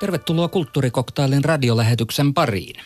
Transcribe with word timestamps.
Tervetuloa 0.00 0.48
Kulttuurikoktailin 0.48 1.44
radiolähetyksen 1.44 2.34
pariin. 2.34 2.76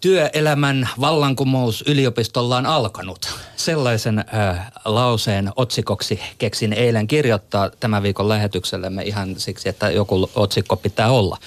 Työelämän 0.00 0.88
vallankumous 1.00 1.84
yliopistolla 1.86 2.56
on 2.56 2.66
alkanut. 2.66 3.34
Sellaisen 3.56 4.18
äh, 4.18 4.72
lauseen 4.84 5.50
otsikoksi 5.56 6.20
keksin 6.38 6.72
eilen 6.72 7.06
kirjoittaa 7.06 7.70
tämän 7.80 8.02
viikon 8.02 8.28
lähetyksellemme 8.28 9.02
ihan 9.02 9.34
siksi, 9.40 9.68
että 9.68 9.90
joku 9.90 10.30
otsikko 10.34 10.76
pitää 10.76 11.10
olla. 11.10 11.38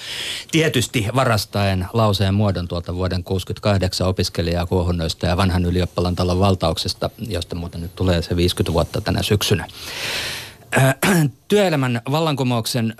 Tietysti 0.50 1.06
varastaen 1.14 1.86
lauseen 1.92 2.34
muodon 2.34 2.68
tuolta 2.68 2.94
vuoden 2.94 3.24
68 3.24 4.06
opiskelijaa 4.06 4.66
kuohunnoista 4.66 5.26
ja 5.26 5.36
vanhan 5.36 5.64
ylioppilan 5.64 6.16
talon 6.16 6.38
valtauksesta, 6.38 7.10
josta 7.28 7.54
muuten 7.54 7.80
nyt 7.80 7.96
tulee 7.96 8.22
se 8.22 8.36
50 8.36 8.72
vuotta 8.72 9.00
tänä 9.00 9.22
syksynä. 9.22 9.66
Äh, 10.78 10.94
työelämän 11.48 12.00
vallankumouksen 12.10 12.94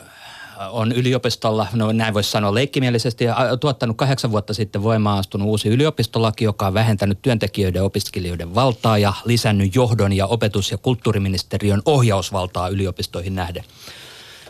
on 0.71 0.93
yliopistolla, 0.93 1.67
no 1.73 1.93
näin 1.93 2.15
voisi 2.15 2.31
sanoa 2.31 2.55
leikkimielisesti, 2.55 3.25
tuottanut 3.61 3.97
kahdeksan 3.97 4.31
vuotta 4.31 4.55
sitten 4.55 4.83
voimaan 4.83 5.19
astunut 5.19 5.49
uusi 5.49 5.69
yliopistolaki, 5.69 6.45
joka 6.45 6.67
on 6.67 6.75
vähentänyt 6.75 7.23
työntekijöiden 7.23 7.81
ja 7.81 7.85
opiskelijoiden 7.85 8.55
valtaa 8.55 8.99
ja 8.99 9.13
lisännyt 9.25 9.75
johdon 9.75 10.13
ja 10.13 10.27
opetus- 10.27 10.71
ja 10.71 10.79
kulttuuriministeriön 10.79 11.83
ohjausvaltaa 11.85 12.69
yliopistoihin 12.69 13.35
nähden. 13.35 13.65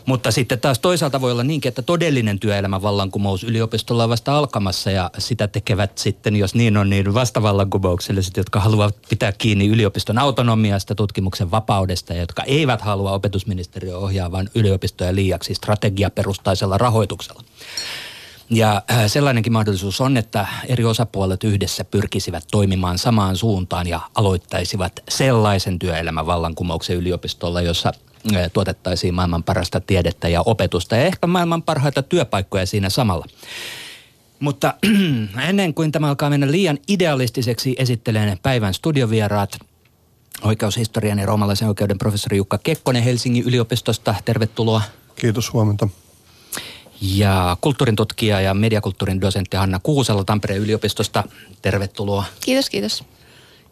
Mutta 0.07 0.31
sitten 0.31 0.61
taas 0.61 0.79
toisaalta 0.79 1.21
voi 1.21 1.33
olla 1.33 1.45
niinkin, 1.45 1.69
että 1.69 1.83
todellinen 1.83 2.39
työelämän 2.39 2.83
vallankumous 2.83 3.45
yliopistolla 3.45 4.05
on 4.05 4.11
vasta 4.11 4.39
alkamassa 4.39 4.91
ja 4.91 5.11
sitä 5.19 5.49
tekevät 5.49 5.99
sitten, 5.99 6.37
jos 6.37 6.55
niin 6.55 6.77
on, 6.77 6.91
niin 6.91 7.15
vastavallankumoukselliset, 7.15 8.37
jotka 8.37 8.61
haluavat 8.61 8.97
pitää 9.09 9.33
kiinni 9.33 9.67
yliopiston 9.67 10.19
autonomiasta, 10.19 10.95
tutkimuksen 10.95 11.51
vapaudesta 11.51 12.13
ja 12.13 12.21
jotka 12.21 12.43
eivät 12.43 12.81
halua 12.81 13.13
opetusministeriön 13.13 13.99
ohjaavan 13.99 14.51
yliopistoja 14.55 15.15
liiaksi 15.15 15.55
strategiaperustaisella 15.55 16.79
rahoituksella. 16.79 17.43
Ja 18.51 18.83
äh, 18.91 19.07
sellainenkin 19.07 19.53
mahdollisuus 19.53 20.01
on, 20.01 20.17
että 20.17 20.47
eri 20.67 20.85
osapuolet 20.85 21.45
yhdessä 21.45 21.85
pyrkisivät 21.85 22.45
toimimaan 22.51 22.99
samaan 22.99 23.37
suuntaan 23.37 23.87
ja 23.87 24.01
aloittaisivat 24.15 24.93
sellaisen 25.09 25.79
työelämän 25.79 26.27
vallankumouksen 26.27 26.97
yliopistolla, 26.97 27.61
jossa 27.61 27.93
tuotettaisiin 28.53 29.15
maailman 29.15 29.43
parasta 29.43 29.81
tiedettä 29.81 30.29
ja 30.29 30.43
opetusta 30.47 30.97
ja 30.97 31.05
ehkä 31.05 31.27
maailman 31.27 31.63
parhaita 31.63 32.03
työpaikkoja 32.03 32.67
siinä 32.67 32.91
samalla. 32.91 33.27
Mutta 34.41 34.75
ennen 35.49 35.75
kuin 35.75 35.93
tämä 35.93 36.09
alkaa 36.09 36.31
mennä 36.31 36.51
liian 36.51 36.79
idealistiseksi, 36.89 37.75
esittelen 37.79 38.39
päivän 38.43 38.75
studiovieraat. 38.75 39.59
Oikeushistorian 40.43 41.19
ja 41.19 41.27
roomalaisen 41.27 41.69
oikeuden 41.69 41.99
professori 41.99 42.37
Jukka 42.37 42.59
Kekkonen 42.59 43.03
Helsingin 43.03 43.45
yliopistosta. 43.45 44.15
Tervetuloa. 44.25 44.83
Kiitos, 45.17 45.53
huomenta. 45.53 45.89
Ja 47.01 47.57
kulttuurin 47.61 47.97
tutkija 47.97 48.41
ja 48.41 48.55
mediakulttuurin 48.55 49.21
dosentti 49.21 49.57
Hanna 49.57 49.81
Kuusela 49.83 50.25
Tampereen 50.25 50.61
yliopistosta. 50.61 51.25
Tervetuloa. 51.63 52.25
Kiitos, 52.41 52.71
kiitos. 52.71 53.05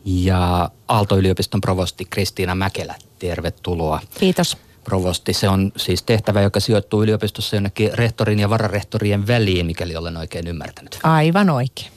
Ja 0.05 0.71
Aalto-yliopiston 0.89 1.61
provosti 1.61 2.05
Kristiina 2.05 2.55
Mäkelä 2.55 2.95
tervetuloa. 3.21 4.01
Kiitos. 4.19 4.57
Provosti, 4.85 5.33
se 5.33 5.49
on 5.49 5.73
siis 5.77 6.03
tehtävä, 6.03 6.41
joka 6.41 6.61
sijoittuu 6.61 7.03
yliopistossa 7.03 7.57
jonnekin 7.57 7.91
rehtorin 7.95 8.39
ja 8.39 8.51
vararehtorien 8.51 9.27
väliin, 9.27 9.67
mikäli 9.67 9.97
olen 9.97 10.17
oikein 10.17 10.47
ymmärtänyt. 10.47 10.99
Aivan 11.03 11.51
oikein. 11.51 11.91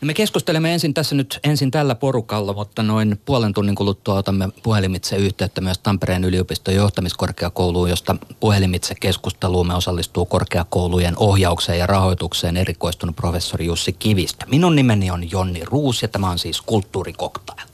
No 0.00 0.06
me 0.06 0.14
keskustelemme 0.14 0.72
ensin 0.72 0.94
tässä 0.94 1.14
nyt 1.14 1.40
ensin 1.44 1.70
tällä 1.70 1.94
porukalla, 1.94 2.52
mutta 2.52 2.82
noin 2.82 3.20
puolen 3.24 3.54
tunnin 3.54 3.74
kuluttua 3.74 4.14
otamme 4.14 4.48
puhelimitse 4.62 5.16
yhteyttä 5.16 5.60
myös 5.60 5.78
Tampereen 5.78 6.24
yliopiston 6.24 6.74
johtamiskorkeakouluun, 6.74 7.90
josta 7.90 8.16
puhelimitse 8.40 8.94
keskusteluumme 9.00 9.74
osallistuu 9.74 10.26
korkeakoulujen 10.26 11.14
ohjaukseen 11.16 11.78
ja 11.78 11.86
rahoitukseen 11.86 12.56
erikoistunut 12.56 13.16
professori 13.16 13.66
Jussi 13.66 13.92
Kivistä. 13.92 14.46
Minun 14.48 14.76
nimeni 14.76 15.10
on 15.10 15.30
Jonni 15.30 15.64
Ruus 15.64 16.02
ja 16.02 16.08
tämä 16.08 16.30
on 16.30 16.38
siis 16.38 16.62
Kulttuurikoktail. 16.62 17.68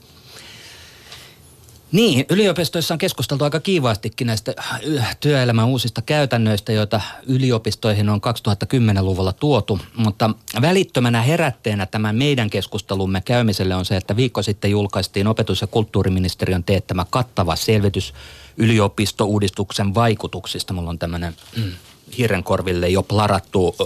Niin, 1.91 2.25
yliopistoissa 2.29 2.93
on 2.93 2.97
keskusteltu 2.97 3.43
aika 3.43 3.59
kiivaastikin 3.59 4.27
näistä 4.27 4.53
äh, 4.99 5.17
työelämän 5.19 5.67
uusista 5.67 6.01
käytännöistä, 6.01 6.71
joita 6.71 7.01
yliopistoihin 7.27 8.09
on 8.09 8.21
2010-luvulla 8.21 9.33
tuotu. 9.33 9.79
Mutta 9.97 10.29
välittömänä 10.61 11.21
herätteenä 11.21 11.85
tämän 11.85 12.15
meidän 12.15 12.49
keskustelumme 12.49 13.21
käymiselle 13.21 13.75
on 13.75 13.85
se, 13.85 13.97
että 13.97 14.15
viikko 14.15 14.41
sitten 14.41 14.71
julkaistiin 14.71 15.27
opetus- 15.27 15.61
ja 15.61 15.67
kulttuuriministeriön 15.67 16.63
teettämä 16.63 17.05
kattava 17.09 17.55
selvitys 17.55 18.13
yliopistouudistuksen 18.57 19.95
vaikutuksista. 19.95 20.73
Mulla 20.73 20.89
on 20.89 20.99
tämmöinen 20.99 21.35
mm, 21.57 21.71
hiirenkorville 22.17 22.89
jo 22.89 23.03
plarattu 23.03 23.75
ö, 23.79 23.85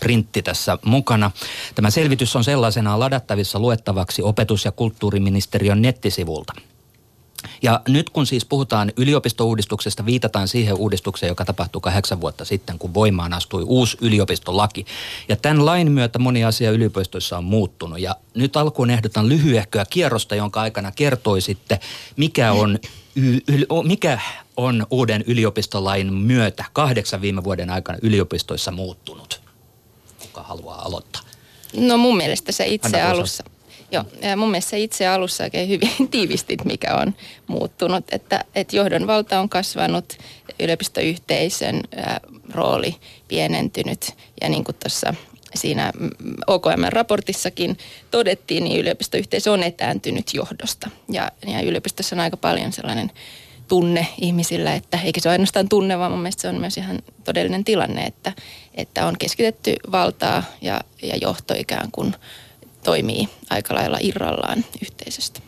printti 0.00 0.42
tässä 0.42 0.78
mukana. 0.84 1.30
Tämä 1.74 1.90
selvitys 1.90 2.36
on 2.36 2.44
sellaisenaan 2.44 3.00
ladattavissa 3.00 3.58
luettavaksi 3.58 4.22
opetus- 4.22 4.64
ja 4.64 4.72
kulttuuriministeriön 4.72 5.82
nettisivulta– 5.82 6.52
ja 7.62 7.80
nyt 7.88 8.10
kun 8.10 8.26
siis 8.26 8.44
puhutaan 8.44 8.92
yliopistouudistuksesta, 8.96 10.06
viitataan 10.06 10.48
siihen 10.48 10.76
uudistukseen, 10.76 11.28
joka 11.28 11.44
tapahtui 11.44 11.80
kahdeksan 11.80 12.20
vuotta 12.20 12.44
sitten, 12.44 12.78
kun 12.78 12.94
voimaan 12.94 13.32
astui 13.32 13.62
uusi 13.62 13.96
yliopistolaki. 14.00 14.86
Ja 15.28 15.36
tämän 15.36 15.66
lain 15.66 15.92
myötä 15.92 16.18
moni 16.18 16.44
asia 16.44 16.70
yliopistoissa 16.70 17.38
on 17.38 17.44
muuttunut. 17.44 18.00
Ja 18.00 18.16
nyt 18.34 18.56
alkuun 18.56 18.90
ehdotan 18.90 19.28
lyhyehköä 19.28 19.84
kierrosta, 19.90 20.34
jonka 20.34 20.60
aikana 20.60 20.92
kertoisitte, 20.92 21.80
mikä 22.16 22.52
on, 22.52 22.78
y, 23.16 23.36
y, 23.36 23.66
mikä 23.84 24.20
on 24.56 24.86
uuden 24.90 25.24
yliopistolain 25.26 26.14
myötä 26.14 26.64
kahdeksan 26.72 27.20
viime 27.20 27.44
vuoden 27.44 27.70
aikana 27.70 27.98
yliopistoissa 28.02 28.70
muuttunut. 28.70 29.40
Kuka 30.18 30.42
haluaa 30.42 30.82
aloittaa? 30.82 31.22
No 31.76 31.96
mun 31.96 32.16
mielestä 32.16 32.52
se 32.52 32.66
itse 32.66 33.00
Anna 33.00 33.10
alussa. 33.10 33.44
Osa 33.46 33.55
Joo, 33.90 34.04
mun 34.36 34.50
mielestä 34.50 34.70
se 34.70 34.80
itse 34.80 35.06
alussa 35.06 35.44
oikein 35.44 35.68
hyvin 35.68 35.90
tiivistit, 36.10 36.64
mikä 36.64 36.94
on 36.94 37.14
muuttunut, 37.46 38.04
että, 38.12 38.44
että 38.54 38.76
johdon 38.76 39.06
valta 39.06 39.40
on 39.40 39.48
kasvanut, 39.48 40.18
yliopistoyhteisön 40.60 41.80
rooli 42.50 42.96
pienentynyt 43.28 44.14
ja 44.40 44.48
niin 44.48 44.64
kuin 44.64 44.76
tuossa 44.82 45.14
siinä 45.54 45.92
OKM-raportissakin 46.46 47.78
todettiin, 48.10 48.64
niin 48.64 48.80
yliopistoyhteisö 48.80 49.52
on 49.52 49.62
etääntynyt 49.62 50.34
johdosta. 50.34 50.90
Ja, 51.08 51.30
ja 51.46 51.60
yliopistossa 51.60 52.16
on 52.16 52.20
aika 52.20 52.36
paljon 52.36 52.72
sellainen 52.72 53.10
tunne 53.68 54.06
ihmisillä, 54.20 54.74
että 54.74 54.98
eikä 55.04 55.20
se 55.20 55.28
ole 55.28 55.32
ainoastaan 55.32 55.68
tunne, 55.68 55.98
vaan 55.98 56.10
mun 56.10 56.20
mielestä 56.20 56.42
se 56.42 56.48
on 56.48 56.60
myös 56.60 56.76
ihan 56.76 56.98
todellinen 57.24 57.64
tilanne, 57.64 58.02
että, 58.02 58.32
että 58.74 59.06
on 59.06 59.14
keskitetty 59.18 59.74
valtaa 59.92 60.42
ja, 60.62 60.80
ja 61.02 61.16
johto 61.16 61.54
ikään 61.58 61.88
kuin– 61.92 62.14
toimii 62.86 63.28
aika 63.50 63.74
lailla 63.74 63.98
irrallaan 64.00 64.64
yhteisöstä. 64.82 65.40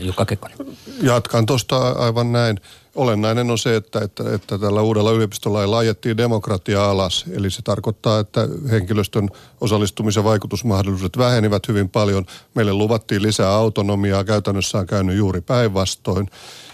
Jukka 0.00 0.24
Kekkonen. 0.24 0.58
Jatkan 1.02 1.46
tuosta 1.46 1.90
aivan 1.90 2.32
näin. 2.32 2.60
Olennainen 2.94 3.50
on 3.50 3.58
se, 3.58 3.76
että, 3.76 3.98
että, 3.98 4.34
että 4.34 4.58
tällä 4.58 4.82
uudella 4.82 5.12
yliopistolailla 5.12 5.78
ajettiin 5.78 6.16
demokratia 6.16 6.90
alas. 6.90 7.24
Eli 7.32 7.50
se 7.50 7.62
tarkoittaa, 7.62 8.20
että 8.20 8.48
henkilöstön 8.70 9.28
osallistumisen 9.60 10.24
vaikutusmahdollisuudet 10.24 11.18
vähenivät 11.18 11.68
hyvin 11.68 11.88
paljon. 11.88 12.26
Meille 12.54 12.72
luvattiin 12.72 13.22
lisää 13.22 13.50
autonomiaa, 13.50 14.24
käytännössä 14.24 14.78
on 14.78 14.86
käynyt 14.86 15.16
juuri 15.16 15.40
päinvastoin. 15.40 16.30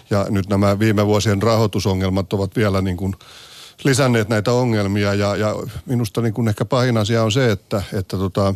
Ja 0.09 0.25
nyt 0.29 0.49
nämä 0.49 0.79
viime 0.79 1.05
vuosien 1.05 1.41
rahoitusongelmat 1.41 2.33
ovat 2.33 2.55
vielä 2.55 2.81
niin 2.81 2.97
kuin 2.97 3.15
lisänneet 3.83 4.29
näitä 4.29 4.51
ongelmia. 4.51 5.13
Ja, 5.13 5.35
ja 5.35 5.55
minusta 5.85 6.21
niin 6.21 6.33
kuin 6.33 6.47
ehkä 6.47 6.65
pahin 6.65 6.97
asia 6.97 7.23
on 7.23 7.31
se, 7.31 7.51
että, 7.51 7.83
että 7.93 8.17
tota, 8.17 8.55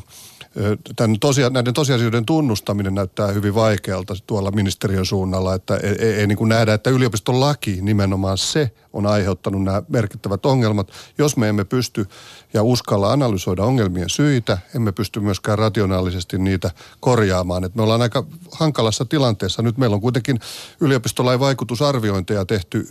tämän 0.96 1.20
tosia, 1.20 1.50
näiden 1.50 1.74
tosiasioiden 1.74 2.26
tunnustaminen 2.26 2.96
näyttää 2.96 3.28
hyvin 3.28 3.56
vaikealta 3.56 4.14
tuolla 4.28 4.52
ministeriön 4.52 5.06
suunnalla, 5.06 5.54
että 5.56 5.78
ei, 5.78 5.96
ei, 6.00 6.14
ei 6.14 6.28
niin 6.28 6.38
kuin 6.38 6.50
nähdä, 6.50 6.74
että 6.74 6.90
yliopiston 6.90 7.40
laki 7.40 7.80
nimenomaan 7.82 8.38
se 8.38 8.72
on 8.94 9.06
aiheuttanut 9.06 9.64
nämä 9.64 9.84
merkittävät 9.88 10.46
ongelmat. 10.46 10.92
Jos 11.18 11.38
me 11.38 11.50
emme 11.50 11.64
pysty 11.64 12.06
ja 12.54 12.64
uskalla 12.64 13.12
analysoida 13.12 13.64
ongelmien 13.64 14.10
syitä, 14.10 14.58
emme 14.76 14.92
pysty 14.92 15.20
myöskään 15.20 15.58
rationaalisesti 15.58 16.38
niitä 16.38 16.72
korjaamaan. 17.00 17.64
Et 17.64 17.76
me 17.76 17.82
ollaan 17.82 18.02
aika 18.02 18.24
hankalassa 18.52 19.06
tilanteessa. 19.06 19.62
Nyt 19.62 19.78
meillä 19.78 19.94
on 19.94 20.02
kuitenkin 20.02 20.40
yliopistolain 20.82 21.40
vaikutusarviointeja 21.40 22.46
tehty 22.46 22.88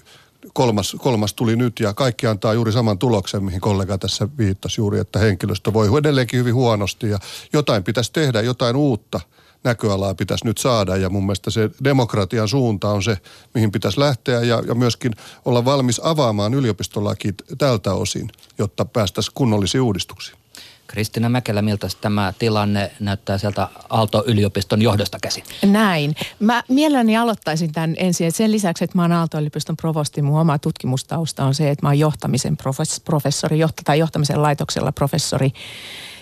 kolmas, 0.54 0.96
kolmas 0.98 1.34
tuli 1.34 1.56
nyt 1.56 1.80
ja 1.80 1.94
kaikki 1.94 2.26
antaa 2.26 2.54
juuri 2.54 2.72
saman 2.72 2.98
tuloksen, 2.98 3.44
mihin 3.44 3.60
kollega 3.60 3.98
tässä 3.98 4.28
viittasi 4.38 4.80
juuri, 4.80 4.98
että 4.98 5.18
henkilöstö 5.18 5.72
voi 5.72 5.98
edelleenkin 5.98 6.40
hyvin 6.40 6.54
huonosti 6.54 7.10
ja 7.10 7.18
jotain 7.52 7.84
pitäisi 7.84 8.12
tehdä, 8.12 8.40
jotain 8.40 8.76
uutta 8.76 9.20
näköalaa 9.64 10.14
pitäisi 10.14 10.44
nyt 10.44 10.58
saada 10.58 10.96
ja 10.96 11.10
mun 11.10 11.26
mielestä 11.26 11.50
se 11.50 11.70
demokratian 11.84 12.48
suunta 12.48 12.88
on 12.88 13.02
se, 13.02 13.18
mihin 13.54 13.72
pitäisi 13.72 14.00
lähteä 14.00 14.40
ja, 14.40 14.62
ja 14.66 14.74
myöskin 14.74 15.12
olla 15.44 15.64
valmis 15.64 16.00
avaamaan 16.04 16.54
yliopistolaki 16.54 17.34
tältä 17.58 17.92
osin, 17.92 18.30
jotta 18.58 18.84
päästäisiin 18.84 19.34
kunnollisiin 19.34 19.82
uudistuksiin. 19.82 20.43
Kristina 20.86 21.28
Mäkelä, 21.28 21.62
miltä 21.62 21.86
tämä 22.00 22.32
tilanne 22.38 22.90
näyttää 23.00 23.38
sieltä 23.38 23.68
Aalto-yliopiston 23.90 24.82
johdosta 24.82 25.18
käsin? 25.22 25.44
Näin. 25.62 26.14
Mä 26.40 26.62
mielelläni 26.68 27.16
aloittaisin 27.16 27.72
tämän 27.72 27.94
ensin. 27.98 28.32
Sen 28.32 28.52
lisäksi, 28.52 28.84
että 28.84 28.98
mä 28.98 29.02
oon 29.02 29.12
Aalto-yliopiston 29.12 29.76
provosti, 29.76 30.22
mun 30.22 30.40
oma 30.40 30.58
tutkimustausta 30.58 31.44
on 31.44 31.54
se, 31.54 31.70
että 31.70 31.86
mä 31.86 31.88
oon 31.88 31.98
johtamisen 31.98 32.56
professori, 33.04 33.58
tai 33.84 33.98
johtamisen 33.98 34.42
laitoksella 34.42 34.92
professori 34.92 35.52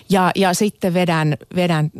ja, 0.09 0.31
ja 0.35 0.53
sitten 0.53 0.93
vedän, 0.93 1.37
vedän 1.55 1.91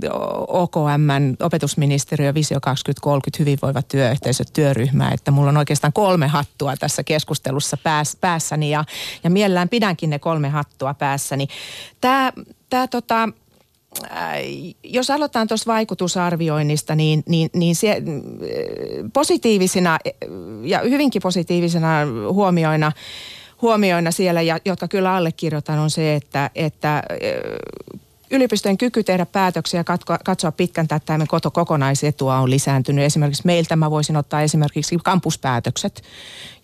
OKM, 0.48 1.36
opetusministeriö 1.40 2.34
Visio 2.34 2.60
2030 2.62 3.38
hyvinvoiva 3.40 3.82
työyhteisö 3.82 4.44
työryhmää, 4.54 5.12
että 5.14 5.32
mulla 5.32 5.50
on 5.50 5.58
oikeastaan 5.58 5.94
kolme 5.94 6.28
hattua 6.28 6.78
tässä 6.78 7.04
keskustelussa 7.04 7.78
pääs, 7.78 8.18
päässäni 8.22 8.70
ja, 8.70 8.84
ja 9.24 9.30
mielellään 9.30 9.70
pidänkin 9.70 10.10
ne 10.10 10.20
kolme 10.20 10.50
hattua 10.50 10.94
päässäni. 10.94 11.48
Tämä, 12.02 12.34
tämä 12.70 12.88
tota, 12.88 13.30
jos 14.84 15.10
aloitetaan 15.10 15.48
tuosta 15.48 15.72
vaikutusarvioinnista, 15.72 16.96
niin, 16.96 17.24
niin, 17.28 17.50
niin 17.54 17.76
se, 17.76 18.02
positiivisina 19.14 20.00
ja 20.64 20.80
hyvinkin 20.80 21.22
positiivisina 21.22 21.90
huomioina 22.32 22.92
huomioina 23.64 24.12
siellä, 24.12 24.42
ja, 24.42 24.58
jotka 24.66 24.88
kyllä 24.88 25.16
allekirjoitan, 25.16 25.80
on 25.80 25.90
se, 25.90 26.16
että, 26.16 26.50
että 26.56 27.04
yliopistojen 28.34 28.78
kyky 28.78 29.04
tehdä 29.04 29.26
päätöksiä 29.26 29.80
ja 29.80 29.98
katsoa 30.24 30.52
pitkän 30.52 30.88
tähtäimen 30.88 31.28
kokonaisetua 31.54 32.38
on 32.38 32.50
lisääntynyt. 32.50 33.06
Esimerkiksi 33.06 33.46
meiltä 33.46 33.76
mä 33.76 33.92
voisin 33.92 34.18
ottaa 34.18 34.42
esimerkiksi 34.42 34.98
kampuspäätökset, 35.04 36.04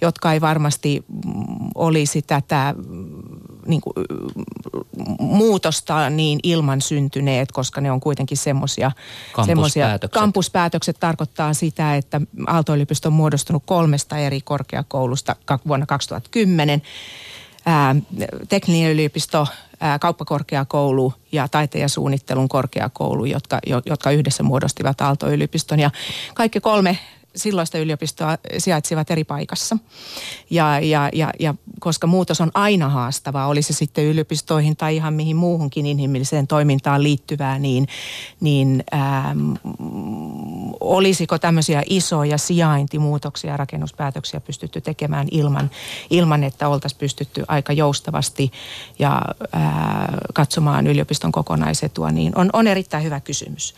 jotka 0.01 0.33
ei 0.33 0.41
varmasti 0.41 1.05
mm, 1.07 1.43
olisi 1.75 2.21
tätä 2.21 2.75
mm, 2.77 3.21
niin 3.67 3.81
kuin, 3.81 3.93
mm, 3.95 5.15
muutosta 5.19 6.09
niin 6.09 6.39
ilman 6.43 6.81
syntyneet, 6.81 7.51
koska 7.51 7.81
ne 7.81 7.91
on 7.91 7.99
kuitenkin 7.99 8.37
semmoisia. 8.37 8.91
Kampuspäätökset. 9.31 10.21
Kampuspäätökset 10.21 10.97
tarkoittaa 10.99 11.53
sitä, 11.53 11.95
että 11.95 12.21
Aalto-yliopisto 12.47 13.09
on 13.09 13.13
muodostunut 13.13 13.63
kolmesta 13.65 14.17
eri 14.17 14.41
korkeakoulusta 14.41 15.35
vuonna 15.67 15.85
2010 15.85 16.81
ää, 17.65 17.95
tekninen 18.49 18.91
yliopisto, 18.91 19.47
kauppakorkeakoulu 19.99 21.13
ja 21.31 21.47
taiteen 21.47 21.81
ja 21.81 21.89
suunnittelun 21.89 22.49
korkeakoulu, 22.49 23.25
jotka, 23.25 23.59
jotka 23.85 24.11
yhdessä 24.11 24.43
muodostivat 24.43 25.01
Aalto-yliopiston. 25.01 25.79
Ja 25.79 25.91
kaikki 26.33 26.59
kolme 26.59 26.97
silloista 27.39 27.77
yliopistoa 27.77 28.37
sijaitsivat 28.57 29.11
eri 29.11 29.23
paikassa. 29.23 29.77
Ja, 30.49 30.79
ja, 30.79 31.09
ja, 31.13 31.33
ja 31.39 31.55
koska 31.79 32.07
muutos 32.07 32.41
on 32.41 32.51
aina 32.53 32.89
haastavaa, 32.89 33.47
oli 33.47 33.61
se 33.61 33.73
sitten 33.73 34.05
yliopistoihin 34.05 34.75
tai 34.75 34.95
ihan 34.95 35.13
mihin 35.13 35.35
muuhunkin 35.35 35.85
inhimilliseen 35.85 36.47
toimintaan 36.47 37.03
liittyvää, 37.03 37.59
niin, 37.59 37.87
niin 38.39 38.83
ähm, 38.93 39.53
olisiko 40.79 41.37
tämmöisiä 41.37 41.83
isoja 41.85 42.37
sijaintimuutoksia 42.37 43.51
ja 43.51 43.57
rakennuspäätöksiä 43.57 44.39
pystytty 44.39 44.81
tekemään 44.81 45.27
ilman, 45.31 45.69
ilman 46.09 46.43
että 46.43 46.67
oltaisiin 46.67 46.99
pystytty 46.99 47.43
aika 47.47 47.73
joustavasti 47.73 48.51
ja 48.99 49.21
äh, 49.55 49.61
katsomaan 50.33 50.87
yliopiston 50.87 51.31
kokonaisetua, 51.31 52.11
niin 52.11 52.37
on, 52.37 52.49
on 52.53 52.67
erittäin 52.67 53.03
hyvä 53.03 53.19
kysymys. 53.19 53.75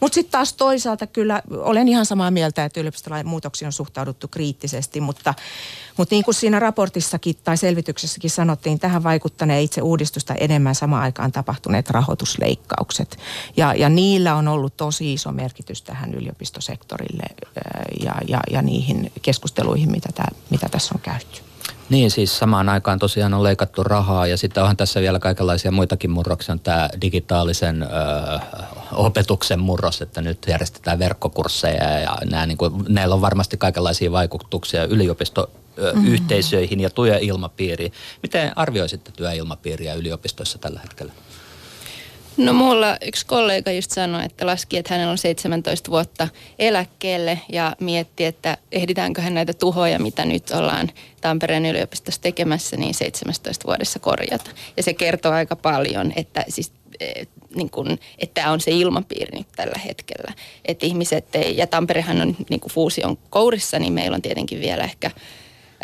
Mutta 0.00 0.14
sitten 0.14 0.32
taas 0.32 0.52
toisaalta 0.52 1.06
kyllä 1.06 1.42
olen 1.50 1.88
ihan 1.88 2.06
samaa 2.06 2.30
mieltä, 2.30 2.64
että 2.64 2.80
yliopistolain 3.02 3.26
muutoksiin 3.26 3.66
on 3.66 3.72
suhtauduttu 3.72 4.28
kriittisesti, 4.28 5.00
mutta, 5.00 5.34
mutta 5.96 6.14
niin 6.14 6.24
kuin 6.24 6.34
siinä 6.34 6.58
raportissakin 6.58 7.36
tai 7.44 7.56
selvityksessäkin 7.56 8.30
sanottiin, 8.30 8.78
tähän 8.78 9.02
vaikuttanee 9.02 9.62
itse 9.62 9.82
uudistusta 9.82 10.34
enemmän 10.34 10.74
samaan 10.74 11.02
aikaan 11.02 11.32
tapahtuneet 11.32 11.90
rahoitusleikkaukset. 11.90 13.18
Ja, 13.56 13.74
ja 13.74 13.88
niillä 13.88 14.34
on 14.34 14.48
ollut 14.48 14.76
tosi 14.76 15.12
iso 15.12 15.32
merkitys 15.32 15.82
tähän 15.82 16.14
yliopistosektorille 16.14 17.26
ja, 18.04 18.14
ja, 18.28 18.40
ja 18.50 18.62
niihin 18.62 19.12
keskusteluihin, 19.22 19.90
mitä, 19.90 20.08
tää, 20.14 20.28
mitä 20.50 20.68
tässä 20.68 20.94
on 20.94 21.00
käyty. 21.00 21.51
Niin, 21.92 22.10
siis 22.10 22.38
samaan 22.38 22.68
aikaan 22.68 22.98
tosiaan 22.98 23.34
on 23.34 23.42
leikattu 23.42 23.82
rahaa 23.82 24.26
ja 24.26 24.36
sitten 24.36 24.62
onhan 24.62 24.76
tässä 24.76 25.00
vielä 25.00 25.18
kaikenlaisia 25.18 25.70
muitakin 25.70 26.10
murroksia. 26.10 26.58
Tämä 26.62 26.88
digitaalisen 27.00 27.82
ö, 27.82 27.86
opetuksen 28.92 29.60
murros, 29.60 30.02
että 30.02 30.20
nyt 30.20 30.38
järjestetään 30.48 30.98
verkkokursseja 30.98 31.98
ja 31.98 32.16
nämä, 32.30 32.46
niin 32.46 32.58
kuin, 32.58 32.72
näillä 32.88 33.14
on 33.14 33.20
varmasti 33.20 33.56
kaikenlaisia 33.56 34.12
vaikutuksia 34.12 34.84
yliopistoyhteisöihin 34.84 36.78
mm-hmm. 36.78 36.82
ja 36.82 36.90
työilmapiiriin. 36.90 37.92
Miten 38.22 38.58
arvioisitte 38.58 39.10
työilmapiiriä 39.16 39.94
yliopistoissa 39.94 40.58
tällä 40.58 40.80
hetkellä? 40.80 41.12
No 42.36 42.52
mulla 42.52 42.96
yksi 43.06 43.26
kollega 43.26 43.72
just 43.72 43.90
sanoi, 43.90 44.24
että 44.24 44.46
laski, 44.46 44.76
että 44.76 44.94
hänellä 44.94 45.10
on 45.10 45.18
17 45.18 45.90
vuotta 45.90 46.28
eläkkeelle 46.58 47.40
ja 47.52 47.76
mietti, 47.80 48.24
että 48.24 48.58
ehditäänkö 48.72 49.22
hän 49.22 49.34
näitä 49.34 49.54
tuhoja, 49.54 49.98
mitä 49.98 50.24
nyt 50.24 50.50
ollaan 50.50 50.90
Tampereen 51.20 51.66
yliopistossa 51.66 52.20
tekemässä, 52.20 52.76
niin 52.76 52.94
17 52.94 53.66
vuodessa 53.66 53.98
korjata. 53.98 54.50
Ja 54.76 54.82
se 54.82 54.94
kertoo 54.94 55.32
aika 55.32 55.56
paljon, 55.56 56.12
että 56.16 56.44
siis 56.48 56.72
e, 57.00 57.24
niin 57.54 57.70
kuin, 57.70 57.98
että 58.18 58.34
tämä 58.34 58.52
on 58.52 58.60
se 58.60 58.70
ilmapiiri 58.70 59.38
nyt 59.38 59.48
tällä 59.56 59.78
hetkellä. 59.86 60.32
Että 60.64 60.86
ihmiset 60.86 61.34
ei, 61.34 61.56
ja 61.56 61.66
Tamperehan 61.66 62.20
on 62.20 62.36
niin 62.50 62.60
kuin 62.60 62.72
fuusion 62.72 63.18
kourissa, 63.30 63.78
niin 63.78 63.92
meillä 63.92 64.14
on 64.14 64.22
tietenkin 64.22 64.60
vielä 64.60 64.84
ehkä– 64.84 65.10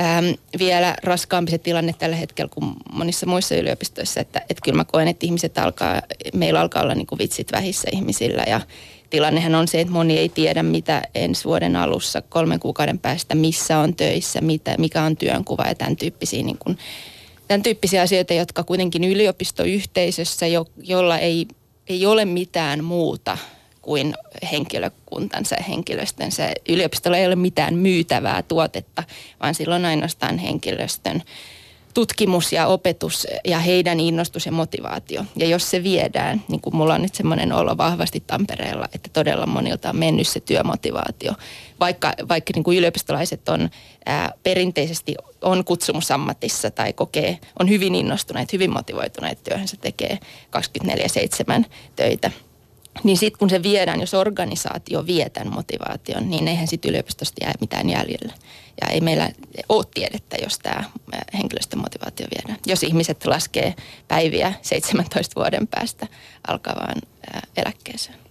ähm, 0.00 0.26
vielä 0.58 0.94
raskaampi 1.02 1.50
se 1.50 1.58
tilanne 1.58 1.94
tällä 1.98 2.16
hetkellä 2.16 2.50
kuin 2.54 2.72
monissa 2.92 3.26
muissa 3.26 3.54
yliopistoissa. 3.54 4.20
Että, 4.20 4.38
että 4.38 4.60
kyllä 4.64 4.76
mä 4.76 4.84
koen, 4.84 5.08
että 5.08 5.26
ihmiset 5.26 5.58
alkaa, 5.58 6.02
meillä 6.34 6.60
alkaa 6.60 6.82
olla 6.82 6.94
niin 6.94 7.06
kuin 7.06 7.18
vitsit 7.18 7.52
vähissä 7.52 7.88
ihmisillä 7.92 8.44
ja 8.46 8.60
tilannehan 9.10 9.54
on 9.54 9.68
se, 9.68 9.80
että 9.80 9.92
moni 9.92 10.18
ei 10.18 10.28
tiedä, 10.28 10.62
mitä 10.62 11.02
ensi 11.14 11.44
vuoden 11.44 11.76
alussa 11.76 12.22
kolmen 12.22 12.60
kuukauden 12.60 12.98
päästä, 12.98 13.34
missä 13.34 13.78
on 13.78 13.94
töissä, 13.94 14.40
mitä, 14.40 14.74
mikä 14.78 15.02
on 15.02 15.16
työnkuva 15.16 15.66
ja 15.66 15.74
tämän 15.74 15.96
tyyppisiä, 15.96 16.42
niin 16.42 16.58
kuin, 16.58 16.78
tämän 17.48 17.62
tyyppisiä 17.62 18.02
asioita, 18.02 18.34
jotka 18.34 18.64
kuitenkin 18.64 19.04
yliopistoyhteisössä, 19.04 20.46
jo, 20.46 20.66
jolla 20.82 21.18
ei, 21.18 21.46
ei 21.86 22.06
ole 22.06 22.24
mitään 22.24 22.84
muuta 22.84 23.38
kuin 23.88 24.14
henkilökuntansa 24.52 25.54
ja 25.54 25.62
henkilöstönsä. 25.62 26.52
Yliopistolla 26.68 27.16
ei 27.16 27.26
ole 27.26 27.36
mitään 27.36 27.74
myytävää 27.74 28.42
tuotetta, 28.42 29.02
vaan 29.42 29.54
silloin 29.54 29.84
ainoastaan 29.84 30.38
henkilöstön 30.38 31.22
tutkimus 31.94 32.52
ja 32.52 32.66
opetus 32.66 33.26
ja 33.44 33.58
heidän 33.58 34.00
innostus 34.00 34.46
ja 34.46 34.52
motivaatio. 34.52 35.24
Ja 35.36 35.46
jos 35.46 35.70
se 35.70 35.82
viedään, 35.82 36.42
niin 36.48 36.60
kuin 36.60 36.76
mulla 36.76 36.94
on 36.94 37.02
nyt 37.02 37.14
semmoinen 37.14 37.52
olo 37.52 37.76
vahvasti 37.76 38.22
Tampereella, 38.26 38.88
että 38.92 39.10
todella 39.12 39.46
monilta 39.46 39.90
on 39.90 39.96
mennyt 39.96 40.28
se 40.28 40.40
työmotivaatio. 40.40 41.32
Vaikka, 41.80 42.12
vaikka 42.28 42.52
niin 42.54 42.64
kuin 42.64 42.78
yliopistolaiset 42.78 43.48
on 43.48 43.70
ää, 44.06 44.32
perinteisesti 44.42 45.14
on 45.42 45.64
kutsumusammatissa 45.64 46.70
tai 46.70 46.92
kokee, 46.92 47.38
on 47.58 47.68
hyvin 47.68 47.94
innostuneet, 47.94 48.52
hyvin 48.52 48.72
motivoituneet 48.72 49.44
työhönsä, 49.44 49.76
tekee 49.80 50.18
24-7 51.62 51.64
töitä– 51.96 52.30
niin 53.04 53.16
sitten 53.16 53.38
kun 53.38 53.50
se 53.50 53.62
viedään, 53.62 54.00
jos 54.00 54.14
organisaatio 54.14 55.06
vie 55.06 55.30
tämän 55.30 55.54
motivaation, 55.54 56.30
niin 56.30 56.48
eihän 56.48 56.66
sitten 56.66 56.88
yliopistosta 56.88 57.44
jää 57.44 57.54
mitään 57.60 57.90
jäljellä. 57.90 58.32
Ja 58.80 58.88
ei 58.88 59.00
meillä 59.00 59.30
ole 59.68 59.84
tiedettä, 59.94 60.36
jos 60.42 60.58
tämä 60.58 60.84
henkilöstön 61.34 61.80
motivaatio 61.80 62.26
viedään. 62.36 62.60
Jos 62.66 62.82
ihmiset 62.82 63.26
laskee 63.26 63.74
päiviä 64.08 64.54
17 64.62 65.40
vuoden 65.40 65.66
päästä 65.66 66.06
alkavaan 66.48 66.96
eläkkeeseen. 67.56 68.27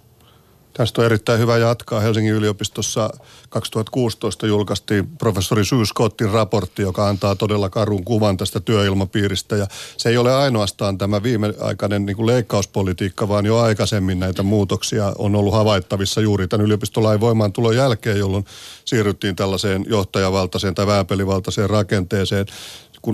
Tästä 0.77 1.01
on 1.01 1.05
erittäin 1.05 1.39
hyvä 1.39 1.57
jatkaa. 1.57 1.99
Helsingin 1.99 2.33
yliopistossa 2.33 3.09
2016 3.49 4.47
julkaistiin 4.47 5.07
professori 5.07 5.65
Sue 5.65 5.85
Scottin 5.85 6.29
raportti, 6.29 6.81
joka 6.81 7.07
antaa 7.07 7.35
todella 7.35 7.69
karun 7.69 8.03
kuvan 8.03 8.37
tästä 8.37 8.59
työilmapiiristä. 8.59 9.55
Ja 9.55 9.67
se 9.97 10.09
ei 10.09 10.17
ole 10.17 10.35
ainoastaan 10.35 10.97
tämä 10.97 11.23
viimeaikainen 11.23 12.05
niin 12.05 12.15
kuin 12.15 12.25
leikkauspolitiikka, 12.25 13.27
vaan 13.27 13.45
jo 13.45 13.57
aikaisemmin 13.57 14.19
näitä 14.19 14.43
muutoksia 14.43 15.13
on 15.17 15.35
ollut 15.35 15.53
havaittavissa 15.53 16.21
juuri 16.21 16.47
tämän 16.47 16.65
yliopistolain 16.65 17.19
voimaantulon 17.19 17.75
jälkeen, 17.75 18.19
jolloin 18.19 18.45
siirryttiin 18.85 19.35
tällaiseen 19.35 19.85
johtajavaltaiseen 19.89 20.75
tai 20.75 20.87
vääpelivaltaiseen 20.87 21.69
rakenteeseen, 21.69 22.45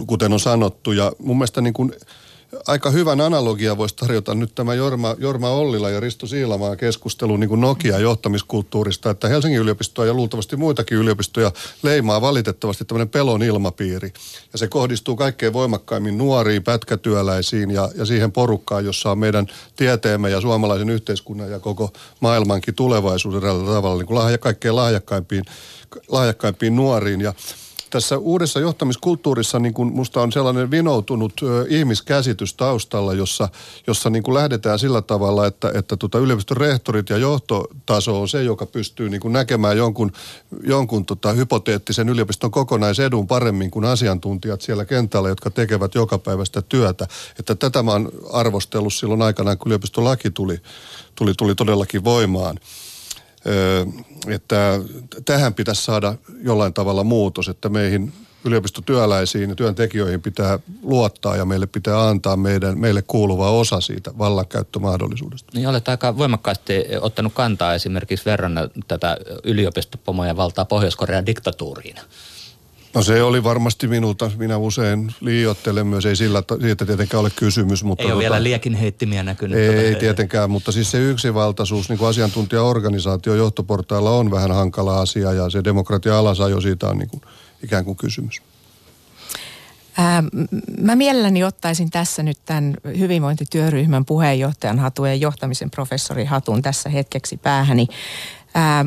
kuten 0.07 0.33
on 0.33 0.39
sanottu. 0.39 0.91
Ja 0.91 1.11
mun 1.19 1.37
mielestä 1.37 1.61
niin 1.61 1.73
kuin 1.73 1.93
aika 2.67 2.89
hyvän 2.89 3.21
analogia 3.21 3.77
voisi 3.77 3.95
tarjota 3.95 4.35
nyt 4.35 4.55
tämä 4.55 4.73
Jorma, 4.73 5.15
Jorma 5.17 5.49
Ollila 5.49 5.89
ja 5.89 5.99
Risto 5.99 6.27
Siilamaa 6.27 6.75
keskustelu 6.75 7.37
niin 7.37 7.47
kuin 7.49 7.61
Nokia 7.61 7.99
johtamiskulttuurista, 7.99 9.09
että 9.09 9.27
Helsingin 9.27 9.61
yliopistoa 9.61 10.05
ja 10.05 10.13
luultavasti 10.13 10.55
muitakin 10.55 10.97
yliopistoja 10.97 11.51
leimaa 11.83 12.21
valitettavasti 12.21 12.85
tämmöinen 12.85 13.09
pelon 13.09 13.43
ilmapiiri. 13.43 14.13
Ja 14.53 14.57
se 14.57 14.67
kohdistuu 14.67 15.15
kaikkein 15.15 15.53
voimakkaimmin 15.53 16.17
nuoriin, 16.17 16.63
pätkätyöläisiin 16.63 17.71
ja, 17.71 17.89
ja 17.95 18.05
siihen 18.05 18.31
porukkaan, 18.31 18.85
jossa 18.85 19.11
on 19.11 19.17
meidän 19.17 19.47
tieteemme 19.75 20.29
ja 20.29 20.41
suomalaisen 20.41 20.89
yhteiskunnan 20.89 21.51
ja 21.51 21.59
koko 21.59 21.93
maailmankin 22.19 22.75
tulevaisuuden 22.75 23.41
tavalla 23.41 23.97
niin 23.97 24.07
kuin 24.07 24.19
lahja, 24.19 24.37
kaikkein 24.37 24.75
lahjakkaimpiin, 24.75 25.43
lahjakkaimpiin 26.07 26.75
nuoriin. 26.75 27.21
Ja 27.21 27.33
tässä 27.93 28.17
uudessa 28.17 28.59
johtamiskulttuurissa 28.59 29.59
niin 29.59 29.73
kuin 29.73 29.93
musta 29.93 30.21
on 30.21 30.31
sellainen 30.31 30.71
vinoutunut 30.71 31.33
ihmiskäsitys 31.67 32.53
taustalla, 32.53 33.13
jossa, 33.13 33.49
jossa 33.87 34.09
niin 34.09 34.23
kuin 34.23 34.33
lähdetään 34.33 34.79
sillä 34.79 35.01
tavalla, 35.01 35.45
että, 35.47 35.71
että 35.75 35.97
tota 35.97 36.19
yliopiston 36.19 36.57
rehtorit 36.57 37.09
ja 37.09 37.17
johtotaso 37.17 38.21
on 38.21 38.29
se, 38.29 38.43
joka 38.43 38.65
pystyy 38.65 39.09
niin 39.09 39.21
kuin 39.21 39.33
näkemään 39.33 39.77
jonkun, 39.77 40.11
jonkun 40.63 41.05
tota 41.05 41.31
hypoteettisen 41.31 42.09
yliopiston 42.09 42.51
kokonaisedun 42.51 43.27
paremmin 43.27 43.71
kuin 43.71 43.85
asiantuntijat 43.85 44.61
siellä 44.61 44.85
kentällä, 44.85 45.29
jotka 45.29 45.49
tekevät 45.49 45.95
joka 45.95 46.17
päivästä 46.17 46.61
työtä. 46.61 47.07
Että 47.39 47.55
tätä 47.55 47.83
mä 47.83 47.91
oon 47.91 48.11
arvostellut 48.31 48.93
silloin 48.93 49.21
aikanaan, 49.21 49.57
kun 49.57 49.67
yliopistolaki 49.67 50.31
tuli, 50.31 50.61
tuli, 51.15 51.33
tuli 51.37 51.55
todellakin 51.55 52.03
voimaan 52.03 52.59
että 54.27 54.79
tähän 55.25 55.53
pitäisi 55.53 55.83
saada 55.83 56.15
jollain 56.43 56.73
tavalla 56.73 57.03
muutos, 57.03 57.47
että 57.47 57.69
meihin 57.69 58.13
yliopistotyöläisiin 58.45 59.49
ja 59.49 59.55
työntekijöihin 59.55 60.21
pitää 60.21 60.59
luottaa 60.81 61.35
ja 61.35 61.45
meille 61.45 61.67
pitää 61.67 62.07
antaa 62.07 62.37
meidän, 62.37 62.79
meille 62.79 63.01
kuuluva 63.01 63.51
osa 63.51 63.81
siitä 63.81 64.11
vallankäyttömahdollisuudesta. 64.17 65.51
Niin 65.53 65.67
olet 65.67 65.87
aika 65.87 66.17
voimakkaasti 66.17 66.73
ottanut 67.01 67.33
kantaa 67.33 67.73
esimerkiksi 67.73 68.25
verran 68.25 68.69
tätä 68.87 69.17
yliopistopomojen 69.43 70.37
valtaa 70.37 70.65
Pohjois-Korean 70.65 71.25
diktatuuriin. 71.25 71.95
No 72.95 73.03
se 73.03 73.23
oli 73.23 73.43
varmasti 73.43 73.87
minulta. 73.87 74.31
Minä 74.37 74.57
usein 74.57 75.15
liiottelen 75.21 75.87
myös. 75.87 76.05
Ei 76.05 76.15
sillä, 76.15 76.43
siitä 76.61 76.85
tietenkään 76.85 77.21
ole 77.21 77.29
kysymys. 77.35 77.83
Mutta 77.83 78.03
ei 78.03 78.05
ole 78.05 78.13
tota, 78.13 78.19
vielä 78.19 78.43
liekin 78.43 78.73
heittimiä 78.73 79.23
näkynyt. 79.23 79.57
Ei, 79.57 79.69
ei 79.69 79.95
tietenkään, 79.95 80.51
mutta 80.51 80.71
siis 80.71 80.91
se 80.91 80.97
yksivaltaisuus 80.97 81.89
niin 81.89 81.97
kuin 81.99 82.09
asiantuntijaorganisaatio 82.09 83.35
johtoportailla 83.35 84.11
on 84.11 84.31
vähän 84.31 84.51
hankala 84.51 85.01
asia 85.01 85.33
ja 85.33 85.49
se 85.49 85.63
demokratia 85.63 86.19
alasajo 86.19 86.61
siitä 86.61 86.87
on 86.87 86.97
niin 86.97 87.09
kuin, 87.09 87.21
ikään 87.63 87.85
kuin 87.85 87.97
kysymys. 87.97 88.41
Ää, 89.97 90.23
mä 90.79 90.95
mielelläni 90.95 91.43
ottaisin 91.43 91.89
tässä 91.89 92.23
nyt 92.23 92.37
tämän 92.45 92.75
hyvinvointityöryhmän 92.97 94.05
puheenjohtajan 94.05 94.79
hatun 94.79 95.07
ja 95.07 95.15
johtamisen 95.15 95.71
professori 95.71 96.25
hatun 96.25 96.61
tässä 96.61 96.89
hetkeksi 96.89 97.37
päähäni. 97.37 97.87
Ää, 98.55 98.85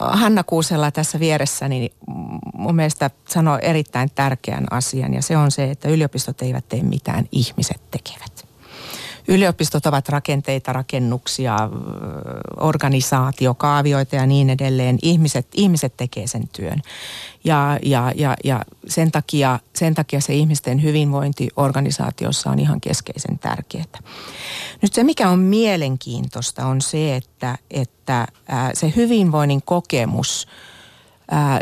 Hanna 0.00 0.44
Kuusella 0.44 0.90
tässä 0.90 1.20
vieressäni 1.20 1.78
niin 1.78 1.92
mun 2.54 2.74
mielestä 2.74 3.10
sanoi 3.28 3.58
erittäin 3.62 4.10
tärkeän 4.14 4.66
asian 4.70 5.14
ja 5.14 5.22
se 5.22 5.36
on 5.36 5.50
se, 5.50 5.70
että 5.70 5.88
yliopistot 5.88 6.42
eivät 6.42 6.68
tee 6.68 6.82
mitään, 6.82 7.28
ihmiset 7.32 7.90
tekevät. 7.90 8.43
Yliopistot 9.28 9.86
ovat 9.86 10.08
rakenteita, 10.08 10.72
rakennuksia, 10.72 11.56
organisaatiokaavioita 12.60 14.16
ja 14.16 14.26
niin 14.26 14.50
edelleen. 14.50 14.98
Ihmiset, 15.02 15.46
ihmiset 15.54 15.96
tekee 15.96 16.26
sen 16.26 16.48
työn. 16.48 16.82
Ja, 17.44 17.78
ja, 17.82 18.12
ja, 18.14 18.36
ja 18.44 18.64
sen, 18.88 19.12
takia, 19.12 19.58
sen 19.74 19.94
takia 19.94 20.20
se 20.20 20.34
ihmisten 20.34 20.82
hyvinvointi 20.82 21.48
organisaatiossa 21.56 22.50
on 22.50 22.58
ihan 22.58 22.80
keskeisen 22.80 23.38
tärkeää. 23.38 23.84
Nyt 24.82 24.94
se, 24.94 25.04
mikä 25.04 25.28
on 25.28 25.38
mielenkiintoista, 25.38 26.66
on 26.66 26.80
se, 26.80 27.16
että, 27.16 27.58
että 27.70 28.26
se 28.74 28.92
hyvinvoinnin 28.96 29.62
kokemus– 29.62 30.46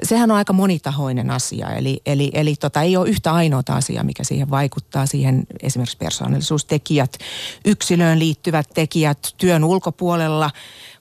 sehän 0.03 0.31
on 0.31 0.37
aika 0.37 0.53
monitahoinen 0.53 1.31
asia, 1.31 1.71
eli, 1.71 2.01
eli, 2.07 2.31
eli 2.35 2.55
tota, 2.57 2.83
ei 2.83 2.97
ole 2.97 3.09
yhtä 3.09 3.33
ainoa 3.33 3.63
asiaa, 3.69 4.05
mikä 4.05 4.25
siihen 4.25 4.51
vaikuttaa, 4.51 5.07
siihen 5.07 5.47
esimerkiksi 5.63 5.97
persoonallisuustekijät, 5.97 7.19
yksilöön 7.65 8.19
liittyvät 8.19 8.69
tekijät 8.75 9.35
työn 9.37 9.65
ulkopuolella 9.65 10.51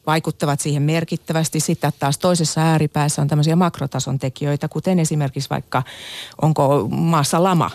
vaikuttavat 0.07 0.59
siihen 0.59 0.83
merkittävästi. 0.83 1.59
Sitten 1.59 1.93
taas 1.99 2.17
toisessa 2.17 2.61
ääripäässä 2.61 3.21
on 3.21 3.27
tämmöisiä 3.27 3.55
makrotason 3.55 4.19
tekijöitä, 4.19 4.67
kuten 4.67 4.99
esimerkiksi 4.99 5.49
vaikka 5.49 5.83
onko 6.41 6.87
maassa 6.89 7.43
lama 7.43 7.71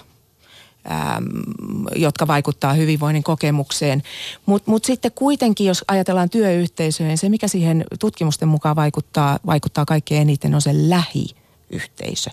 jotka 1.97 2.27
vaikuttaa 2.27 2.73
hyvinvoinnin 2.73 3.23
kokemukseen. 3.23 4.03
Mutta 4.47 4.71
mut 4.71 4.85
sitten 4.85 5.13
kuitenkin, 5.15 5.67
jos 5.67 5.85
ajatellaan 5.89 6.31
työyhteisöön, 6.31 7.09
niin 7.09 7.19
se 7.19 7.29
mikä 7.29 7.49
siihen 7.49 7.85
tutkimusten 8.01 8.49
mukaan 8.49 8.77
vaikuttaa, 8.77 9.39
vaikuttaa 9.47 9.85
kaikkein 9.85 10.23
eniten 10.23 10.55
on 10.55 10.63
se 10.63 10.71
lähi 10.75 11.27
yhteisö. 11.71 12.31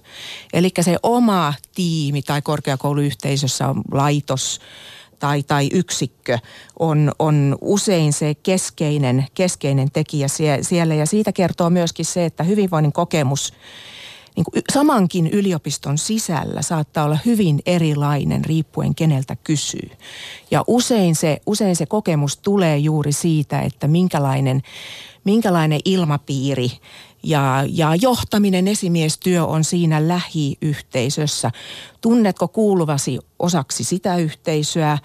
Eli 0.53 0.69
se 0.81 0.97
oma 1.03 1.53
tiimi 1.75 2.21
tai 2.21 2.41
korkeakouluyhteisössä 2.41 3.67
on 3.67 3.81
laitos 3.91 4.59
tai, 5.19 5.43
tai 5.43 5.69
yksikkö 5.73 6.37
on, 6.79 7.11
on 7.19 7.57
usein 7.61 8.13
se 8.13 8.35
keskeinen, 8.35 9.27
keskeinen 9.33 9.91
tekijä 9.91 10.27
siellä. 10.61 10.93
Ja 10.93 11.05
siitä 11.05 11.31
kertoo 11.31 11.69
myöskin 11.69 12.05
se, 12.05 12.25
että 12.25 12.43
hyvinvoinnin 12.43 12.93
kokemus 12.93 13.53
niin 14.35 14.43
kuin 14.43 14.63
samankin 14.73 15.27
yliopiston 15.27 15.97
sisällä 15.97 16.61
saattaa 16.61 17.05
olla 17.05 17.17
hyvin 17.25 17.59
erilainen 17.65 18.45
riippuen 18.45 18.95
keneltä 18.95 19.35
kysyy. 19.35 19.89
Ja 20.51 20.63
usein 20.67 21.15
se, 21.15 21.41
usein 21.45 21.75
se 21.75 21.85
kokemus 21.85 22.37
tulee 22.37 22.77
juuri 22.77 23.11
siitä, 23.11 23.59
että 23.59 23.87
minkälainen, 23.87 24.61
minkälainen 25.23 25.79
ilmapiiri 25.85 26.71
ja, 27.23 27.63
ja 27.67 27.95
johtaminen 27.95 28.67
esimiestyö 28.67 29.45
on 29.45 29.63
siinä 29.63 30.07
lähiyhteisössä. 30.07 31.51
Tunnetko 32.01 32.47
kuuluvasi 32.47 33.19
osaksi 33.39 33.83
sitä 33.83 34.17
yhteisöä? 34.17 34.97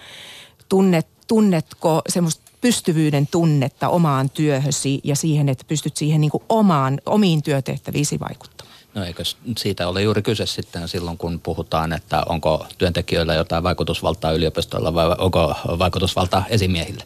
Tunnet, 0.68 1.06
tunnetko 1.26 2.02
semmoista 2.08 2.49
pystyvyyden 2.61 3.26
tunnetta 3.26 3.88
omaan 3.88 4.30
työhösi 4.30 5.00
ja 5.04 5.16
siihen, 5.16 5.49
että 5.49 5.64
pystyt 5.68 5.97
siihen 5.97 6.20
niin 6.20 6.30
kuin 6.30 6.44
omaan, 6.49 7.00
omiin 7.06 7.42
työtehtäviisi 7.42 8.20
vaikuttamaan? 8.20 8.58
No 8.95 9.04
eikö 9.04 9.23
siitä 9.59 9.88
ole 9.88 10.02
juuri 10.02 10.23
kyse 10.23 10.47
sitten 10.47 10.88
silloin, 10.88 11.18
kun 11.18 11.40
puhutaan, 11.40 11.92
että 11.92 12.23
onko 12.28 12.66
työntekijöillä 12.78 13.35
jotain 13.35 13.62
vaikutusvaltaa 13.62 14.33
yliopistolla 14.33 14.95
vai 14.95 15.07
onko 15.18 15.54
vaikutusvaltaa 15.78 16.45
esimiehille? 16.49 17.04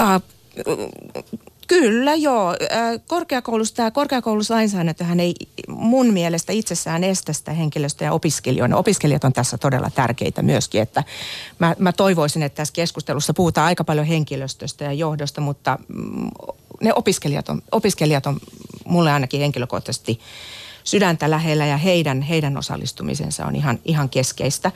Äh, 0.00 0.22
Kyllä, 1.68 2.14
joo. 2.14 2.54
Korkeakoulussa 3.06 3.74
tämä 3.74 3.90
korkeakouluslainsäädäntöhän 3.90 5.20
ei 5.20 5.34
mun 5.68 6.12
mielestä 6.12 6.52
itsessään 6.52 7.04
estä 7.04 7.32
sitä 7.32 7.52
henkilöstöä 7.52 8.08
ja 8.08 8.12
opiskelijoina. 8.12 8.76
Opiskelijat 8.76 9.24
on 9.24 9.32
tässä 9.32 9.58
todella 9.58 9.90
tärkeitä 9.94 10.42
myöskin, 10.42 10.82
että 10.82 11.04
mä, 11.58 11.76
mä 11.78 11.92
toivoisin, 11.92 12.42
että 12.42 12.56
tässä 12.56 12.74
keskustelussa 12.74 13.34
puhutaan 13.34 13.66
aika 13.66 13.84
paljon 13.84 14.06
henkilöstöstä 14.06 14.84
ja 14.84 14.92
johdosta, 14.92 15.40
mutta 15.40 15.78
mm, 15.88 16.30
ne 16.80 16.92
opiskelijat 16.94 17.48
on, 17.48 17.62
opiskelijat 17.72 18.26
on 18.26 18.40
mulle 18.84 19.12
ainakin 19.12 19.40
henkilökohtaisesti 19.40 20.20
sydäntä 20.88 21.30
lähellä 21.30 21.66
ja 21.66 21.76
heidän, 21.76 22.22
heidän 22.22 22.56
osallistumisensa 22.56 23.46
on 23.46 23.56
ihan, 23.56 23.78
ihan 23.84 24.08
keskeistä. 24.08 24.72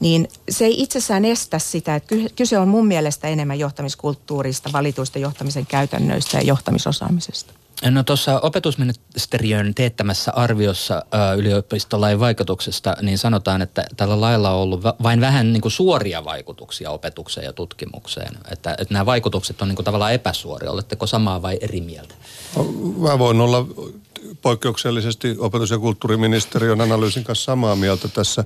Niin 0.00 0.28
se 0.50 0.64
ei 0.64 0.82
itsessään 0.82 1.24
estä 1.24 1.58
sitä, 1.58 1.94
että 1.94 2.14
kyse 2.36 2.58
on 2.58 2.68
mun 2.68 2.86
mielestä 2.86 3.28
enemmän 3.28 3.58
johtamiskulttuurista, 3.58 4.70
valituista 4.72 5.18
johtamisen 5.18 5.66
käytännöistä 5.66 6.36
ja 6.36 6.42
johtamisosaamisesta. 6.42 7.52
No 7.90 8.02
tuossa 8.02 8.40
opetusministeriön 8.40 9.74
teettämässä 9.74 10.32
arviossa 10.32 11.02
yliopistolain 11.36 12.20
vaikutuksesta, 12.20 12.96
niin 13.02 13.18
sanotaan, 13.18 13.62
että 13.62 13.86
tällä 13.96 14.20
lailla 14.20 14.50
on 14.50 14.60
ollut 14.60 14.80
vain 15.02 15.20
vähän 15.20 15.52
niin 15.52 15.60
kuin 15.60 15.72
suoria 15.72 16.24
vaikutuksia 16.24 16.90
opetukseen 16.90 17.44
ja 17.44 17.52
tutkimukseen. 17.52 18.34
Että, 18.50 18.74
että 18.78 18.94
nämä 18.94 19.06
vaikutukset 19.06 19.62
on 19.62 19.68
niin 19.68 19.76
kuin 19.76 19.84
tavallaan 19.84 20.12
epäsuoria. 20.12 20.70
Oletteko 20.70 21.06
samaa 21.06 21.42
vai 21.42 21.58
eri 21.60 21.80
mieltä? 21.80 22.14
No, 22.56 22.64
mä 22.98 23.18
voin 23.18 23.40
olla 23.40 23.66
poikkeuksellisesti 24.42 25.36
opetus- 25.38 25.70
ja 25.70 25.78
kulttuuriministeriön 25.78 26.80
analyysin 26.80 27.24
kanssa 27.24 27.44
samaa 27.44 27.76
mieltä 27.76 28.08
tässä 28.08 28.44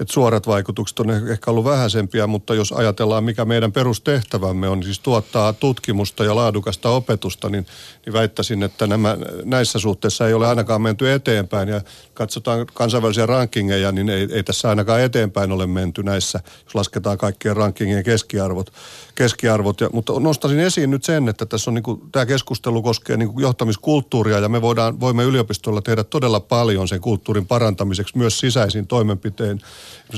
että 0.00 0.12
suorat 0.12 0.46
vaikutukset 0.46 1.00
on 1.00 1.10
ehkä 1.30 1.50
ollut 1.50 1.64
vähäisempiä, 1.64 2.26
mutta 2.26 2.54
jos 2.54 2.72
ajatellaan, 2.72 3.24
mikä 3.24 3.44
meidän 3.44 3.72
perustehtävämme 3.72 4.68
on, 4.68 4.82
siis 4.82 5.00
tuottaa 5.00 5.52
tutkimusta 5.52 6.24
ja 6.24 6.36
laadukasta 6.36 6.90
opetusta, 6.90 7.48
niin, 7.48 7.66
niin 8.06 8.12
väittäisin, 8.12 8.62
että 8.62 8.86
nämä, 8.86 9.16
näissä 9.44 9.78
suhteissa 9.78 10.28
ei 10.28 10.34
ole 10.34 10.48
ainakaan 10.48 10.82
menty 10.82 11.12
eteenpäin. 11.12 11.68
Ja 11.68 11.80
katsotaan 12.14 12.66
kansainvälisiä 12.74 13.26
rankingeja, 13.26 13.92
niin 13.92 14.08
ei, 14.08 14.28
ei 14.32 14.42
tässä 14.42 14.68
ainakaan 14.68 15.00
eteenpäin 15.00 15.52
ole 15.52 15.66
menty 15.66 16.02
näissä, 16.02 16.40
jos 16.64 16.74
lasketaan 16.74 17.18
kaikkien 17.18 17.56
rankingien 17.56 18.04
keskiarvot. 18.04 18.72
Keskiarvot. 19.14 19.80
Ja, 19.80 19.90
mutta 19.92 20.20
nostaisin 20.20 20.60
esiin 20.60 20.90
nyt 20.90 21.04
sen, 21.04 21.28
että 21.28 21.46
tässä 21.46 21.70
on 21.70 21.74
niin 21.74 21.82
kuin, 21.82 22.00
tämä 22.12 22.26
keskustelu 22.26 22.82
koskee 22.82 23.16
niin 23.16 23.32
kuin 23.32 23.42
johtamiskulttuuria 23.42 24.38
ja 24.38 24.48
me 24.48 24.62
voidaan, 24.62 25.00
voimme 25.00 25.24
yliopistolla 25.24 25.82
tehdä 25.82 26.04
todella 26.04 26.40
paljon 26.40 26.88
sen 26.88 27.00
kulttuurin 27.00 27.46
parantamiseksi 27.46 28.18
myös 28.18 28.38
sisäisin 28.38 28.86
toimenpiteen. 28.86 29.60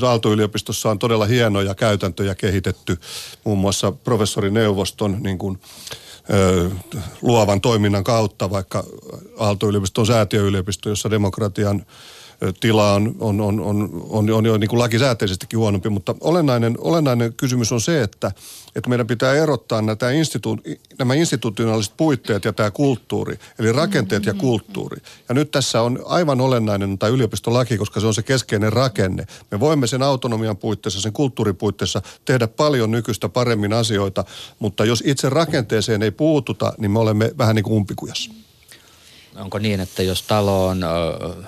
Aalto-yliopistossa 0.01 0.89
on 0.89 0.99
todella 0.99 1.25
hienoja 1.25 1.75
käytäntöjä 1.75 2.35
kehitetty, 2.35 2.97
muun 3.43 3.57
muassa 3.57 3.91
professorineuvoston 3.91 5.17
niin 5.19 5.37
kuin, 5.37 5.59
luovan 7.21 7.61
toiminnan 7.61 8.03
kautta, 8.03 8.49
vaikka 8.49 8.83
Aalto-yliopisto 9.39 10.01
on 10.01 10.07
säätiöyliopisto, 10.07 10.89
jossa 10.89 11.11
demokratian 11.11 11.85
tila 12.59 12.93
on, 12.93 13.15
on, 13.19 13.41
on, 13.41 13.59
on, 13.59 13.89
on, 14.09 14.29
on 14.29 14.45
jo 14.45 14.57
niin 14.57 14.69
kuin 14.69 14.79
lakisääteisestikin 14.79 15.59
huonompi, 15.59 15.89
mutta 15.89 16.15
olennainen, 16.21 16.77
olennainen 16.81 17.33
kysymys 17.33 17.71
on 17.71 17.81
se, 17.81 18.01
että, 18.01 18.31
että 18.75 18.89
meidän 18.89 19.07
pitää 19.07 19.33
erottaa 19.33 19.81
nämä, 19.81 20.11
institu, 20.11 20.57
nämä 20.99 21.13
institutionaaliset 21.13 21.93
puitteet 21.97 22.45
ja 22.45 22.53
tämä 22.53 22.71
kulttuuri, 22.71 23.39
eli 23.59 23.71
rakenteet 23.71 24.25
ja 24.25 24.33
kulttuuri. 24.33 25.01
Ja 25.29 25.35
nyt 25.35 25.51
tässä 25.51 25.81
on 25.81 25.99
aivan 26.05 26.41
olennainen 26.41 26.97
tämä 26.97 27.09
yliopistolaki, 27.09 27.77
koska 27.77 27.99
se 27.99 28.07
on 28.07 28.13
se 28.13 28.23
keskeinen 28.23 28.73
rakenne. 28.73 29.27
Me 29.51 29.59
voimme 29.59 29.87
sen 29.87 30.03
autonomian 30.03 30.57
puitteissa, 30.57 31.01
sen 31.01 31.13
kulttuuripuitteissa 31.13 32.01
tehdä 32.25 32.47
paljon 32.47 32.91
nykyistä 32.91 33.29
paremmin 33.29 33.73
asioita, 33.73 34.23
mutta 34.59 34.85
jos 34.85 35.03
itse 35.05 35.29
rakenteeseen 35.29 36.03
ei 36.03 36.11
puututa, 36.11 36.73
niin 36.77 36.91
me 36.91 36.99
olemme 36.99 37.31
vähän 37.37 37.55
niin 37.55 37.63
kuin 37.63 37.73
umpikujassa. 37.73 38.44
Onko 39.35 39.59
niin, 39.59 39.79
että 39.79 40.03
jos 40.03 40.21
talo 40.21 40.67
on 40.67 40.81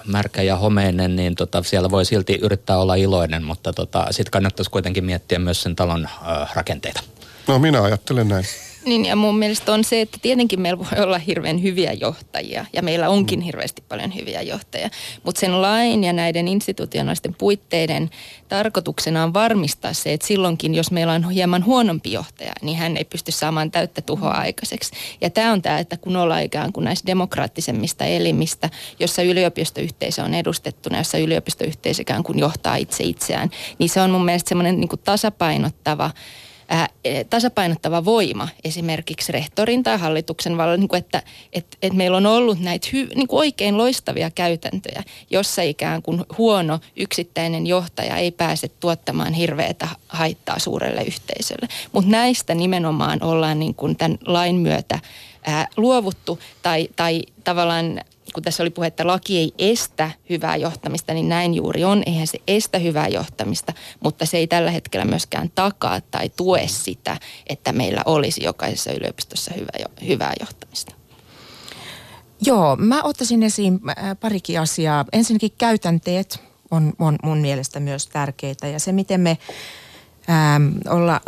märkä 0.05 0.41
ja 0.41 0.55
homeinen, 0.55 1.15
niin 1.15 1.35
tota, 1.35 1.63
siellä 1.63 1.91
voi 1.91 2.05
silti 2.05 2.39
yrittää 2.41 2.77
olla 2.77 2.95
iloinen, 2.95 3.43
mutta 3.43 3.73
tota, 3.73 4.07
sitten 4.11 4.31
kannattaisi 4.31 4.71
kuitenkin 4.71 5.05
miettiä 5.05 5.39
myös 5.39 5.61
sen 5.61 5.75
talon 5.75 6.09
rakenteita. 6.55 7.01
No 7.47 7.59
minä 7.59 7.81
ajattelen 7.81 8.27
näin. 8.27 8.45
Niin 8.87 9.05
ja 9.05 9.15
mun 9.15 9.37
mielestä 9.37 9.73
on 9.73 9.83
se, 9.83 10.01
että 10.01 10.17
tietenkin 10.21 10.61
meillä 10.61 10.79
voi 10.79 11.03
olla 11.03 11.17
hirveän 11.17 11.63
hyviä 11.63 11.93
johtajia 11.93 12.65
ja 12.73 12.81
meillä 12.81 13.09
onkin 13.09 13.39
mm. 13.39 13.43
hirveästi 13.43 13.83
paljon 13.89 14.15
hyviä 14.15 14.41
johtajia. 14.41 14.89
Mutta 15.23 15.39
sen 15.39 15.61
lain 15.61 16.03
ja 16.03 16.13
näiden 16.13 16.47
institutionaalisten 16.47 17.33
puitteiden 17.33 18.09
tarkoituksena 18.49 19.23
on 19.23 19.33
varmistaa 19.33 19.93
se, 19.93 20.13
että 20.13 20.27
silloinkin 20.27 20.75
jos 20.75 20.91
meillä 20.91 21.13
on 21.13 21.29
hieman 21.29 21.65
huonompi 21.65 22.11
johtaja, 22.11 22.53
niin 22.61 22.77
hän 22.77 22.97
ei 22.97 23.05
pysty 23.05 23.31
saamaan 23.31 23.71
täyttä 23.71 24.01
tuhoa 24.01 24.33
mm. 24.33 24.39
aikaiseksi. 24.39 24.91
Ja 25.21 25.29
tämä 25.29 25.51
on 25.51 25.61
tämä, 25.61 25.79
että 25.79 25.97
kun 25.97 26.15
ollaan 26.15 26.43
ikään 26.43 26.73
kuin 26.73 26.83
näistä 26.83 27.07
demokraattisemmista 27.07 28.05
elimistä, 28.05 28.69
jossa 28.99 29.21
yliopistoyhteisö 29.21 30.23
on 30.23 30.33
edustettuna, 30.33 30.97
jossa 30.97 31.17
yliopistoyhteisö 31.17 32.01
ikään 32.01 32.23
kuin 32.23 32.39
johtaa 32.39 32.75
itse 32.75 33.03
itseään, 33.03 33.49
niin 33.79 33.89
se 33.89 34.01
on 34.01 34.11
mun 34.11 34.25
mielestä 34.25 34.49
semmoinen 34.49 34.79
niin 34.79 34.89
tasapainottava 35.03 36.11
ää, 36.69 36.89
e, 37.03 37.23
tasapainottava 37.23 38.05
voima 38.05 38.47
esimerkiksi 38.63 39.31
rehtorin 39.31 39.83
tai 39.83 39.97
hallituksen 39.97 40.57
vallan, 40.57 40.79
niin 40.79 40.87
kuin 40.87 40.99
että 40.99 41.23
et, 41.53 41.77
et 41.81 41.93
meillä 41.93 42.17
on 42.17 42.25
ollut 42.25 42.59
näitä 42.59 42.87
hy, 42.93 43.07
niin 43.15 43.27
kuin 43.27 43.39
oikein 43.39 43.77
loistavia 43.77 44.31
käytäntöjä, 44.31 45.03
jossa 45.29 45.61
ikään 45.61 46.01
kuin 46.01 46.23
huono 46.37 46.79
yksittäinen 46.95 47.67
johtaja 47.67 48.17
ei 48.17 48.31
pääse 48.31 48.67
tuottamaan 48.67 49.33
hirveätä 49.33 49.87
haittaa 50.07 50.59
suurelle 50.59 51.01
yhteisölle. 51.01 51.67
Mutta 51.91 52.11
näistä 52.11 52.55
nimenomaan 52.55 53.23
ollaan 53.23 53.59
niin 53.59 53.75
kuin 53.75 53.95
tämän 53.95 54.17
lain 54.25 54.55
myötä 54.55 54.99
ää, 55.45 55.67
luovuttu 55.77 56.39
tai, 56.61 56.89
tai 56.95 57.21
tavallaan 57.43 58.01
kun 58.37 58.43
tässä 58.43 58.63
oli 58.63 58.69
puhe, 58.69 58.87
että 58.87 59.07
laki 59.07 59.37
ei 59.37 59.53
estä 59.57 60.11
hyvää 60.29 60.55
johtamista, 60.55 61.13
niin 61.13 61.29
näin 61.29 61.53
juuri 61.53 61.83
on. 61.83 62.03
Eihän 62.05 62.27
se 62.27 62.39
estä 62.47 62.77
hyvää 62.77 63.07
johtamista, 63.07 63.73
mutta 63.99 64.25
se 64.25 64.37
ei 64.37 64.47
tällä 64.47 64.71
hetkellä 64.71 65.05
myöskään 65.05 65.51
takaa 65.55 66.01
tai 66.01 66.29
tue 66.29 66.67
sitä, 66.67 67.17
että 67.47 67.71
meillä 67.71 68.01
olisi 68.05 68.43
jokaisessa 68.43 68.91
yliopistossa 68.91 69.53
hyvä, 69.55 69.69
hyvää 70.07 70.33
johtamista. 70.39 70.95
Joo, 72.41 72.75
mä 72.75 73.03
ottaisin 73.03 73.43
esiin 73.43 73.79
äh, 73.89 74.17
parikin 74.19 74.59
asiaa. 74.59 75.05
Ensinnäkin 75.13 75.51
käytänteet 75.57 76.39
on, 76.71 76.93
on 76.99 77.15
mun 77.23 77.37
mielestä 77.37 77.79
myös 77.79 78.07
tärkeitä 78.07 78.67
ja 78.67 78.79
se, 78.79 78.91
miten 78.91 79.21
me 79.21 79.37
ähm, 80.29 80.67
olla, 80.89 81.21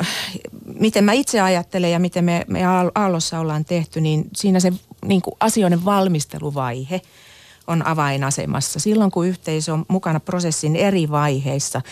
äh, 0.00 0.08
miten 0.80 1.04
mä 1.04 1.12
itse 1.12 1.40
ajattelen 1.40 1.92
ja 1.92 1.98
miten 1.98 2.24
me, 2.24 2.44
me 2.48 2.60
Aallossa 2.94 3.38
ollaan 3.38 3.64
tehty, 3.64 4.00
niin 4.00 4.24
siinä 4.34 4.60
se 4.60 4.72
niin 5.08 5.22
kuin 5.22 5.34
asioiden 5.40 5.84
valmisteluvaihe 5.84 7.00
on 7.66 7.86
avainasemassa. 7.86 8.80
Silloin 8.80 9.10
kun 9.10 9.26
yhteisö 9.26 9.72
on 9.72 9.84
mukana 9.88 10.20
prosessin 10.20 10.76
eri 10.76 11.10
vaiheissa, 11.10 11.82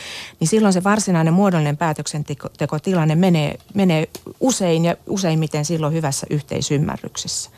niin 0.41 0.49
silloin 0.49 0.73
se 0.73 0.85
varsinainen 0.85 1.35
muodollinen 1.35 1.77
päätöksentekotilanne 1.77 3.15
menee, 3.15 3.59
menee 3.75 4.09
usein 4.41 4.85
ja 4.85 4.97
useimmiten 5.07 5.65
silloin 5.65 5.95
hyvässä 5.95 6.27
yhteisymmärryksessä. 6.31 7.51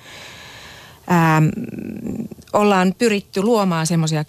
Ähm, 1.10 1.48
ollaan 2.52 2.94
pyritty 2.98 3.42
luomaan 3.42 3.86
semmoisia 3.86 4.24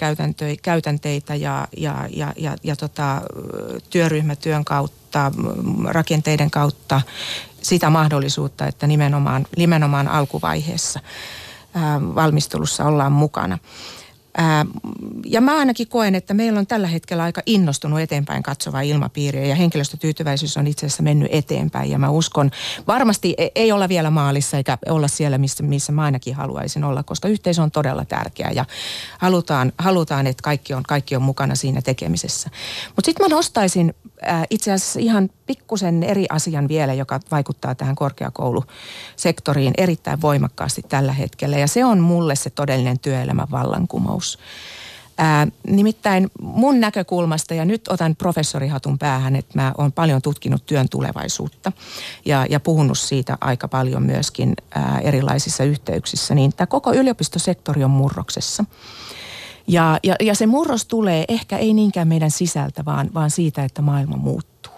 käytänteitä 0.62 1.36
ja, 1.36 1.68
ja, 1.78 2.08
ja, 2.16 2.34
ja, 2.38 2.56
ja 2.64 2.76
tota, 2.76 3.22
työryhmätyön 3.90 4.66
kautta, 4.66 5.32
rakenteiden 5.86 6.52
kautta 6.52 7.02
sitä 7.68 7.90
mahdollisuutta, 7.90 8.68
että 8.68 8.88
nimenomaan, 8.88 9.46
nimenomaan 9.58 10.08
alkuvaiheessa 10.08 11.00
valmistelussa 12.16 12.86
ollaan 12.86 13.12
mukana. 13.12 13.58
Ja 15.26 15.42
mä 15.42 15.58
ainakin 15.58 15.88
koen, 15.88 16.16
että 16.16 16.34
meillä 16.34 16.60
on 16.60 16.68
tällä 16.68 16.88
hetkellä 16.88 17.24
aika 17.24 17.42
innostunut 17.46 18.00
eteenpäin 18.00 18.44
katsova 18.44 18.82
ilmapiiri 18.82 19.50
ja 19.50 19.56
henkilöstötyytyväisyys 19.56 20.58
on 20.58 20.68
itse 20.68 20.86
asiassa 20.86 21.04
mennyt 21.04 21.28
eteenpäin. 21.32 21.92
Ja 21.92 22.00
mä 22.00 22.10
uskon, 22.10 22.52
varmasti 22.88 23.36
e, 23.38 23.48
ei 23.56 23.72
olla 23.72 23.90
vielä 23.90 24.10
maalissa 24.10 24.58
eikä 24.58 24.78
olla 24.90 25.08
siellä, 25.08 25.38
missä, 25.38 25.64
missä 25.64 25.92
mä 25.92 26.04
ainakin 26.04 26.36
haluaisin 26.36 26.84
olla, 26.84 27.04
koska 27.04 27.28
yhteisö 27.28 27.62
on 27.62 27.72
todella 27.72 28.06
tärkeä 28.06 28.52
ja 28.56 28.66
halutaan, 29.18 29.72
halutaan 29.78 30.28
että 30.28 30.44
kaikki 30.44 30.74
on, 30.74 30.84
kaikki 30.84 31.16
on 31.16 31.22
mukana 31.22 31.56
siinä 31.56 31.82
tekemisessä. 31.82 32.50
Mutta 32.96 33.06
sitten 33.06 33.30
mä 33.30 33.36
nostaisin 33.36 33.94
itse 34.50 34.72
asiassa 34.72 35.00
ihan 35.00 35.30
pikkusen 35.46 36.04
eri 36.04 36.26
asian 36.30 36.68
vielä, 36.68 36.94
joka 36.94 37.20
vaikuttaa 37.32 37.76
tähän 37.76 37.96
korkeakoulusektoriin 37.96 39.74
erittäin 39.78 40.22
voimakkaasti 40.22 40.82
tällä 40.90 41.14
hetkellä. 41.14 41.58
Ja 41.58 41.68
se 41.68 41.86
on 41.86 42.00
mulle 42.00 42.36
se 42.36 42.50
todellinen 42.50 43.00
työelämän 43.00 43.52
vallankumous. 43.52 44.40
Ää, 45.20 45.42
äh, 45.42 45.48
nimittäin 45.68 46.32
mun 46.42 46.80
näkökulmasta, 46.80 47.54
ja 47.54 47.66
nyt 47.66 47.88
otan 47.88 48.16
professorihatun 48.16 48.98
päähän, 48.98 49.36
että 49.36 49.52
mä 49.56 49.74
oon 49.78 49.92
paljon 49.92 50.22
tutkinut 50.22 50.66
työn 50.66 50.90
tulevaisuutta 50.90 51.72
ja, 52.26 52.46
ja 52.50 52.60
puhunut 52.60 52.98
siitä 52.98 53.38
aika 53.42 53.68
paljon 53.68 54.04
myöskin 54.04 54.54
ää, 54.76 54.84
äh, 54.84 55.00
erilaisissa 55.04 55.64
yhteyksissä, 55.64 56.36
niin 56.36 56.54
tämä 56.54 56.68
koko 56.68 56.94
yliopistosektori 56.94 57.84
on 57.84 57.92
murroksessa. 57.92 58.66
Ja, 59.68 60.00
ja, 60.04 60.16
ja 60.22 60.36
se 60.36 60.46
murros 60.46 60.86
tulee 60.86 61.26
ehkä 61.28 61.58
ei 61.58 61.74
niinkään 61.74 62.08
meidän 62.08 62.32
sisältä, 62.32 62.86
vaan, 62.86 63.10
vaan 63.14 63.32
siitä, 63.32 63.64
että 63.64 63.82
maailma 63.82 64.18
muuttuu. 64.18 64.74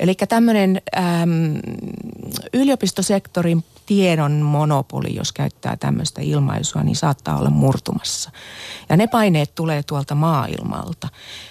Eli 0.00 0.14
tämmöinen 0.14 0.82
äm, 0.96 1.60
yliopistosektorin 2.52 3.64
tiedon 3.86 4.32
monopoli, 4.32 5.14
jos 5.14 5.32
käyttää 5.32 5.76
tämmöistä 5.76 6.20
ilmaisua, 6.20 6.82
niin 6.82 6.96
saattaa 6.96 7.38
olla 7.38 7.50
murtumassa. 7.50 8.30
Ja 8.88 8.96
ne 8.96 9.06
paineet 9.06 9.54
tulee 9.54 9.82
tuolta 9.82 10.14
maailmalta 10.14 11.08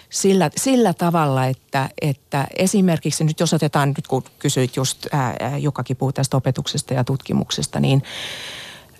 sillä, 0.10 0.50
sillä 0.58 0.94
tavalla, 0.94 1.46
että, 1.46 1.90
että 2.02 2.48
esimerkiksi 2.56 3.24
nyt 3.24 3.40
jos 3.40 3.54
otetaan, 3.54 3.90
nyt 3.90 4.08
kun 4.08 4.24
kysyit 4.40 4.76
just, 4.76 5.08
ää, 5.12 5.58
Jukakin 5.58 5.98
puhuu 5.98 6.12
tästä 6.12 6.38
opetuksesta 6.38 6.94
ja 6.94 7.04
tutkimuksesta, 7.04 7.80
niin 7.80 8.04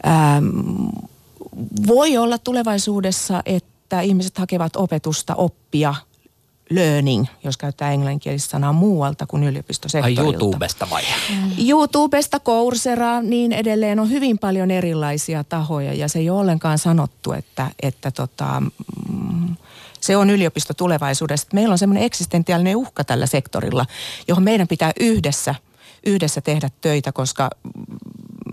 ää, 0.04 0.42
voi 1.88 2.18
olla 2.18 2.38
tulevaisuudessa, 2.38 3.42
että 3.46 4.02
ihmiset 4.02 4.38
hakevat 4.38 4.76
opetusta, 4.76 5.36
oppia, 5.36 5.96
learning, 6.72 7.26
jos 7.44 7.58
käyttää 7.58 7.92
englanninkielistä 7.92 8.50
sanaa 8.52 8.74
muualta 8.74 9.28
kuin 9.28 9.44
yliopistosektorilta. 9.44 10.22
Ai 10.22 10.26
YouTubesta 10.26 10.88
vai? 10.90 11.04
Mm. 11.30 11.52
YouTubesta, 11.70 12.40
Coursera, 12.40 13.22
niin 13.22 13.52
edelleen 13.52 14.00
on 14.00 14.10
hyvin 14.10 14.40
paljon 14.40 14.72
erilaisia 14.72 15.44
tahoja 15.44 15.94
ja 15.94 16.08
se 16.08 16.20
ei 16.20 16.30
ole 16.30 16.40
ollenkaan 16.40 16.78
sanottu, 16.78 17.32
että, 17.32 17.72
että 17.82 18.12
tota, 18.12 18.64
mm, 19.10 19.56
se 20.00 20.18
on 20.18 20.30
yliopisto 20.30 20.74
tulevaisuudessa. 20.74 21.48
Meillä 21.54 21.72
on 21.72 21.78
semmoinen 21.78 22.04
eksistentiaalinen 22.04 22.76
uhka 22.76 23.04
tällä 23.04 23.26
sektorilla, 23.26 23.86
johon 24.28 24.44
meidän 24.44 24.68
pitää 24.68 24.92
yhdessä, 25.00 25.56
yhdessä 26.06 26.42
tehdä 26.42 26.70
töitä, 26.82 27.12
koska 27.12 27.50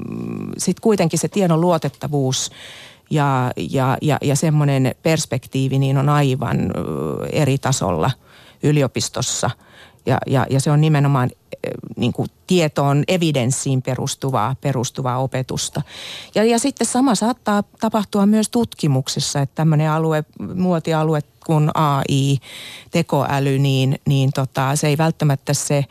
mm, 0.09 0.51
sitten 0.59 0.83
kuitenkin 0.83 1.19
se 1.19 1.29
tiedon 1.29 1.61
luotettavuus– 1.61 2.51
ja, 3.11 3.53
ja, 3.57 3.99
ja, 4.03 4.18
ja 4.23 4.37
semmoinen 4.37 4.94
perspektiivi 5.03 5.79
niin 5.79 5.99
on 5.99 6.09
aivan 6.09 6.73
eri 7.33 7.59
tasolla 7.59 8.11
yliopistossa. 8.62 9.51
Ja, 10.07 10.18
ja, 10.27 10.47
ja 10.51 10.61
se 10.61 10.71
on 10.71 10.81
nimenomaan 10.81 11.31
niin 11.97 12.12
kuin 12.12 12.29
tietoon, 12.47 13.05
evidenssiin 13.09 13.83
perustuvaa, 13.83 14.57
perustuvaa 14.61 15.18
opetusta. 15.18 15.83
Ja, 16.35 16.44
ja 16.44 16.59
sitten 16.59 16.87
sama 16.87 17.14
saattaa 17.14 17.62
tapahtua 17.81 18.27
myös 18.27 18.49
tutkimuksessa, 18.49 19.40
että 19.40 19.55
tämmöinen 19.55 19.90
alue, 19.90 20.25
muotialue 20.55 21.21
kuin 21.47 21.71
AI, 21.75 22.38
tekoäly, 22.90 23.59
niin, 23.59 23.99
niin 24.07 24.31
tota, 24.33 24.77
se 24.77 24.87
ei 24.87 24.99
välttämättä 24.99 25.55
se 25.55 25.85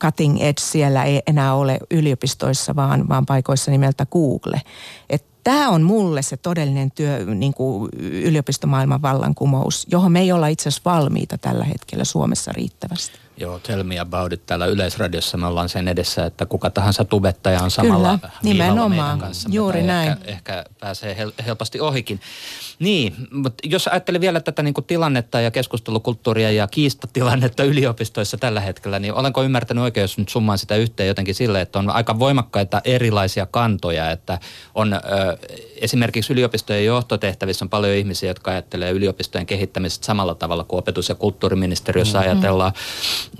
cutting 0.00 0.40
edge 0.40 0.60
siellä 0.60 1.04
ei 1.04 1.22
enää 1.26 1.54
ole 1.54 1.78
yliopistoissa, 1.90 2.76
vaan, 2.76 3.08
vaan 3.08 3.26
paikoissa 3.26 3.70
nimeltä 3.70 4.06
Google. 4.06 4.62
Et 5.10 5.24
Tämä 5.44 5.68
on 5.68 5.82
mulle 5.82 6.22
se 6.22 6.36
todellinen 6.36 6.90
työ, 6.90 7.24
niin 7.34 7.54
kuin 7.54 7.88
yliopistomaailman 8.00 9.02
vallankumous, 9.02 9.86
johon 9.90 10.12
me 10.12 10.20
ei 10.20 10.32
olla 10.32 10.46
itse 10.46 10.68
asiassa 10.68 10.90
valmiita 10.90 11.38
tällä 11.38 11.64
hetkellä 11.64 12.04
Suomessa 12.04 12.52
riittävästi. 12.52 13.18
Joo, 13.36 13.58
tell 13.58 13.82
me 13.82 13.98
about 13.98 14.32
it. 14.32 14.46
Täällä 14.46 14.66
Yleisradiossa 14.66 15.36
me 15.36 15.46
ollaan 15.46 15.68
sen 15.68 15.88
edessä, 15.88 16.26
että 16.26 16.46
kuka 16.46 16.70
tahansa 16.70 17.04
tubettaja 17.04 17.62
on 17.62 17.70
samalla 17.70 18.18
Kyllä, 18.18 18.32
nimenomaan. 18.42 18.90
meidän 18.90 19.18
kanssa. 19.18 19.48
Juuri 19.52 19.82
näin. 19.82 20.10
Ehkä, 20.10 20.24
ehkä 20.30 20.64
pääsee 20.80 21.16
hel- 21.18 21.44
helposti 21.46 21.80
ohikin. 21.80 22.20
Niin, 22.80 23.14
mutta 23.30 23.68
jos 23.68 23.88
ajattelee 23.88 24.20
vielä 24.20 24.40
tätä 24.40 24.62
niin 24.62 24.74
kuin 24.74 24.84
tilannetta 24.84 25.40
ja 25.40 25.50
keskustelukulttuuria 25.50 26.50
ja 26.50 26.68
kiistatilannetta 26.68 27.64
yliopistoissa 27.64 28.36
tällä 28.36 28.60
hetkellä, 28.60 28.98
niin 28.98 29.14
olenko 29.14 29.42
ymmärtänyt 29.42 29.84
oikein, 29.84 30.02
jos 30.02 30.18
nyt 30.18 30.28
summaan 30.28 30.58
sitä 30.58 30.76
yhteen 30.76 31.06
jotenkin 31.06 31.34
sille, 31.34 31.60
että 31.60 31.78
on 31.78 31.90
aika 31.90 32.18
voimakkaita 32.18 32.80
erilaisia 32.84 33.46
kantoja, 33.46 34.10
että 34.10 34.38
on 34.74 34.92
ö, 34.92 34.98
esimerkiksi 35.76 36.32
yliopistojen 36.32 36.84
johtotehtävissä 36.84 37.64
on 37.64 37.68
paljon 37.68 37.96
ihmisiä, 37.96 38.30
jotka 38.30 38.50
ajattelee 38.50 38.90
yliopistojen 38.90 39.46
kehittämisestä 39.46 40.06
samalla 40.06 40.34
tavalla 40.34 40.64
kuin 40.64 40.78
opetus- 40.78 41.08
ja 41.08 41.14
kulttuuriministeriössä 41.14 42.18
mm-hmm. 42.18 42.32
ajatellaan, 42.32 42.72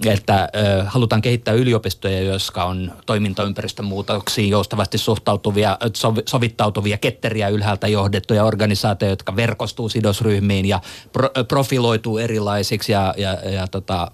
että 0.07 0.49
ö, 0.57 0.85
halutaan 0.87 1.23
kehittää 1.23 1.55
yliopistoja, 1.55 2.23
jotka 2.23 2.65
on 2.65 2.93
toimintaympäristön 3.07 3.85
muutoksiin 3.85 4.51
joustavasti 4.51 4.99
suhtautuvia, 4.99 5.79
sovi, 5.95 6.23
sovittautuvia, 6.29 6.99
ketteriä 6.99 7.49
ylhäältä 7.49 7.89
johdettuja 7.89 8.45
organisaatioita, 8.45 9.13
jotka 9.13 9.30
verkostuu 9.37 9.89
sidosryhmiin 9.89 10.67
ja 10.67 10.81
pro, 11.13 11.29
profiloituu 11.49 12.19
erilaisiksi 12.19 12.93
ja, 12.93 13.15
ja, 13.17 13.33
ja 13.33 13.69
tota, 13.69 14.11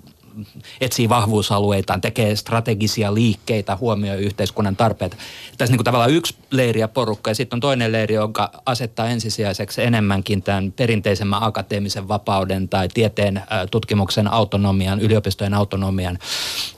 etsii 0.80 1.08
vahvuusalueitaan, 1.08 2.00
tekee 2.00 2.36
strategisia 2.36 3.14
liikkeitä, 3.14 3.76
huomioi 3.76 4.16
yhteiskunnan 4.16 4.76
tarpeita. 4.76 5.16
Tässä 5.58 5.72
niin 5.72 5.78
kuin 5.78 5.84
tavallaan 5.84 6.10
yksi 6.10 6.36
leiri 6.50 6.80
ja 6.80 6.88
porukka 6.88 7.30
ja 7.30 7.34
sitten 7.34 7.56
on 7.56 7.60
toinen 7.60 7.92
leiri, 7.92 8.14
joka 8.14 8.50
asettaa 8.66 9.08
ensisijaiseksi 9.08 9.82
enemmänkin 9.82 10.42
tämän 10.42 10.72
perinteisemmän 10.72 11.42
akateemisen 11.42 12.08
vapauden 12.08 12.68
tai 12.68 12.88
tieteen 12.88 13.42
tutkimuksen 13.70 14.28
autonomian, 14.28 15.00
yliopistojen 15.00 15.54
autonomian, 15.54 16.18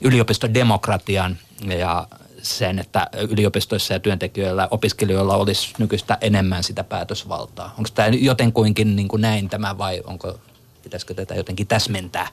yliopistodemokratian 0.01 1.37
ja 1.77 2.07
sen, 2.43 2.79
että 2.79 3.07
yliopistoissa 3.29 3.93
ja 3.93 3.99
työntekijöillä, 3.99 4.67
opiskelijoilla 4.71 5.37
olisi 5.37 5.73
nykyistä 5.77 6.17
enemmän 6.21 6.63
sitä 6.63 6.83
päätösvaltaa. 6.83 7.73
Onko 7.77 7.89
tämä 7.95 8.07
jotenkuinkin 8.07 8.95
niin 8.95 9.07
kuin 9.07 9.21
näin 9.21 9.49
tämä 9.49 9.77
vai 9.77 10.01
onko, 10.05 10.39
pitäisikö 10.83 11.13
tätä 11.13 11.35
jotenkin 11.35 11.67
täsmentää? 11.67 12.27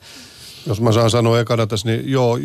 Jos 0.67 0.81
mä 0.81 0.93
saan 0.93 1.11
sanoa 1.11 1.41
ekana 1.41 1.67
tässä, 1.67 1.89
niin 1.89 2.11
joo, 2.11 2.39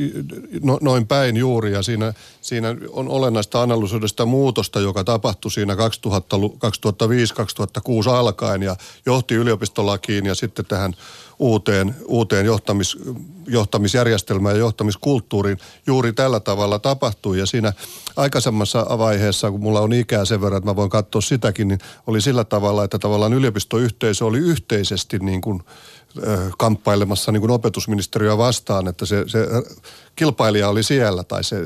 no, 0.63 0.77
noin 0.81 1.07
päin 1.07 1.37
juuri. 1.37 1.71
Ja 1.71 1.81
siinä, 1.81 2.13
siinä 2.41 2.75
on 2.89 3.09
olennaista 3.09 3.61
analysoida 3.61 4.07
sitä 4.07 4.25
muutosta, 4.25 4.79
joka 4.79 5.03
tapahtui 5.03 5.51
siinä 5.51 5.73
2005-2006 5.73 5.77
alkaen 8.09 8.63
ja 8.63 8.75
johti 9.05 9.35
yliopistolakiin 9.35 10.25
ja 10.25 10.35
sitten 10.35 10.65
tähän 10.65 10.95
uuteen, 11.39 11.95
uuteen 12.05 12.45
johtamis, 12.45 12.97
johtamisjärjestelmään 13.47 14.55
ja 14.55 14.59
johtamiskulttuuriin 14.59 15.57
juuri 15.87 16.13
tällä 16.13 16.39
tavalla 16.39 16.79
tapahtui. 16.79 17.39
Ja 17.39 17.45
siinä 17.45 17.73
aikaisemmassa 18.15 18.85
vaiheessa, 18.97 19.51
kun 19.51 19.59
mulla 19.59 19.81
on 19.81 19.93
ikää 19.93 20.25
sen 20.25 20.41
verran, 20.41 20.57
että 20.57 20.69
mä 20.69 20.75
voin 20.75 20.89
katsoa 20.89 21.21
sitäkin, 21.21 21.67
niin 21.67 21.79
oli 22.07 22.21
sillä 22.21 22.43
tavalla, 22.43 22.83
että 22.83 22.99
tavallaan 22.99 23.33
yliopistoyhteisö 23.33 24.25
oli 24.25 24.37
yhteisesti 24.37 25.19
niin 25.19 25.41
kuin 25.41 25.63
kamppailemassa 26.57 27.31
niin 27.31 27.41
kuin 27.41 27.51
opetusministeriöä 27.51 28.37
vastaan, 28.37 28.87
että 28.87 29.05
se, 29.05 29.23
se 29.27 29.47
kilpailija 30.15 30.69
oli 30.69 30.83
siellä 30.83 31.23
tai 31.23 31.43
se 31.43 31.59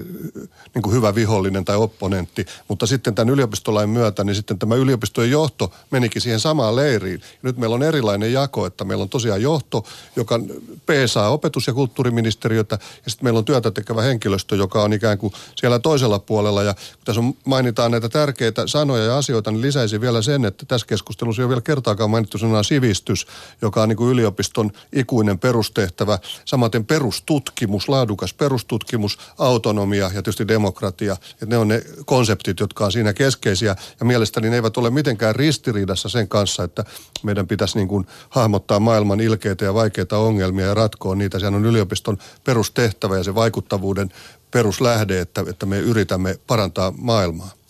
niin 0.73 0.81
kuin 0.81 0.95
hyvä 0.95 1.15
vihollinen 1.15 1.65
tai 1.65 1.75
opponentti. 1.75 2.45
Mutta 2.67 2.85
sitten 2.85 3.15
tämän 3.15 3.33
yliopistolain 3.33 3.89
myötä, 3.89 4.23
niin 4.23 4.35
sitten 4.35 4.59
tämä 4.59 4.75
yliopistojen 4.75 5.31
johto 5.31 5.73
menikin 5.91 6.21
siihen 6.21 6.39
samaan 6.39 6.75
leiriin. 6.75 7.21
Ja 7.21 7.39
nyt 7.41 7.57
meillä 7.57 7.73
on 7.73 7.83
erilainen 7.83 8.33
jako, 8.33 8.65
että 8.65 8.83
meillä 8.83 9.01
on 9.01 9.09
tosiaan 9.09 9.41
johto, 9.41 9.85
joka 10.15 10.39
peesaa 10.85 11.29
opetus- 11.29 11.67
ja 11.67 11.73
kulttuuriministeriötä, 11.73 12.79
ja 13.05 13.11
sitten 13.11 13.25
meillä 13.25 13.37
on 13.37 13.45
työtä 13.45 13.71
tekevä 13.71 14.01
henkilöstö, 14.01 14.55
joka 14.55 14.83
on 14.83 14.93
ikään 14.93 15.17
kuin 15.17 15.33
siellä 15.55 15.79
toisella 15.79 16.19
puolella. 16.19 16.63
Ja 16.63 16.73
kun 16.73 17.05
tässä 17.05 17.21
on, 17.21 17.33
mainitaan 17.45 17.91
näitä 17.91 18.09
tärkeitä 18.09 18.67
sanoja 18.67 19.03
ja 19.03 19.17
asioita, 19.17 19.51
niin 19.51 19.61
lisäisin 19.61 20.01
vielä 20.01 20.21
sen, 20.21 20.45
että 20.45 20.65
tässä 20.65 20.87
keskustelussa 20.87 21.41
ei 21.41 21.43
ole 21.43 21.49
vielä 21.49 21.61
kertaakaan 21.61 22.09
mainittu 22.09 22.37
sanaa 22.37 22.63
sivistys, 22.63 23.27
joka 23.61 23.83
on 23.83 23.89
niin 23.89 23.97
kuin 23.97 24.11
yliopiston 24.11 24.71
ikuinen 24.93 25.39
perustehtävä. 25.39 26.19
Samaten 26.45 26.85
perustutkimus, 26.85 27.89
laadukas 27.89 28.33
perustutkimus, 28.37 29.19
autonomia 29.37 30.03
ja 30.03 30.09
tietysti 30.09 30.47
demokratia. 30.47 31.13
Että 31.31 31.45
ne 31.45 31.57
on 31.57 31.67
ne 31.67 31.81
konseptit, 32.05 32.59
jotka 32.59 32.85
on 32.85 32.91
siinä 32.91 33.13
keskeisiä 33.13 33.75
ja 33.99 34.05
mielestäni 34.05 34.49
ne 34.49 34.55
eivät 34.55 34.77
ole 34.77 34.89
mitenkään 34.89 35.35
ristiriidassa 35.35 36.09
sen 36.09 36.27
kanssa, 36.27 36.63
että 36.63 36.83
meidän 37.23 37.47
pitäisi 37.47 37.77
niin 37.77 37.87
kuin 37.87 38.07
hahmottaa 38.29 38.79
maailman 38.79 39.19
ilkeitä 39.19 39.65
ja 39.65 39.73
vaikeita 39.73 40.17
ongelmia 40.17 40.65
ja 40.65 40.73
ratkoa 40.73 41.15
niitä. 41.15 41.39
Sehän 41.39 41.55
on 41.55 41.65
yliopiston 41.65 42.17
perustehtävä 42.43 43.17
ja 43.17 43.23
se 43.23 43.35
vaikuttavuuden 43.35 44.09
peruslähde, 44.51 45.19
että, 45.19 45.43
että 45.49 45.65
me 45.65 45.79
yritämme 45.79 46.39
parantaa 46.47 46.93
maailmaa. 46.97 47.64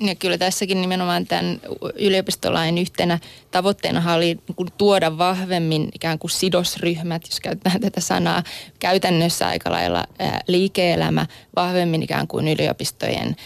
Ja 0.00 0.14
kyllä 0.14 0.38
tässäkin 0.38 0.80
nimenomaan 0.80 1.26
tämän 1.26 1.60
yliopistolain 1.94 2.78
yhtenä 2.78 3.18
tavoitteena 3.50 4.14
oli 4.14 4.24
niin 4.24 4.72
tuoda 4.78 5.18
vahvemmin 5.18 5.88
ikään 5.94 6.18
kuin 6.18 6.30
sidosryhmät, 6.30 7.22
jos 7.28 7.40
käytetään 7.40 7.80
tätä 7.80 8.00
sanaa, 8.00 8.42
käytännössä 8.78 9.48
aika 9.48 9.70
lailla 9.70 10.04
liike-elämä 10.48 11.26
vahvemmin 11.56 12.02
ikään 12.02 12.26
kuin 12.26 12.48
yliopistojen 12.48 13.36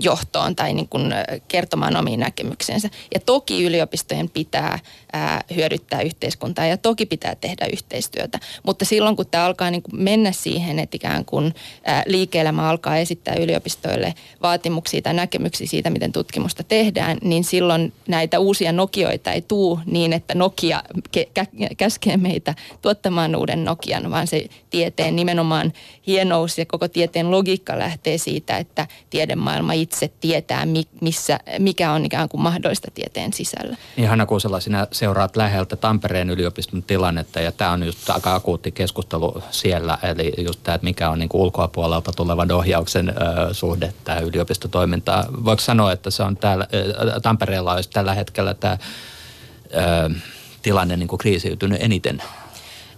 johtoon 0.00 0.56
tai 0.56 0.74
niin 0.74 0.88
kuin 0.88 1.14
kertomaan 1.48 1.96
omiin 1.96 2.20
näkemyksensä. 2.20 2.90
Ja 3.14 3.20
toki 3.20 3.64
yliopistojen 3.64 4.30
pitää 4.30 4.78
ää, 5.12 5.44
hyödyttää 5.54 6.00
yhteiskuntaa 6.00 6.66
ja 6.66 6.76
toki 6.76 7.06
pitää 7.06 7.34
tehdä 7.34 7.66
yhteistyötä. 7.72 8.38
Mutta 8.62 8.84
silloin 8.84 9.16
kun 9.16 9.26
tämä 9.26 9.44
alkaa 9.44 9.70
niin 9.70 9.82
kuin 9.82 10.02
mennä 10.02 10.32
siihen, 10.32 10.78
että 10.78 10.96
ikään 10.96 11.24
kuin 11.24 11.54
ää, 11.84 12.02
liike-elämä 12.06 12.68
alkaa 12.68 12.96
esittää 12.96 13.34
yliopistoille 13.34 14.14
vaatimuksia 14.42 15.02
tai 15.02 15.14
näkemyksiä 15.14 15.66
siitä, 15.66 15.90
miten 15.90 16.12
tutkimusta 16.12 16.62
tehdään, 16.62 17.18
niin 17.22 17.44
silloin 17.44 17.92
näitä 18.08 18.38
uusia 18.38 18.72
Nokioita 18.72 19.32
ei 19.32 19.42
tuu 19.42 19.80
niin, 19.86 20.12
että 20.12 20.34
Nokia 20.34 20.82
kä- 21.16 21.74
käskee 21.76 22.16
meitä 22.16 22.54
tuottamaan 22.82 23.36
uuden 23.36 23.64
Nokian, 23.64 24.10
vaan 24.10 24.26
se 24.26 24.46
tieteen 24.70 25.16
nimenomaan 25.16 25.72
hienous 26.06 26.58
ja 26.58 26.66
koko 26.66 26.88
tieteen 26.88 27.30
logiikka 27.30 27.78
lähtee 27.78 28.18
siitä, 28.18 28.56
että 28.56 28.86
tiedemaailma 29.10 29.72
itse 29.72 30.10
tietää, 30.20 30.66
missä, 31.00 31.40
mikä 31.58 31.92
on 31.92 32.04
ikään 32.04 32.28
kuin 32.28 32.40
mahdollista 32.40 32.90
tieteen 32.94 33.32
sisällä. 33.32 33.76
Niin 33.96 34.08
Hanna 34.08 34.26
Kuusela, 34.26 34.60
sinä 34.60 34.86
seuraat 34.98 35.36
läheltä 35.36 35.76
Tampereen 35.76 36.30
yliopiston 36.30 36.82
tilannetta 36.82 37.40
ja 37.40 37.52
tämä 37.52 37.70
on 37.70 37.86
just 37.86 38.10
aika 38.10 38.34
akuutti 38.34 38.72
keskustelu 38.72 39.42
siellä, 39.50 39.98
eli 40.02 40.32
just 40.38 40.60
tämä, 40.62 40.74
että 40.74 40.84
mikä 40.84 41.10
on 41.10 41.18
niin 41.18 41.28
kuin 41.28 41.40
ulkopuolelta 41.40 42.12
tulevan 42.12 42.52
ohjauksen 42.52 43.08
ö, 43.08 43.14
suhde 43.54 43.92
tähän 44.04 44.24
yliopistotoimintaan. 44.24 45.44
Voiko 45.44 45.60
sanoa, 45.60 45.92
että 45.92 46.10
se 46.10 46.22
on 46.22 46.36
täällä, 46.36 46.66
ö, 46.74 47.20
Tampereella 47.20 47.74
olisi 47.74 47.90
tällä 47.90 48.14
hetkellä 48.14 48.54
tämä 48.54 48.78
ö, 49.74 50.10
tilanne 50.62 50.96
niin 50.96 51.08
kuin 51.08 51.18
kriisiytynyt 51.18 51.82
eniten 51.82 52.22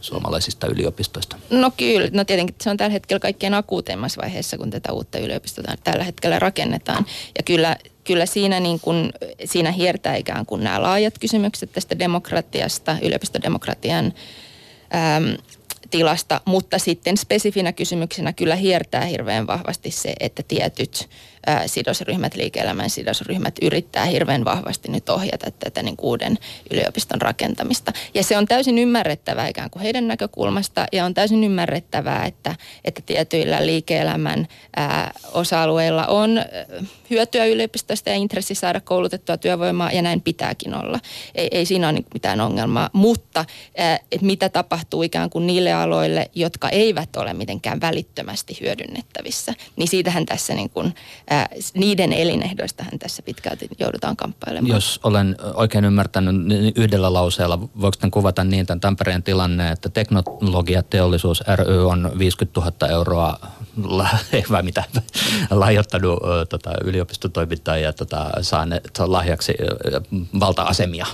suomalaisista 0.01 0.67
yliopistoista? 0.67 1.37
No 1.51 1.71
kyllä, 1.77 2.09
no 2.13 2.25
tietenkin 2.25 2.57
se 2.61 2.71
on 2.71 2.77
tällä 2.77 2.93
hetkellä 2.93 3.21
kaikkein 3.21 3.55
akuuteimmassa 3.55 4.23
vaiheessa, 4.23 4.59
kun 4.59 4.71
tätä 4.71 4.93
uutta 4.93 5.19
yliopistoa 5.19 5.75
tällä 5.85 6.05
hetkellä 6.05 6.39
rakennetaan. 6.39 7.07
Ja 7.37 7.43
kyllä, 7.43 7.77
kyllä 8.05 8.27
siinä, 8.27 8.61
niin 8.61 8.81
kuin, 8.81 9.13
siinä 9.45 9.73
hiertää 9.73 10.17
ikään 10.17 10.47
kuin 10.47 10.65
nämä 10.65 10.83
laajat 10.83 11.19
kysymykset 11.19 11.73
tästä 11.73 11.99
demokratiasta, 11.99 12.97
yliopistodemokratian 13.03 14.05
äm, 14.07 15.37
tilasta, 15.91 16.41
mutta 16.45 16.79
sitten 16.79 17.17
spesifinä 17.17 17.73
kysymyksenä 17.73 18.33
kyllä 18.33 18.55
hiertää 18.55 19.05
hirveän 19.05 19.47
vahvasti 19.47 19.91
se, 19.91 20.15
että 20.21 20.43
tietyt 20.49 21.09
sidosryhmät, 21.67 22.35
liike-elämän 22.35 22.91
sidosryhmät 22.91 23.55
yrittää 23.63 24.05
hirveän 24.05 24.45
vahvasti 24.45 24.91
nyt 24.91 25.09
ohjata 25.09 25.51
tätä 25.51 25.83
niin 25.83 25.95
uuden 26.01 26.39
yliopiston 26.71 27.21
rakentamista. 27.21 27.93
Ja 28.15 28.23
se 28.23 28.39
on 28.39 28.47
täysin 28.47 28.79
ymmärrettävää 28.79 29.49
ikään 29.49 29.71
kuin 29.71 29.83
heidän 29.83 30.09
näkökulmasta 30.09 30.87
ja 30.93 31.05
on 31.05 31.15
täysin 31.15 31.45
ymmärrettävää, 31.45 32.27
että, 32.27 32.55
että 32.85 33.03
tietyillä 33.07 33.67
liike-elämän 33.67 34.49
ää, 34.77 35.13
osa-alueilla 35.33 36.07
on 36.07 36.45
hyötyä 37.11 37.45
yliopistosta 37.45 38.11
ja 38.11 38.17
intressi 38.17 38.55
saada 38.55 38.81
koulutettua 38.81 39.37
työvoimaa 39.37 39.93
ja 39.93 40.03
näin 40.03 40.21
pitääkin 40.21 40.75
olla. 40.75 41.01
Ei, 41.35 41.49
ei 41.51 41.67
siinä 41.67 41.87
ole 41.87 41.93
niin 41.93 42.07
mitään 42.15 42.41
ongelmaa, 42.41 42.91
mutta 42.93 43.45
ää, 43.77 43.99
että 44.13 44.27
mitä 44.27 44.49
tapahtuu 44.49 45.03
ikään 45.03 45.31
kuin 45.31 45.47
niille 45.47 45.75
aloille, 45.83 46.31
jotka 46.35 46.69
eivät 46.69 47.17
ole 47.17 47.35
mitenkään 47.35 47.81
välittömästi 47.81 48.59
hyödynnettävissä, 48.61 49.55
niin 49.77 49.89
siitähän 49.89 50.27
tässä 50.27 50.55
niin 50.55 50.71
kuin, 50.71 50.95
ää, 51.31 51.49
niiden 51.75 52.13
elinehdoistahan 52.13 52.99
tässä 52.99 53.23
pitkälti 53.23 53.69
joudutaan 53.79 54.17
kamppailemaan. 54.17 54.75
Jos 54.75 55.01
olen 55.03 55.37
oikein 55.55 55.85
ymmärtänyt 55.85 56.47
niin 56.47 56.73
yhdellä 56.77 57.13
lauseella, 57.13 57.61
voiko 57.61 57.97
tämän 58.01 58.11
kuvata 58.11 58.45
niin 58.45 58.67
tämän 58.67 58.81
Tampereen 58.81 59.23
tilanne, 59.23 59.73
että 59.73 59.89
teknologiateollisuus 59.89 61.43
ry 61.57 61.87
on 61.87 62.11
50 62.19 62.61
000 62.61 62.89
euroa, 62.89 63.39
vai 64.51 64.63
mitä, 64.63 64.85
lahjoittanut 65.51 66.19
tota, 66.49 66.71
yliopistotoimintaan 66.85 67.83
ja 67.83 67.93
tota, 67.93 68.31
saaneet 68.43 68.99
lahjaksi 68.99 69.55
valta-asemia 70.41 71.07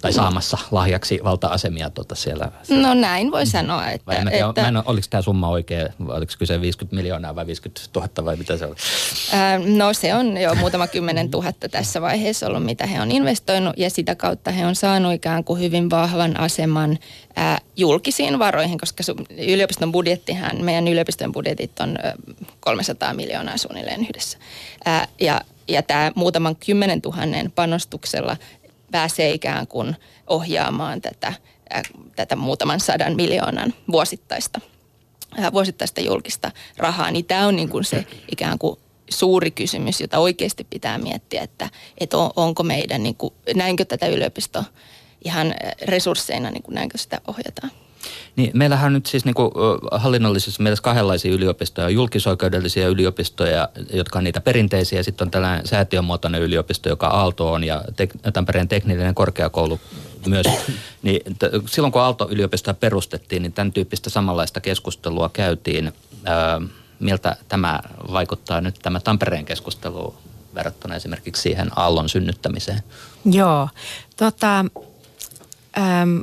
tai 0.00 0.12
saamassa 0.12 0.58
lahjaksi 0.70 1.20
valta-asemia 1.24 1.90
tuota 1.90 2.14
siellä. 2.14 2.52
No 2.68 2.94
näin 2.94 3.32
voi 3.32 3.46
sanoa. 3.46 3.90
Että, 3.90 4.06
vai 4.06 4.16
en 4.16 4.28
tiedä, 4.28 4.48
että, 4.48 4.60
mä 4.60 4.68
en 4.68 4.76
ole, 4.76 4.84
oliko 4.86 5.06
tämä 5.10 5.22
summa 5.22 5.48
oikea, 5.48 5.88
vai 6.06 6.16
oliko 6.16 6.32
kyse 6.38 6.60
50 6.60 6.96
miljoonaa 6.96 7.34
vai 7.34 7.46
50 7.46 7.80
000 7.94 8.24
vai 8.24 8.36
mitä 8.36 8.56
se 8.56 8.66
oli? 8.66 8.74
Ää, 9.32 9.58
no 9.58 9.92
se 9.92 10.14
on 10.14 10.36
jo 10.36 10.54
muutama 10.54 10.86
kymmenen 10.86 11.30
tuhatta 11.30 11.68
tässä 11.68 12.00
vaiheessa 12.00 12.46
ollut, 12.46 12.64
mitä 12.64 12.86
he 12.86 13.00
on 13.00 13.10
investoinut 13.10 13.74
ja 13.76 13.90
sitä 13.90 14.14
kautta 14.14 14.50
he 14.50 14.66
on 14.66 14.74
saanut 14.74 15.12
ikään 15.12 15.44
kuin 15.44 15.60
hyvin 15.60 15.90
vahvan 15.90 16.40
aseman 16.40 16.98
ää, 17.36 17.58
julkisiin 17.76 18.38
varoihin, 18.38 18.78
koska 18.78 19.02
yliopiston 19.48 19.92
budjettihan, 19.92 20.64
meidän 20.64 20.88
yliopiston 20.88 21.32
budjetit 21.32 21.80
on 21.80 21.98
300 22.60 23.14
miljoonaa 23.14 23.56
suunnilleen 23.56 24.00
yhdessä. 24.00 24.38
Ää, 24.84 25.08
ja 25.20 25.40
ja 25.70 25.82
tämä 25.82 26.12
muutaman 26.14 26.56
kymmenen 26.56 27.02
tuhannen 27.02 27.52
panostuksella 27.52 28.36
pääsee 28.90 29.30
ikään 29.30 29.66
kuin 29.66 29.96
ohjaamaan 30.26 31.00
tätä, 31.00 31.32
ää, 31.70 31.82
tätä 32.16 32.36
muutaman 32.36 32.80
sadan 32.80 33.16
miljoonan 33.16 33.74
vuosittaista, 33.92 34.60
ää, 35.38 35.52
vuosittaista 35.52 36.00
julkista 36.00 36.50
rahaa, 36.76 37.10
niin 37.10 37.24
tämä 37.24 37.46
on 37.46 37.56
niin 37.56 37.68
kuin 37.68 37.84
se 37.84 38.06
ikään 38.32 38.58
kuin 38.58 38.78
suuri 39.10 39.50
kysymys, 39.50 40.00
jota 40.00 40.18
oikeasti 40.18 40.64
pitää 40.64 40.98
miettiä, 40.98 41.42
että, 41.42 41.70
että 41.98 42.18
on, 42.18 42.30
onko 42.36 42.62
meidän, 42.62 43.02
niin 43.02 43.16
kuin, 43.16 43.34
näinkö 43.54 43.84
tätä 43.84 44.06
yliopisto 44.06 44.64
ihan 45.24 45.54
resursseina, 45.82 46.50
niin 46.50 46.62
kuin 46.62 46.74
näinkö 46.74 46.98
sitä 46.98 47.20
ohjataan. 47.26 47.70
Niin, 48.36 48.50
meillähän 48.54 48.86
on 48.86 48.92
nyt 48.92 49.06
siis 49.06 49.24
niin 49.24 49.34
kuin 49.34 49.50
hallinnollisessa 49.92 50.62
mielessä 50.62 50.82
kahdenlaisia 50.82 51.32
yliopistoja. 51.32 51.88
Julkisoikeudellisia 51.88 52.88
yliopistoja, 52.88 53.68
jotka 53.92 54.18
on 54.18 54.24
niitä 54.24 54.40
perinteisiä. 54.40 54.98
Ja 54.98 55.04
sitten 55.04 55.26
on 55.26 55.30
tällainen 55.30 55.66
säätiönmuotoinen 55.66 56.42
yliopisto, 56.42 56.88
joka 56.88 57.06
Aalto 57.06 57.52
on 57.52 57.64
ja 57.64 57.84
te- 57.96 58.08
Tampereen 58.32 58.68
teknillinen 58.68 59.14
korkeakoulu 59.14 59.80
myös. 60.26 60.46
Niin, 61.02 61.36
t- 61.38 61.68
silloin 61.70 61.92
kun 61.92 62.02
Aalto-yliopistoa 62.02 62.74
perustettiin, 62.74 63.42
niin 63.42 63.52
tämän 63.52 63.72
tyyppistä 63.72 64.10
samanlaista 64.10 64.60
keskustelua 64.60 65.30
käytiin. 65.32 65.92
Ää, 66.24 66.60
miltä 66.98 67.36
tämä 67.48 67.80
vaikuttaa 68.12 68.60
nyt 68.60 68.74
tämä 68.82 69.00
Tampereen 69.00 69.44
keskustelu 69.44 70.14
verrattuna 70.54 70.94
esimerkiksi 70.94 71.42
siihen 71.42 71.70
Aallon 71.76 72.08
synnyttämiseen? 72.08 72.82
Joo, 73.24 73.68
tota, 74.16 74.64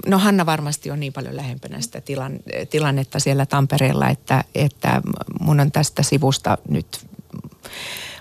no 0.06 0.18
Hanna 0.18 0.46
varmasti 0.46 0.92
on 0.92 1.00
niin 1.00 1.14
paljon 1.14 1.36
lähempänä 1.36 1.82
sitä 1.82 2.02
tilan, 2.02 2.40
tilannetta 2.70 3.20
siellä 3.20 3.46
Tampereella, 3.46 4.10
että, 4.10 4.44
että 4.56 5.02
mun 5.40 5.60
on 5.60 5.72
tästä 5.72 6.04
sivusta 6.04 6.58
nyt 6.70 7.08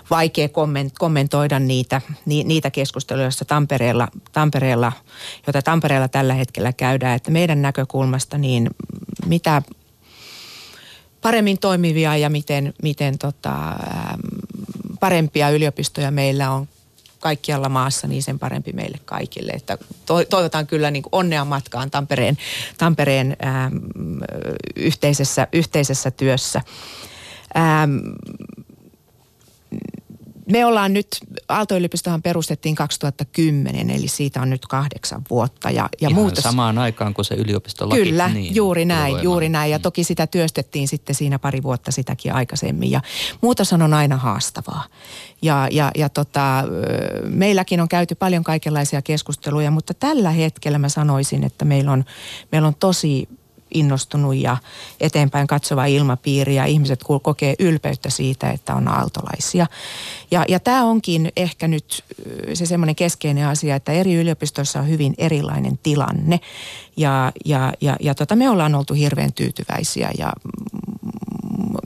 vaikea 0.09 0.49
kommentoida 0.99 1.59
niitä, 1.59 2.01
niitä 2.25 2.71
keskusteluja, 2.71 3.25
joissa 3.25 3.45
Tampereella, 3.45 4.07
Tampereella, 4.31 4.91
joita 5.47 5.61
Tampereella 5.61 6.07
tällä 6.07 6.33
hetkellä 6.33 6.73
käydään. 6.73 7.15
Että 7.15 7.31
meidän 7.31 7.61
näkökulmasta 7.61 8.37
niin 8.37 8.69
mitä 9.25 9.61
paremmin 11.21 11.57
toimivia 11.59 12.17
ja 12.17 12.29
miten, 12.29 12.73
miten 12.83 13.17
tota, 13.17 13.75
parempia 14.99 15.49
yliopistoja 15.49 16.11
meillä 16.11 16.51
on 16.51 16.67
kaikkialla 17.19 17.69
maassa, 17.69 18.07
niin 18.07 18.23
sen 18.23 18.39
parempi 18.39 18.73
meille 18.73 18.99
kaikille. 19.05 19.51
Että 19.51 19.77
toivotan 20.29 20.67
kyllä 20.67 20.91
niin 20.91 21.03
onnea 21.11 21.45
matkaan 21.45 21.91
Tampereen, 21.91 22.37
Tampereen 22.77 23.37
ää, 23.39 23.71
yhteisessä, 24.75 25.47
yhteisessä 25.53 26.11
työssä. 26.11 26.61
Ää, 27.53 27.87
me 30.51 30.65
ollaan 30.65 30.93
nyt, 30.93 31.07
Aalto-yliopistohan 31.47 32.21
perustettiin 32.21 32.75
2010, 32.75 33.89
eli 33.89 34.07
siitä 34.07 34.41
on 34.41 34.49
nyt 34.49 34.65
kahdeksan 34.65 35.21
vuotta. 35.29 35.69
Ja, 35.69 35.89
ja 36.01 36.09
Ihan 36.09 36.13
muutos, 36.13 36.43
samaan 36.43 36.77
aikaan 36.77 37.13
kuin 37.13 37.25
se 37.25 37.35
yliopistolaki. 37.35 38.03
Kyllä, 38.03 38.29
niin, 38.29 38.55
juuri 38.55 38.85
näin, 38.85 39.23
juuri 39.23 39.49
näin. 39.49 39.71
Ja 39.71 39.77
mm. 39.77 39.81
toki 39.81 40.03
sitä 40.03 40.27
työstettiin 40.27 40.87
sitten 40.87 41.15
siinä 41.15 41.39
pari 41.39 41.63
vuotta 41.63 41.91
sitäkin 41.91 42.33
aikaisemmin. 42.33 42.91
Ja 42.91 43.01
muutoshan 43.41 43.81
on 43.81 43.93
aina 43.93 44.17
haastavaa. 44.17 44.83
Ja, 45.41 45.67
ja, 45.71 45.91
ja 45.95 46.09
tota, 46.09 46.63
meilläkin 47.23 47.81
on 47.81 47.87
käyty 47.87 48.15
paljon 48.15 48.43
kaikenlaisia 48.43 49.01
keskusteluja, 49.01 49.71
mutta 49.71 49.93
tällä 49.93 50.31
hetkellä 50.31 50.77
mä 50.77 50.89
sanoisin, 50.89 51.43
että 51.43 51.65
meillä 51.65 51.91
on, 51.91 52.05
meillä 52.51 52.67
on 52.67 52.75
tosi 52.75 53.29
innostunut 53.73 54.35
ja 54.35 54.57
eteenpäin 54.99 55.47
katsova 55.47 55.85
ilmapiiri 55.85 56.55
ja 56.55 56.65
ihmiset 56.65 56.99
kokee 57.21 57.55
ylpeyttä 57.59 58.09
siitä, 58.09 58.51
että 58.51 58.75
on 58.75 58.87
aaltolaisia. 58.87 59.67
Ja, 60.31 60.45
ja 60.47 60.59
tämä 60.59 60.83
onkin 60.83 61.31
ehkä 61.35 61.67
nyt 61.67 62.03
se 62.53 62.65
semmoinen 62.65 62.95
keskeinen 62.95 63.47
asia, 63.47 63.75
että 63.75 63.91
eri 63.91 64.15
yliopistoissa 64.15 64.79
on 64.79 64.89
hyvin 64.89 65.13
erilainen 65.17 65.79
tilanne 65.83 66.39
ja, 66.97 67.31
ja, 67.45 67.73
ja, 67.81 67.95
ja 67.99 68.15
tota, 68.15 68.35
me 68.35 68.49
ollaan 68.49 68.75
oltu 68.75 68.93
hirveän 68.93 69.33
tyytyväisiä 69.33 70.11
ja 70.17 70.33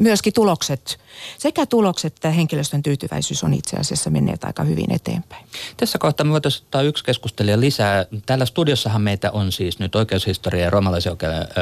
myöskin 0.01 0.33
tulokset, 0.33 0.99
sekä 1.37 1.65
tulokset 1.65 2.13
että 2.13 2.29
henkilöstön 2.29 2.83
tyytyväisyys 2.83 3.43
on 3.43 3.53
itse 3.53 3.77
asiassa 3.77 4.09
menneet 4.09 4.43
aika 4.43 4.63
hyvin 4.63 4.91
eteenpäin. 4.91 5.45
Tässä 5.77 5.97
kohtaa 5.97 6.23
me 6.23 6.31
voitaisiin 6.31 6.63
ottaa 6.63 6.81
yksi 6.81 7.03
keskustelija 7.03 7.59
lisää. 7.59 8.05
Täällä 8.25 8.45
studiossahan 8.45 9.01
meitä 9.01 9.31
on 9.31 9.51
siis 9.51 9.79
nyt 9.79 9.95
oikeushistoria 9.95 10.63
ja 10.63 10.69
roomalaisen 10.69 11.13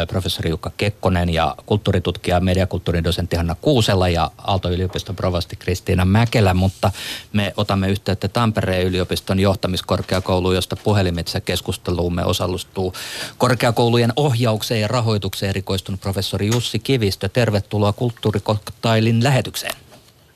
professori 0.08 0.50
Jukka 0.50 0.72
Kekkonen 0.78 1.30
ja 1.30 1.56
kulttuuritutkija 1.66 2.38
ja 2.38 2.42
mediakulttuurin 2.42 3.04
dosentti 3.04 3.36
Hanna 3.36 3.56
Kuusela 3.62 4.10
ja 4.10 4.32
Aalto-yliopiston 4.38 5.16
provasti 5.16 5.56
Kristiina 5.56 6.06
Mäkelä, 6.06 6.54
mutta 6.54 6.92
me 7.34 7.54
otamme 7.58 7.90
yhteyttä 7.90 8.28
Tampereen 8.28 8.88
yliopiston 8.88 9.40
johtamiskorkeakouluun, 9.40 10.56
josta 10.56 10.76
puhelimitse 10.76 11.42
keskusteluumme 11.42 12.26
osallistuu 12.26 12.94
korkeakoulujen 13.38 14.14
ohjaukseen 14.16 14.82
ja 14.82 14.88
rahoitukseen 14.88 15.50
erikoistunut 15.50 16.02
professori 16.02 16.48
Jussi 16.48 16.80
Kivistö. 16.80 17.30
Tervetuloa 17.30 17.94
kulttuurikoktailin 18.32 19.24
lähetykseen. 19.24 19.74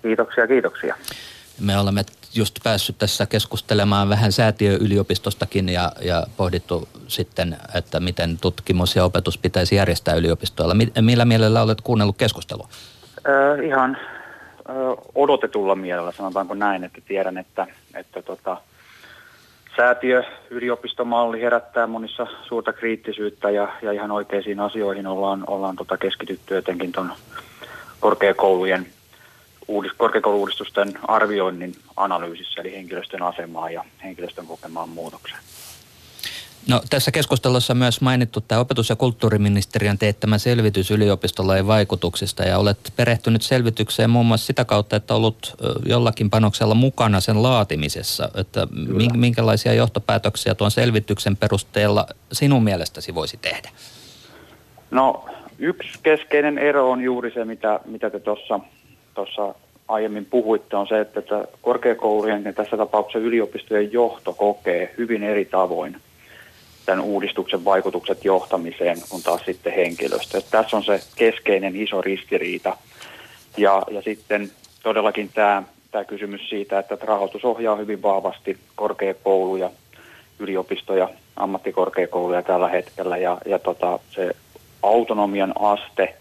Kiitoksia, 0.01 0.47
kiitoksia. 0.47 0.95
Me 1.60 1.77
olemme 1.77 2.03
just 2.36 2.60
päässyt 2.63 2.97
tässä 2.97 3.25
keskustelemaan 3.25 4.10
vähän 4.10 4.32
säätiöyliopistostakin 4.32 5.69
ja, 5.69 5.91
ja 6.01 6.23
pohdittu 6.38 6.88
sitten, 7.08 7.58
että 7.75 7.99
miten 7.99 8.38
tutkimus 8.41 8.95
ja 8.95 9.06
opetus 9.06 9.38
pitäisi 9.38 9.75
järjestää 9.75 10.15
yliopistoilla. 10.15 10.75
Millä 11.01 11.25
mielellä 11.25 11.62
olet 11.62 11.82
kuunnellut 11.82 12.17
keskustelua? 12.17 12.67
Äh, 13.27 13.65
ihan 13.65 13.97
äh, 13.99 14.75
odotetulla 15.15 15.75
mielellä, 15.75 16.12
sanotaanko 16.12 16.53
näin, 16.53 16.84
että 16.84 17.01
tiedän, 17.08 17.38
että, 17.38 17.67
että 17.95 18.21
tota, 18.21 18.58
säätiö 19.77 20.23
yliopistomalli 20.49 21.41
herättää 21.41 21.88
monissa 21.88 22.27
suurta 22.47 22.73
kriittisyyttä 22.73 23.49
ja, 23.49 23.67
ja 23.82 23.91
ihan 23.91 24.12
oikeisiin 24.12 24.60
asioihin 24.60 25.08
ollaan, 25.08 25.43
ollaan 25.47 25.75
tota 25.75 25.97
keskitytty 25.97 26.56
jotenkin 26.56 26.91
tuon 26.91 27.12
korkeakoulujen 28.04 28.88
uudist, 29.68 29.96
korkeakouluudistusten 29.98 30.94
arvioinnin 31.08 31.76
analyysissä, 31.98 32.62
eli 32.62 32.72
henkilöstön 32.76 33.22
asemaa 33.22 33.70
ja 33.70 33.86
henkilöstön 34.04 34.48
kokemaan 34.48 34.89
muutokseen. 34.89 35.39
No, 36.68 36.82
tässä 36.89 37.12
keskustelussa 37.12 37.74
on 37.74 37.78
myös 37.78 38.02
mainittu 38.02 38.42
tämä 38.42 38.62
opetus- 38.62 38.89
ja 38.89 38.96
kulttuuriministeriön 38.96 39.98
teettämä 39.98 40.38
selvitys 40.38 40.92
yliopistolain 40.92 41.68
vaikutuksista 41.68 42.44
ja 42.44 42.58
olet 42.58 42.94
perehtynyt 42.96 43.42
selvitykseen 43.42 44.10
muun 44.10 44.26
muassa 44.26 44.48
sitä 44.48 44.66
kautta, 44.66 44.96
että 44.96 45.16
ollut 45.16 45.56
jollakin 45.86 46.30
panoksella 46.30 46.76
mukana 46.76 47.20
sen 47.20 47.44
laatimisessa. 47.44 48.30
Että 48.36 48.68
minkälaisia 49.13 49.74
johtopäätöksiä 49.74 50.56
tuon 50.56 50.72
selvityksen 50.72 51.38
perusteella 51.38 52.08
sinun 52.32 52.63
mielestäsi 52.63 53.16
voisi 53.16 53.38
tehdä? 53.38 53.70
No 54.92 55.26
yksi 55.60 56.00
keskeinen 56.04 56.58
ero 56.58 56.92
on 56.92 57.02
juuri 57.02 57.32
se, 57.32 57.46
mitä, 57.46 57.80
mitä 57.86 58.10
te 58.10 58.20
tuossa 58.20 59.56
aiemmin 59.88 60.26
puhuitte, 60.26 60.76
on 60.76 60.88
se, 60.88 61.00
että 61.00 61.22
korkeakoulujen 61.62 62.44
ja 62.44 62.54
tässä 62.54 62.78
tapauksessa 62.78 63.28
yliopistojen 63.28 63.94
johto 63.94 64.34
kokee 64.34 64.94
hyvin 64.98 65.24
eri 65.24 65.46
tavoin– 65.46 65.98
tämän 66.86 67.06
uudistuksen 67.06 67.66
vaikutukset 67.66 68.26
johtamiseen, 68.26 68.98
kun 69.10 69.24
taas 69.24 69.42
sitten 69.46 69.74
henkilöstö. 69.74 70.38
Että 70.38 70.52
tässä 70.52 70.78
on 70.78 70.84
se 70.84 71.00
keskeinen 71.16 71.76
iso 71.76 72.02
ristiriita. 72.02 72.78
Ja, 73.58 73.84
ja 73.92 74.02
sitten 74.02 74.52
todellakin 74.84 75.30
tämä, 75.34 75.63
tämä 75.92 76.04
kysymys 76.06 76.50
siitä, 76.50 76.80
että 76.80 76.98
rahoitus 77.02 77.46
ohjaa 77.46 77.76
hyvin 77.76 78.02
vahvasti 78.02 78.58
korkeakouluja, 78.76 79.70
yliopistoja, 80.39 81.10
ammattikorkeakouluja 81.36 82.42
tällä 82.42 82.70
hetkellä. 82.70 83.18
Ja, 83.18 83.38
ja 83.46 83.60
tota, 83.60 84.00
se 84.12 84.36
autonomian 84.84 85.54
aste 85.60 86.15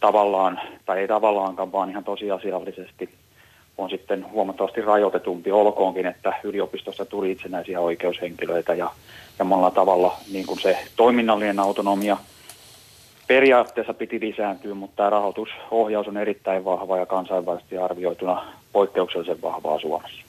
tavallaan, 0.00 0.60
tai 0.86 0.98
ei 0.98 1.08
tavallaankaan, 1.08 1.72
vaan 1.72 1.90
ihan 1.90 2.04
tosiasiallisesti 2.04 3.10
on 3.78 3.90
sitten 3.90 4.30
huomattavasti 4.30 4.80
rajoitetumpi, 4.80 5.52
olkoonkin, 5.52 6.06
että 6.06 6.32
yliopistossa 6.44 7.04
tuli 7.04 7.30
itsenäisiä 7.32 7.80
oikeushenkilöitä 7.80 8.74
ja 8.74 8.90
ja 9.40 9.44
monella 9.44 9.70
tavalla 9.70 10.16
niin 10.32 10.46
kuin 10.46 10.60
se 10.60 10.78
toiminnallinen 10.96 11.60
autonomia 11.60 12.16
periaatteessa 13.26 13.94
piti 13.94 14.20
lisääntyä, 14.20 14.74
mutta 14.74 14.96
tämä 14.96 15.10
rahoitusohjaus 15.10 16.08
on 16.08 16.16
erittäin 16.16 16.64
vahva 16.64 16.98
ja 16.98 17.06
kansainvälisesti 17.06 17.78
arvioituna 17.78 18.44
poikkeuksellisen 18.72 19.42
vahvaa 19.42 19.78
Suomessa. 19.78 20.22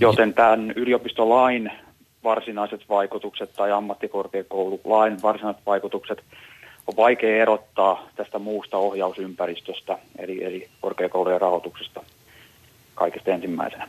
Joten 0.00 0.34
tämän 0.34 0.70
yliopistolain 0.70 1.72
varsinaiset 2.24 2.80
vaikutukset 2.88 3.52
tai 3.52 3.72
ammattikorkeakoululain 3.72 5.22
varsinaiset 5.22 5.66
vaikutukset 5.66 6.18
on 6.86 6.96
vaikea 6.96 7.42
erottaa 7.42 8.08
tästä 8.16 8.38
muusta 8.38 8.76
ohjausympäristöstä, 8.76 9.98
eli, 10.18 10.44
eli 10.44 10.68
korkeakoulujen 10.80 11.40
rahoituksesta 11.40 12.02
kaikista 12.94 13.30
ensimmäisenä. 13.30 13.88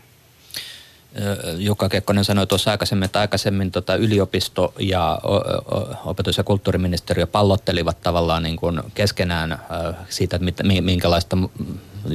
Jukka 1.58 1.89
Kekkonen 1.89 2.26
sanoi 2.26 2.48
tuossa 2.48 2.72
aikaisemmin, 2.72 3.06
että 3.06 3.20
aikaisemmin 3.20 3.72
tota 3.72 3.96
yliopisto 3.96 4.74
ja 4.80 5.20
opetus- 6.06 6.38
ja 6.38 6.44
kulttuuriministeriö 6.44 7.28
pallottelivat 7.28 7.98
tavallaan 8.02 8.44
niin 8.44 8.56
kuin 8.56 8.82
keskenään 8.96 9.60
siitä, 10.10 10.39
että 10.48 10.63
minkälaista, 10.82 11.38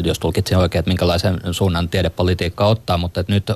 jos 0.05 0.19
tulkitsin 0.19 0.57
oikein, 0.59 0.81
että 0.81 0.91
minkälaisen 0.91 1.41
suunnan 1.51 1.89
tiedepolitiikka 1.89 2.67
ottaa, 2.67 2.99
mutta 2.99 3.21
että 3.21 3.33
nyt 3.33 3.47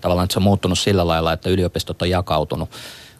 tavallaan 0.00 0.30
se 0.30 0.38
on 0.38 0.42
muuttunut 0.42 0.78
sillä 0.78 1.06
lailla, 1.06 1.32
että 1.32 1.50
yliopistot 1.50 2.02
on 2.02 2.10
jakautunut 2.10 2.70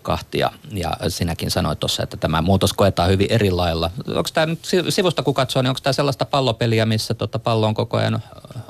kahtia. 0.03 0.51
Ja 0.73 0.91
sinäkin 1.09 1.51
sanoit 1.51 1.81
tuossa, 1.81 2.03
että 2.03 2.17
tämä 2.17 2.43
muutos 2.43 2.73
koetaan 2.73 3.11
hyvin 3.11 3.27
eri 3.31 3.51
lailla. 3.51 3.91
Onko 4.09 4.29
tämä 4.35 4.55
sivusta 4.88 5.23
kun 5.23 5.35
katsoo, 5.35 5.62
niin 5.62 5.69
onko 5.69 5.81
tämä 5.83 5.93
sellaista 5.93 6.25
pallopeliä, 6.25 6.87
missä 6.87 7.14
tota 7.14 7.38
pallo 7.38 7.67
on 7.67 7.75
koko 7.75 7.97
ajan 7.97 8.23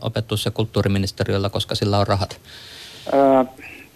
opetus- 0.03 0.44
ja 0.44 0.51
kulttuuriministeriöllä, 0.51 1.51
koska 1.51 1.75
sillä 1.75 1.99
on 1.99 2.07
rahat? 2.07 2.40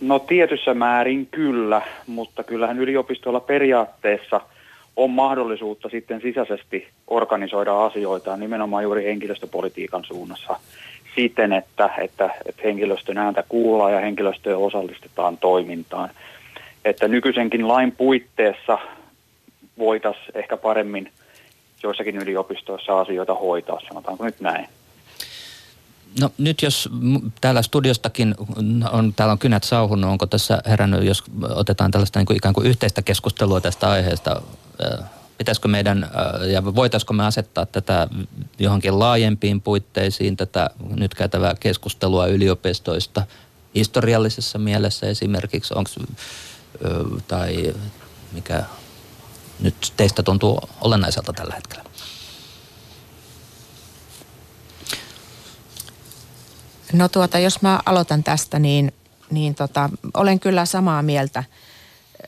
No 0.00 0.18
tietyssä 0.18 0.74
määrin 0.74 1.26
kyllä, 1.26 1.82
mutta 2.06 2.44
kyllähän 2.44 2.78
yliopistoilla 2.78 3.40
periaatteessa 3.40 4.40
on 4.96 5.10
mahdollisuutta 5.10 5.88
sitten 5.88 6.20
sisäisesti 6.20 6.88
organisoida 7.06 7.84
asioita 7.84 8.36
nimenomaan 8.36 8.82
juuri 8.82 9.04
henkilöstöpolitiikan 9.04 10.04
suunnassa 10.04 10.56
siten, 11.14 11.52
että, 11.52 11.90
että, 11.98 12.30
että 12.46 12.62
henkilöstön 12.64 13.18
ääntä 13.18 13.44
kuullaan 13.48 13.92
ja 13.92 14.00
henkilöstöä 14.00 14.56
osallistetaan 14.56 15.36
toimintaan 15.36 16.10
että 16.84 17.08
nykyisenkin 17.08 17.68
lain 17.68 17.92
puitteissa 17.92 18.78
voitaisiin 19.78 20.30
ehkä 20.34 20.56
paremmin 20.56 21.12
joissakin 21.82 22.16
yliopistoissa 22.16 23.00
asioita 23.00 23.34
hoitaa, 23.34 23.80
sanotaanko 23.88 24.24
nyt 24.24 24.40
näin. 24.40 24.68
No 26.20 26.30
nyt 26.38 26.62
jos 26.62 26.88
täällä 27.40 27.62
studiostakin 27.62 28.34
on, 28.92 29.12
täällä 29.16 29.32
on 29.32 29.38
kynät 29.38 29.64
sauhunut, 29.64 30.10
onko 30.10 30.26
tässä 30.26 30.62
herännyt, 30.66 31.04
jos 31.04 31.24
otetaan 31.54 31.90
tällaista 31.90 32.18
niin 32.18 32.26
kuin 32.26 32.36
ikään 32.36 32.54
kuin 32.54 32.66
yhteistä 32.66 33.02
keskustelua 33.02 33.60
tästä 33.60 33.90
aiheesta, 33.90 34.42
pitäisikö 35.38 35.68
meidän 35.68 36.10
ja 36.52 36.64
voitaisiko 36.64 37.12
me 37.12 37.26
asettaa 37.26 37.66
tätä 37.66 38.08
johonkin 38.58 38.98
laajempiin 38.98 39.60
puitteisiin, 39.60 40.36
tätä 40.36 40.70
nyt 40.94 41.14
käytävää 41.14 41.54
keskustelua 41.60 42.26
yliopistoista 42.26 43.26
historiallisessa 43.74 44.58
mielessä 44.58 45.06
esimerkiksi, 45.06 45.74
onko 45.74 45.90
tai 47.28 47.74
mikä 48.32 48.62
nyt 49.60 49.92
teistä 49.96 50.22
tuntuu 50.22 50.60
olennaiselta 50.80 51.32
tällä 51.32 51.54
hetkellä? 51.54 51.84
No 56.92 57.08
tuota, 57.08 57.38
jos 57.38 57.62
mä 57.62 57.80
aloitan 57.86 58.24
tästä, 58.24 58.58
niin, 58.58 58.92
niin 59.30 59.54
tota, 59.54 59.90
olen 60.14 60.40
kyllä 60.40 60.66
samaa 60.66 61.02
mieltä, 61.02 61.44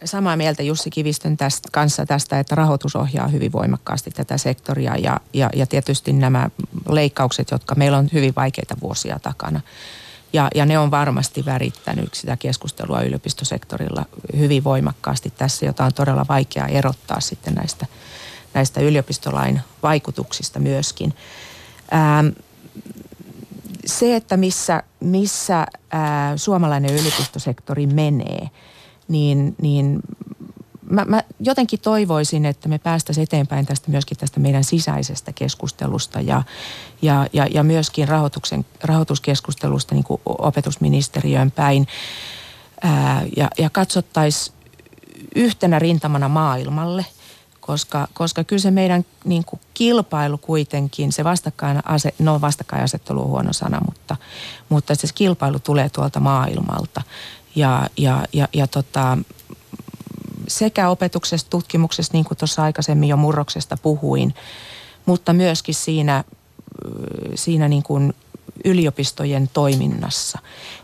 samaa 0.04 0.36
mieltä 0.36 0.62
Jussi 0.62 0.90
Kivistön 0.90 1.36
tästä, 1.36 1.68
kanssa 1.72 2.06
tästä, 2.06 2.38
että 2.38 2.54
rahoitus 2.54 2.96
ohjaa 2.96 3.28
hyvin 3.28 3.52
voimakkaasti 3.52 4.10
tätä 4.10 4.38
sektoria 4.38 4.96
ja, 4.96 5.20
ja, 5.32 5.50
ja 5.56 5.66
tietysti 5.66 6.12
nämä 6.12 6.50
leikkaukset, 6.88 7.50
jotka 7.50 7.74
meillä 7.74 7.98
on 7.98 8.08
hyvin 8.12 8.32
vaikeita 8.36 8.76
vuosia 8.82 9.18
takana, 9.18 9.60
ja, 10.32 10.48
ja 10.54 10.66
ne 10.66 10.78
on 10.78 10.90
varmasti 10.90 11.44
värittänyt 11.44 12.14
sitä 12.14 12.36
keskustelua 12.36 13.02
yliopistosektorilla 13.02 14.06
hyvin 14.36 14.64
voimakkaasti 14.64 15.32
tässä, 15.38 15.66
jota 15.66 15.84
on 15.84 15.94
todella 15.94 16.26
vaikea 16.28 16.66
erottaa 16.66 17.20
sitten 17.20 17.54
näistä, 17.54 17.86
näistä 18.54 18.80
yliopistolain 18.80 19.60
vaikutuksista 19.82 20.58
myöskin. 20.58 21.14
Ähm, 21.92 22.28
se, 23.86 24.16
että 24.16 24.36
missä, 24.36 24.82
missä 25.00 25.66
ää, 25.90 26.36
suomalainen 26.36 26.90
yliopistosektori 26.90 27.86
menee, 27.86 28.50
niin, 29.08 29.54
niin 29.62 30.00
mä, 30.90 31.04
mä 31.04 31.22
jotenkin 31.40 31.80
toivoisin, 31.80 32.46
että 32.46 32.68
me 32.68 32.78
päästäisiin 32.78 33.22
eteenpäin 33.22 33.66
tästä 33.66 33.90
myöskin 33.90 34.18
tästä 34.18 34.40
meidän 34.40 34.64
sisäisestä 34.64 35.32
keskustelusta 35.32 36.20
ja, 36.20 36.42
ja, 37.02 37.26
ja, 37.32 37.46
ja 37.46 37.62
myöskin 37.62 38.08
rahoituksen, 38.08 38.66
rahoituskeskustelusta 38.82 39.94
niin 39.94 40.04
kuin 40.04 40.20
opetusministeriön 40.24 41.50
päin 41.50 41.86
ää, 42.82 43.22
ja, 43.36 43.50
ja 43.58 43.70
katsottaisiin 43.70 44.56
yhtenä 45.34 45.78
rintamana 45.78 46.28
maailmalle, 46.28 47.06
koska, 47.60 48.08
koska 48.14 48.44
kyllä 48.44 48.60
se 48.60 48.70
meidän 48.70 49.04
niin 49.24 49.44
kuin 49.44 49.60
kilpailu 49.74 50.38
kuitenkin, 50.38 51.12
se 51.12 51.24
vastakkain, 51.24 51.82
no 52.18 52.40
vastakkainasettelu 52.40 53.22
on 53.22 53.28
huono 53.28 53.52
sana, 53.52 53.80
mutta, 53.86 54.16
mutta 54.68 54.94
se 54.94 55.08
kilpailu 55.14 55.58
tulee 55.58 55.88
tuolta 55.88 56.20
maailmalta. 56.20 57.02
Ja, 57.56 57.88
ja, 57.96 58.24
ja, 58.32 58.48
ja 58.52 58.66
tota, 58.66 59.18
sekä 60.48 60.88
opetuksessa, 60.88 61.50
tutkimuksessa, 61.50 62.12
niin 62.12 62.24
kuin 62.24 62.38
tuossa 62.38 62.62
aikaisemmin 62.62 63.08
jo 63.08 63.16
murroksesta 63.16 63.76
puhuin, 63.82 64.34
mutta 65.06 65.32
myöskin 65.32 65.74
siinä, 65.74 66.24
siinä 67.34 67.68
niin 67.68 67.82
kuin 67.82 68.14
yliopistojen 68.64 69.50
toiminnassa. 69.52 70.38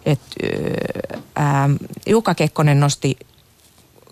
Et, 0.07 0.21
ää, 1.37 1.71
Jukka 2.07 2.35
Kekkonen 2.35 2.81
nosti 2.81 3.17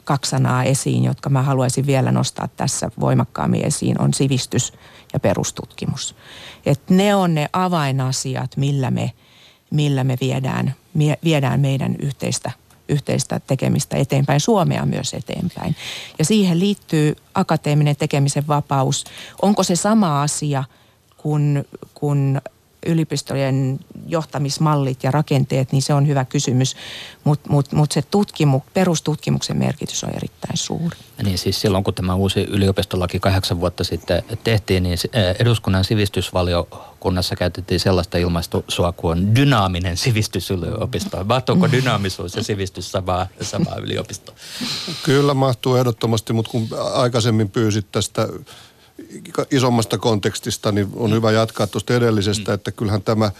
kaksi 0.05 0.31
sanaa 0.31 0.65
esiin, 0.65 1.05
jotka 1.05 1.31
mä 1.31 1.43
haluaisin 1.43 1.87
vielä 1.87 2.13
nostaa 2.13 2.49
tässä 2.57 2.91
voimakkaammin 3.01 3.65
esiin, 3.65 4.01
on 4.01 4.15
sivistys 4.15 4.73
ja 5.13 5.21
perustutkimus. 5.21 6.15
Et 6.67 6.91
ne 6.91 7.15
on 7.15 7.35
ne 7.35 7.49
avainasiat, 7.53 8.57
millä 8.57 8.91
me, 8.91 9.13
millä 9.71 10.05
me 10.05 10.17
viedään, 10.21 10.75
viedään 11.25 11.61
meidän 11.61 11.97
yhteistä 11.99 12.51
yhteistä 12.89 13.41
tekemistä 13.47 13.97
eteenpäin, 13.97 14.41
Suomea 14.41 14.87
myös 14.87 15.15
eteenpäin. 15.15 15.77
Ja 16.19 16.25
siihen 16.25 16.59
liittyy 16.59 17.17
akateeminen 17.35 17.97
tekemisen 17.97 18.49
vapaus. 18.49 19.05
Onko 19.43 19.63
se 19.63 19.77
sama 19.77 20.23
asia 20.23 20.65
kuin, 21.17 21.65
kuin 21.95 22.41
yliopistojen 22.87 23.79
johtamismallit 24.07 25.05
ja 25.05 25.11
rakenteet, 25.11 25.73
niin 25.73 25.83
se 25.83 25.95
on 25.95 26.07
hyvä 26.07 26.25
kysymys. 26.25 26.77
Mutta 27.25 27.51
mut, 27.51 27.73
mut 27.73 27.93
se 27.93 28.03
tutkimu, 28.03 28.61
perustutkimuksen 28.75 29.57
merkitys 29.57 30.05
on 30.05 30.11
erittäin 30.11 30.57
suuri. 30.57 30.97
Niin 31.23 31.39
siis 31.39 31.61
silloin, 31.61 31.85
kun 31.85 31.95
tämä 31.95 32.15
uusi 32.15 32.41
yliopistolaki 32.41 33.21
kahdeksan 33.21 33.61
vuotta 33.61 33.85
sitten 33.85 34.23
tehtiin, 34.45 34.83
niin 34.83 34.99
eh, 35.13 35.37
eduskunnan 35.39 35.85
sivistysvaliokunnassa 35.85 37.37
käytettiin 37.37 37.81
sellaista 37.81 38.19
ilmaistua 38.19 38.93
kuin 38.97 39.35
dynaaminen 39.35 39.97
sivistysyliopisto. 39.97 41.25
Mahtuuko 41.25 41.73
dynaamisuus 41.73 42.37
ja 42.37 42.43
sivistys 42.43 42.93
samaa, 42.93 43.27
samaa 43.41 43.77
yliopistoa? 43.77 44.35
Kyllä 45.03 45.35
mahtuu 45.35 45.77
ehdottomasti, 45.77 46.33
mutta 46.33 46.51
kun 46.51 46.69
aikaisemmin 46.95 47.51
pyysit 47.51 47.87
tästä 47.93 48.29
isommasta 49.51 49.99
kontekstista, 49.99 50.73
niin 50.73 50.89
on 50.97 51.13
hyvä 51.13 51.33
jatkaa 51.33 51.67
tuosta 51.67 51.95
edellisestä, 51.95 52.53
että 52.53 52.73
kyllähän 52.73 53.03
tämä 53.03 53.31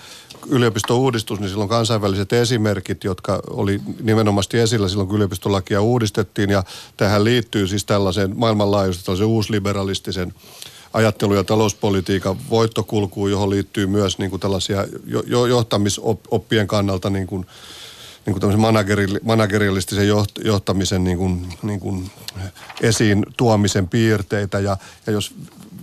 yliopistouudistus, 0.47 1.41
niin 1.41 1.51
silloin 1.51 1.69
kansainväliset 1.69 2.33
esimerkit, 2.33 3.05
jotka 3.05 3.41
oli 3.51 3.81
nimenomaan 4.01 4.45
esillä 4.63 4.89
silloin, 4.89 5.09
kun 5.09 5.17
yliopistolakia 5.17 5.83
uudistettiin, 5.83 6.51
ja 6.51 6.65
tähän 6.97 7.25
liittyy 7.25 7.67
siis 7.67 7.85
tällaiseen 7.85 8.33
maailmanlaajuisesti 8.37 9.07
tällaisen 9.07 9.27
uusliberalistisen 9.27 10.35
ajattelu- 10.93 11.35
ja 11.35 11.45
talouspolitiikan 11.45 12.37
voittokulkuun, 12.51 13.31
johon 13.31 13.51
liittyy 13.51 13.87
myös 13.87 14.19
niin 14.19 14.31
kuin 14.31 14.41
tällaisia 14.41 14.87
jo, 15.27 15.47
johtamisoppien 15.47 16.67
kannalta 16.67 17.11
niin 17.11 17.27
kuin 17.27 17.47
niin 18.27 18.41
kuin 18.41 18.61
manageri, 18.61 19.07
managerialistisen 19.23 20.09
johtamisen 20.45 21.05
niin 21.05 21.19
kuin, 21.19 21.47
niin 21.63 21.81
kuin 21.81 22.11
esiin 22.81 23.27
tuomisen 23.37 23.89
piirteitä. 23.89 24.59
Ja, 24.59 24.77
ja 25.07 25.13
jos 25.13 25.35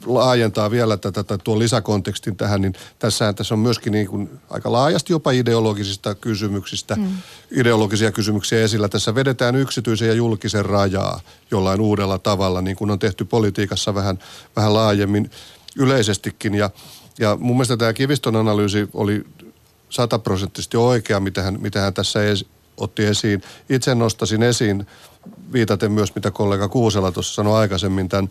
laajentaa 0.06 0.72
vielä 0.72 0.98
tätä, 0.98 1.24
tätä 1.24 1.44
tuon 1.44 1.60
lisäkontekstin 1.60 2.36
tähän, 2.36 2.62
niin 2.62 2.74
tässähän 3.00 3.36
tässä 3.36 3.56
on 3.56 3.60
myöskin 3.60 3.94
niin 3.94 4.08
kuin 4.08 4.30
aika 4.50 4.72
laajasti 4.72 5.14
jopa 5.14 5.32
ideologisista 5.32 6.16
kysymyksistä, 6.16 6.96
mm. 6.96 7.08
ideologisia 7.52 8.12
kysymyksiä 8.12 8.62
esillä. 8.62 8.90
Tässä 8.90 9.16
vedetään 9.16 9.56
yksityisen 9.56 10.08
ja 10.08 10.14
julkisen 10.14 10.66
rajaa 10.66 11.22
jollain 11.52 11.82
uudella 11.82 12.18
tavalla, 12.18 12.62
niin 12.62 12.78
kuin 12.78 12.92
on 12.92 13.00
tehty 13.00 13.26
politiikassa 13.26 13.96
vähän, 13.96 14.20
vähän 14.56 14.74
laajemmin 14.74 15.30
yleisestikin. 15.76 16.56
Ja, 16.56 16.70
ja 17.20 17.38
mun 17.40 17.56
mielestä 17.56 17.78
tämä 17.78 17.94
Kiviston 17.94 18.36
analyysi 18.36 18.90
oli 18.94 19.24
sataprosenttisesti 19.90 20.78
oikea, 20.78 21.20
mitä 21.20 21.42
hän, 21.42 21.62
mitä 21.62 21.82
hän 21.82 21.94
tässä 21.94 22.30
es, 22.30 22.46
otti 22.78 23.06
esiin. 23.06 23.42
Itse 23.70 23.96
nostasin 23.96 24.44
esiin, 24.44 24.88
viitaten 25.54 25.92
myös 25.92 26.16
mitä 26.16 26.32
kollega 26.32 26.70
Kuusela 26.70 27.12
tuossa 27.12 27.34
sanoi 27.34 27.60
aikaisemmin, 27.60 28.10
tämän 28.10 28.30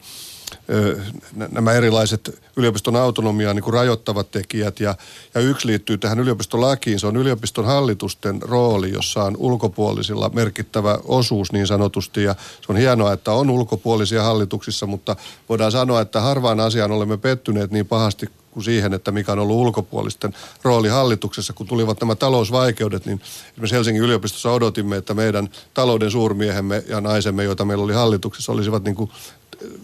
nämä 1.52 1.72
erilaiset 1.72 2.40
yliopiston 2.56 2.96
autonomiaa 2.96 3.54
niin 3.54 3.62
kuin 3.62 3.74
rajoittavat 3.74 4.30
tekijät. 4.30 4.80
Ja, 4.80 4.94
ja 5.34 5.40
yksi 5.40 5.66
liittyy 5.66 5.98
tähän 5.98 6.20
yliopistolakiin. 6.20 7.00
Se 7.00 7.06
on 7.06 7.16
yliopiston 7.16 7.64
hallitusten 7.64 8.42
rooli, 8.42 8.92
jossa 8.92 9.24
on 9.24 9.36
ulkopuolisilla 9.36 10.28
merkittävä 10.28 10.98
osuus 11.04 11.52
niin 11.52 11.66
sanotusti. 11.66 12.22
Ja 12.22 12.34
se 12.60 12.72
on 12.72 12.76
hienoa, 12.76 13.12
että 13.12 13.32
on 13.32 13.50
ulkopuolisia 13.50 14.22
hallituksissa, 14.22 14.86
mutta 14.86 15.16
voidaan 15.48 15.72
sanoa, 15.72 16.00
että 16.00 16.20
harvaan 16.20 16.60
asiaan 16.60 16.92
olemme 16.92 17.16
pettyneet 17.16 17.70
niin 17.70 17.86
pahasti 17.86 18.26
kuin 18.50 18.64
siihen, 18.64 18.94
että 18.94 19.10
mikä 19.10 19.32
on 19.32 19.38
ollut 19.38 19.56
ulkopuolisten 19.56 20.34
rooli 20.62 20.88
hallituksessa. 20.88 21.52
Kun 21.52 21.66
tulivat 21.66 22.00
nämä 22.00 22.14
talousvaikeudet, 22.14 23.06
niin 23.06 23.20
esimerkiksi 23.52 23.76
Helsingin 23.76 24.02
yliopistossa 24.02 24.52
odotimme, 24.52 24.96
että 24.96 25.14
meidän 25.14 25.48
talouden 25.74 26.10
suurmiehemme 26.10 26.84
ja 26.88 27.00
naisemme, 27.00 27.44
joita 27.44 27.64
meillä 27.64 27.84
oli 27.84 27.92
hallituksessa, 27.92 28.52
olisivat 28.52 28.84
niin 28.84 28.94
kuin 28.94 29.10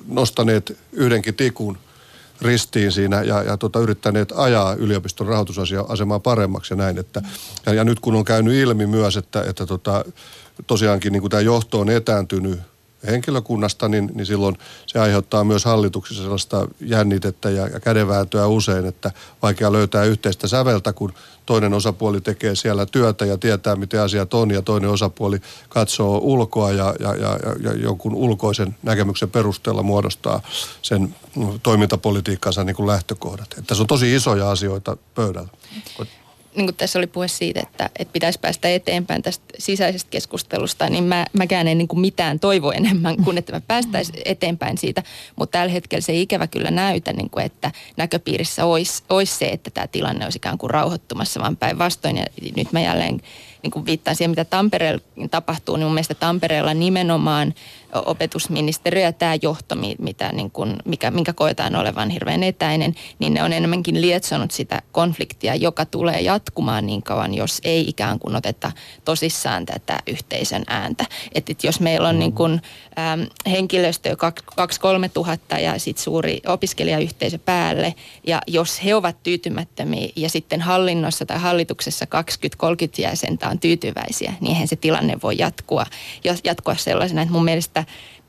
nostaneet 0.06 0.78
yhdenkin 0.92 1.34
tikun 1.34 1.78
ristiin 2.40 2.92
siinä 2.92 3.22
ja, 3.22 3.42
ja 3.42 3.56
tota, 3.56 3.78
yrittäneet 3.78 4.32
ajaa 4.36 4.74
yliopiston 4.74 5.26
rahoitusasemaa 5.26 6.18
paremmaksi 6.18 6.72
ja 6.72 6.76
näin. 6.76 6.98
Että, 6.98 7.22
ja, 7.66 7.74
ja 7.74 7.84
nyt 7.84 8.00
kun 8.00 8.14
on 8.14 8.24
käynyt 8.24 8.54
ilmi 8.54 8.86
myös, 8.86 9.16
että, 9.16 9.42
että 9.42 9.66
tota, 9.66 10.04
tosiaankin 10.66 11.12
niin 11.12 11.20
kuin 11.20 11.30
tämä 11.30 11.40
johto 11.40 11.80
on 11.80 11.90
etääntynyt 11.90 12.60
henkilökunnasta, 13.06 13.88
niin, 13.88 14.10
niin 14.14 14.26
silloin 14.26 14.58
se 14.86 14.98
aiheuttaa 14.98 15.44
myös 15.44 15.64
hallituksessa 15.64 16.22
sellaista 16.22 16.68
jännitettä 16.80 17.50
ja, 17.50 17.66
ja 17.66 17.80
kädenvääntöä 17.80 18.46
usein, 18.46 18.86
että 18.86 19.10
vaikea 19.42 19.72
löytää 19.72 20.04
yhteistä 20.04 20.48
säveltä, 20.48 20.92
kun 20.92 21.12
toinen 21.46 21.74
osapuoli 21.74 22.20
tekee 22.20 22.54
siellä 22.54 22.86
työtä 22.86 23.26
ja 23.26 23.38
tietää, 23.38 23.76
miten 23.76 24.00
asiat 24.00 24.34
on, 24.34 24.50
ja 24.50 24.62
toinen 24.62 24.90
osapuoli 24.90 25.40
katsoo 25.68 26.18
ulkoa 26.22 26.70
ja, 26.70 26.94
ja, 27.00 27.14
ja, 27.14 27.38
ja 27.60 27.72
jonkun 27.72 28.14
ulkoisen 28.14 28.76
näkemyksen 28.82 29.30
perusteella 29.30 29.82
muodostaa 29.82 30.42
sen 30.82 31.14
toimintapolitiikkansa 31.62 32.64
niin 32.64 32.76
kuin 32.76 32.86
lähtökohdat. 32.86 33.52
Että 33.52 33.62
tässä 33.62 33.82
on 33.82 33.86
tosi 33.86 34.14
isoja 34.14 34.50
asioita 34.50 34.96
pöydällä 35.14 35.48
niin 36.56 36.66
kuin 36.66 36.76
tässä 36.76 36.98
oli 36.98 37.06
puhe 37.06 37.28
siitä, 37.28 37.60
että, 37.60 37.90
että 37.98 38.12
pitäisi 38.12 38.38
päästä 38.38 38.68
eteenpäin 38.68 39.22
tästä 39.22 39.44
sisäisestä 39.58 40.10
keskustelusta, 40.10 40.90
niin 40.90 41.04
mä, 41.04 41.26
mäkään 41.32 41.68
en 41.68 41.78
niin 41.78 41.88
kuin 41.88 42.00
mitään 42.00 42.40
toivo 42.40 42.72
enemmän 42.72 43.16
kuin, 43.24 43.38
että 43.38 43.52
me 43.52 43.62
päästäisiin 43.68 44.22
eteenpäin 44.24 44.78
siitä. 44.78 45.02
Mutta 45.36 45.58
tällä 45.58 45.72
hetkellä 45.72 46.00
se 46.00 46.14
ikävä 46.14 46.46
kyllä 46.46 46.70
näytä, 46.70 47.12
niin 47.12 47.30
kuin, 47.30 47.46
että 47.46 47.70
näköpiirissä 47.96 48.64
olisi, 48.64 49.02
olisi 49.10 49.34
se, 49.34 49.48
että 49.48 49.70
tämä 49.70 49.86
tilanne 49.86 50.24
olisi 50.24 50.38
ikään 50.38 50.58
kuin 50.58 50.70
rauhoittumassa, 50.70 51.40
vaan 51.40 51.56
päinvastoin. 51.56 52.16
Ja 52.16 52.24
nyt 52.56 52.72
mä 52.72 52.80
jälleen 52.80 53.20
niin 53.62 53.70
kuin 53.70 53.86
viittaan 53.86 54.16
siihen, 54.16 54.30
mitä 54.30 54.44
Tampereella 54.44 55.02
tapahtuu, 55.30 55.76
niin 55.76 55.86
mun 55.86 55.94
mielestä 55.94 56.14
Tampereella 56.14 56.74
nimenomaan 56.74 57.54
opetusministeriö 57.92 59.04
ja 59.04 59.12
tämä 59.12 59.34
johto, 59.42 59.74
mitä, 59.98 60.32
niin 60.32 60.50
kuin, 60.50 60.76
mikä, 60.84 61.10
minkä 61.10 61.32
koetaan 61.32 61.76
olevan 61.76 62.10
hirveän 62.10 62.42
etäinen, 62.42 62.94
niin 63.18 63.34
ne 63.34 63.42
on 63.42 63.52
enemmänkin 63.52 64.00
lietsonut 64.00 64.50
sitä 64.50 64.82
konfliktia, 64.92 65.54
joka 65.54 65.84
tulee 65.84 66.20
jatkumaan 66.20 66.86
niin 66.86 67.02
kauan, 67.02 67.34
jos 67.34 67.60
ei 67.64 67.88
ikään 67.88 68.18
kuin 68.18 68.36
oteta 68.36 68.72
tosissaan 69.04 69.66
tätä 69.66 69.98
yhteisön 70.06 70.62
ääntä. 70.66 71.04
Että 71.34 71.52
et 71.52 71.64
jos 71.64 71.80
meillä 71.80 72.08
on 72.08 72.18
niin 72.18 72.32
kuin, 72.32 72.52
äm, 73.12 73.26
henkilöstö 73.46 74.16
2-3 74.16 74.16
tuhatta 75.14 75.58
ja 75.58 75.78
sitten 75.78 76.04
suuri 76.04 76.40
opiskelijayhteisö 76.46 77.38
päälle, 77.38 77.94
ja 78.26 78.42
jos 78.46 78.84
he 78.84 78.94
ovat 78.94 79.22
tyytymättömiä 79.22 80.08
ja 80.16 80.28
sitten 80.28 80.60
hallinnossa 80.60 81.26
tai 81.26 81.38
hallituksessa 81.38 82.06
20-30 82.66 82.68
jäsentä 82.98 83.48
on 83.48 83.58
tyytyväisiä, 83.58 84.32
niin 84.40 84.52
eihän 84.52 84.68
se 84.68 84.76
tilanne 84.76 85.16
voi 85.22 85.38
jatkua, 85.38 85.86
jatkua 86.44 86.74
sellaisena, 86.74 87.22
että 87.22 87.32
mun 87.32 87.44
mielestä 87.44 87.79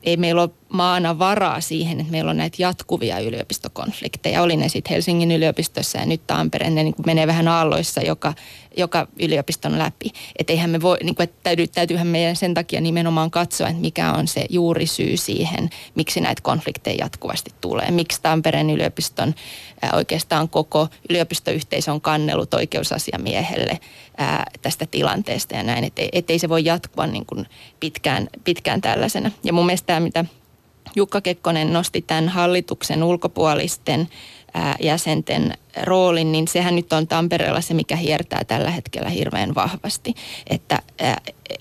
ei 0.02 0.16
meillä 0.16 0.42
ole 0.42 0.50
maana 0.72 1.18
varaa 1.18 1.60
siihen, 1.60 2.00
että 2.00 2.12
meillä 2.12 2.30
on 2.30 2.36
näitä 2.36 2.56
jatkuvia 2.62 3.18
yliopistokonflikteja. 3.18 4.42
Oli 4.42 4.56
ne 4.56 4.68
sitten 4.68 4.90
Helsingin 4.90 5.32
yliopistossa 5.32 5.98
ja 5.98 6.06
nyt 6.06 6.26
Tampereen, 6.26 6.74
ne 6.74 6.82
niin 6.82 6.94
menee 7.06 7.26
vähän 7.26 7.48
aalloissa 7.48 8.00
joka, 8.00 8.34
joka 8.76 9.08
yliopiston 9.20 9.78
läpi. 9.78 10.10
Että 10.38 10.52
eihän 10.52 10.70
me 10.70 10.80
voi, 10.80 10.96
niin 11.02 11.14
kuin, 11.14 11.24
että 11.24 11.36
täytyy, 11.42 11.66
täytyyhän 11.66 12.06
meidän 12.06 12.36
sen 12.36 12.54
takia 12.54 12.80
nimenomaan 12.80 13.30
katsoa, 13.30 13.68
että 13.68 13.80
mikä 13.80 14.12
on 14.12 14.28
se 14.28 14.46
juuri 14.50 14.86
syy 14.86 15.16
siihen, 15.16 15.70
miksi 15.94 16.20
näitä 16.20 16.42
konflikteja 16.42 17.04
jatkuvasti 17.04 17.50
tulee. 17.60 17.90
Miksi 17.90 18.22
Tampereen 18.22 18.70
yliopiston 18.70 19.34
ää, 19.82 19.90
oikeastaan 19.94 20.48
koko 20.48 20.88
yliopistoyhteisö 21.10 21.92
on 21.92 22.00
kannellut 22.00 22.54
oikeusasiamiehelle 22.54 23.80
ää, 24.16 24.44
tästä 24.62 24.86
tilanteesta 24.86 25.56
ja 25.56 25.62
näin, 25.62 25.84
että 25.84 26.02
et 26.12 26.30
ei 26.30 26.38
se 26.38 26.48
voi 26.48 26.64
jatkua 26.64 27.06
niin 27.06 27.26
kuin 27.26 27.46
pitkään, 27.80 28.28
pitkään 28.44 28.80
tällaisena. 28.80 29.30
Ja 29.44 29.52
mun 29.52 29.66
mielestä 29.66 29.86
tämä, 29.86 30.00
mitä 30.00 30.24
Jukka 30.96 31.20
Kekkonen 31.20 31.72
nosti 31.72 32.02
tämän 32.02 32.28
hallituksen 32.28 33.02
ulkopuolisten 33.02 34.08
jäsenten 34.80 35.58
roolin, 35.82 36.32
niin 36.32 36.48
sehän 36.48 36.76
nyt 36.76 36.92
on 36.92 37.08
Tampereella 37.08 37.60
se, 37.60 37.74
mikä 37.74 37.96
hiertää 37.96 38.44
tällä 38.44 38.70
hetkellä 38.70 39.08
hirveän 39.08 39.54
vahvasti. 39.54 40.14
Että, 40.46 40.82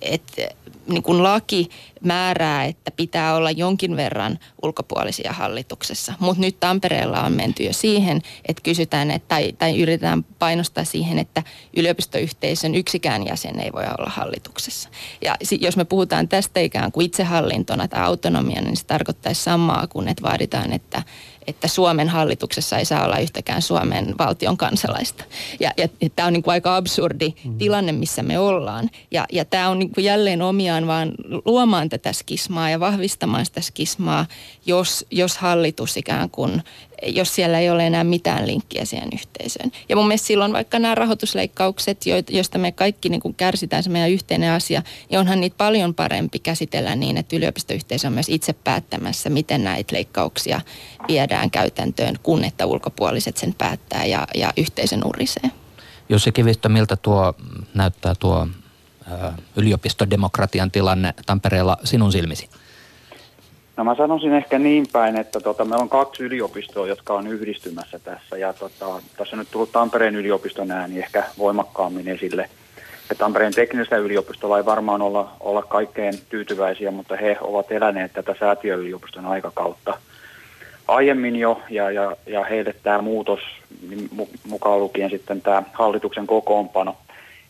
että 0.01 0.41
niin 0.88 1.03
kuin 1.03 1.23
laki 1.23 1.69
määrää, 2.03 2.65
että 2.65 2.91
pitää 2.91 3.36
olla 3.36 3.51
jonkin 3.51 3.97
verran 3.97 4.39
ulkopuolisia 4.61 5.34
hallituksessa. 5.34 6.13
Mutta 6.19 6.41
nyt 6.41 6.59
Tampereella 6.59 7.21
on 7.21 7.34
menty 7.34 7.63
jo 7.63 7.73
siihen, 7.73 8.21
että 8.45 8.63
kysytään 8.63 9.11
että, 9.11 9.27
tai, 9.27 9.53
tai 9.57 9.82
yritetään 9.82 10.23
painostaa 10.23 10.84
siihen, 10.84 11.19
että 11.19 11.43
yliopistoyhteisön 11.77 12.75
yksikään 12.75 13.27
jäsen 13.27 13.59
ei 13.59 13.71
voi 13.73 13.84
olla 13.84 14.09
hallituksessa. 14.09 14.89
Ja 15.21 15.36
jos 15.59 15.77
me 15.77 15.86
puhutaan 15.86 16.27
tästä 16.27 16.59
ikään 16.59 16.91
kuin 16.91 17.05
itsehallintona 17.05 17.88
tai 17.88 18.01
autonomiana, 18.01 18.67
niin 18.67 18.77
se 18.77 18.86
tarkoittaisi 18.86 19.43
samaa 19.43 19.88
kuin, 19.88 20.07
että 20.07 20.23
vaaditaan, 20.23 20.73
että 20.73 21.03
että 21.52 21.68
Suomen 21.68 22.10
hallituksessa 22.10 22.78
ei 22.78 22.86
saa 22.86 23.06
olla 23.06 23.18
yhtäkään 23.18 23.62
Suomen 23.62 24.16
valtion 24.18 24.58
kansalaista. 24.58 25.24
Ja, 25.60 25.72
ja, 25.78 25.88
ja 26.02 26.10
tämä 26.10 26.28
on 26.28 26.34
niin 26.34 26.43
kuin 26.43 26.52
aika 26.52 26.76
absurdi 26.76 27.34
mm. 27.45 27.58
tilanne, 27.58 27.91
missä 27.91 28.24
me 28.24 28.39
ollaan. 28.39 28.89
Ja, 29.12 29.26
ja 29.32 29.45
tämä 29.45 29.70
on 29.70 29.80
niin 29.80 29.93
kuin 29.93 30.06
jälleen 30.06 30.41
omiaan 30.41 30.88
vaan 30.88 31.12
luomaan 31.45 31.89
tätä 31.89 32.14
skismaa 32.14 32.70
ja 32.70 32.80
vahvistamaan 32.80 33.45
sitä 33.45 33.62
skismaa, 33.62 34.26
jos, 34.66 35.06
jos 35.12 35.38
hallitus 35.38 35.97
ikään 35.97 36.30
kuin 36.30 36.64
jos 37.08 37.36
siellä 37.36 37.60
ei 37.60 37.70
ole 37.70 37.88
enää 37.88 38.04
mitään 38.04 38.47
linkkiä 38.47 38.86
siihen 38.86 39.10
yhteisöön. 39.14 39.72
Ja 39.89 39.95
mun 39.95 40.08
mielestä 40.08 40.28
silloin 40.28 40.54
vaikka 40.54 40.80
nämä 40.80 40.95
rahoitusleikkaukset, 40.95 42.06
joista 42.30 42.58
me 42.58 42.72
kaikki 42.72 43.10
niin 43.10 43.22
kuin 43.22 43.36
kärsitään, 43.36 43.84
se 43.84 43.89
meidän 43.89 44.12
yhteinen 44.12 44.52
asia, 44.52 44.82
niin 45.10 45.20
onhan 45.20 45.39
niitä 45.39 45.58
paljon 45.58 45.93
parempi 45.93 46.39
käsitellä 46.39 46.95
niin, 46.95 47.18
että 47.18 47.36
yliopistoyhteisö 47.36 48.08
on 48.08 48.14
myös 48.14 48.30
itse 48.30 48.54
päättämässä, 48.54 49.30
miten 49.30 49.64
näitä 49.64 49.95
leikkauksia 49.95 50.62
viedään 51.08 51.52
käytäntöön, 51.52 52.16
kun 52.24 52.43
että 52.43 52.66
ulkopuoliset 52.66 53.38
sen 53.38 53.56
päättää 53.58 54.06
ja, 54.06 54.28
ja 54.36 54.54
yhteisön 54.58 55.02
urisee. 55.06 55.52
Jussi 56.10 56.32
Kivistö, 56.32 56.70
miltä 56.70 56.95
tuo 56.95 57.34
näyttää 57.74 58.16
tuo 58.16 58.47
yliopistodemokratian 59.56 60.72
tilanne 60.72 61.14
Tampereella 61.26 61.78
sinun 61.84 62.12
silmisi? 62.12 62.49
No 63.82 63.86
mä 63.86 63.95
sanoisin 63.95 64.34
ehkä 64.34 64.59
niin 64.59 64.86
päin, 64.91 65.17
että 65.17 65.39
tota, 65.39 65.65
meillä 65.65 65.84
on 65.84 65.89
kaksi 65.89 66.23
yliopistoa, 66.23 66.88
jotka 66.88 67.13
on 67.13 67.27
yhdistymässä 67.27 67.99
tässä. 67.99 68.38
Ja 68.38 68.53
tota, 68.53 69.01
tässä 69.17 69.36
on 69.36 69.39
nyt 69.39 69.51
tullut 69.51 69.71
Tampereen 69.71 70.15
yliopiston 70.15 70.71
ääni 70.71 70.99
ehkä 70.99 71.23
voimakkaammin 71.38 72.07
esille. 72.07 72.49
Ja 73.09 73.15
Tampereen 73.15 73.53
teknisellä 73.53 73.97
yliopistolla 73.97 74.57
ei 74.57 74.65
varmaan 74.65 75.01
olla, 75.01 75.32
olla 75.39 75.61
kaikkein 75.61 76.13
tyytyväisiä, 76.29 76.91
mutta 76.91 77.15
he 77.15 77.38
ovat 77.41 77.71
eläneet 77.71 78.13
tätä 78.13 78.36
säätiöyliopiston 78.39 79.25
aikakautta 79.25 79.97
aiemmin 80.88 81.36
jo. 81.36 81.61
Ja, 81.69 81.91
ja, 81.91 82.17
ja 82.27 82.43
heille 82.43 82.75
tämä 82.84 83.01
muutos, 83.01 83.39
mukaan 84.47 84.79
lukien 84.79 85.09
sitten 85.09 85.41
tämä 85.41 85.63
hallituksen 85.73 86.27
kokoonpano, 86.27 86.97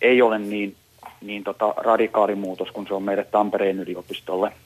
ei 0.02 0.22
ole 0.22 0.40
niin, 0.40 0.76
niin 1.22 1.44
tota 1.44 1.74
radikaali 1.78 2.36
muutos 2.36 2.72
kuin 2.72 2.88
se 2.88 2.94
on 2.94 3.04
meille 3.04 3.24
Tampereen 3.32 3.80
yliopistolle– 3.80 4.52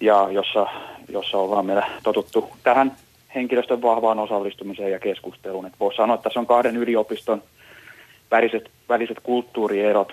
ja 0.00 0.28
jossa, 0.30 0.66
jossa 1.08 1.38
ollaan 1.38 1.66
meillä 1.66 1.86
totuttu 2.02 2.50
tähän 2.62 2.92
henkilöstön 3.34 3.82
vahvaan 3.82 4.18
osallistumiseen 4.18 4.92
ja 4.92 4.98
keskusteluun. 4.98 5.66
Että 5.66 5.78
voisi 5.80 5.96
sanoa, 5.96 6.14
että 6.14 6.24
tässä 6.24 6.40
on 6.40 6.46
kahden 6.46 6.76
yliopiston 6.76 7.42
väliset, 8.30 8.70
väliset 8.88 9.20
kulttuurierot 9.22 10.12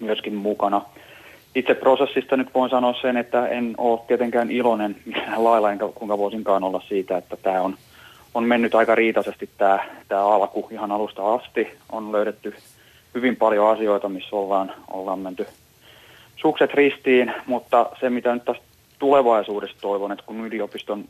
myöskin 0.00 0.34
mukana. 0.34 0.82
Itse 1.54 1.74
prosessista 1.74 2.36
nyt 2.36 2.54
voin 2.54 2.70
sanoa 2.70 2.94
sen, 3.02 3.16
että 3.16 3.46
en 3.46 3.74
ole 3.78 4.00
tietenkään 4.06 4.50
iloinen 4.50 4.96
lailla, 5.36 5.72
enkä 5.72 5.88
kuinka 5.94 6.18
voisinkaan 6.18 6.64
olla 6.64 6.82
siitä, 6.88 7.16
että 7.16 7.36
tämä 7.36 7.60
on, 7.60 7.76
on 8.34 8.44
mennyt 8.44 8.74
aika 8.74 8.94
riitaisesti 8.94 9.50
tämä, 9.58 9.78
tämä 10.08 10.26
alku 10.26 10.68
ihan 10.70 10.92
alusta 10.92 11.34
asti. 11.34 11.68
On 11.92 12.12
löydetty 12.12 12.54
hyvin 13.14 13.36
paljon 13.36 13.70
asioita, 13.70 14.08
missä 14.08 14.36
ollaan, 14.36 14.72
ollaan 14.90 15.18
menty 15.18 15.46
sukset 16.36 16.74
ristiin, 16.74 17.32
mutta 17.46 17.86
se 18.00 18.10
mitä 18.10 18.34
nyt 18.34 18.44
tästä 18.44 18.75
tulevaisuudessa 18.98 19.76
toivon, 19.80 20.12
että 20.12 20.24
kun 20.26 20.46
yliopiston 20.46 21.04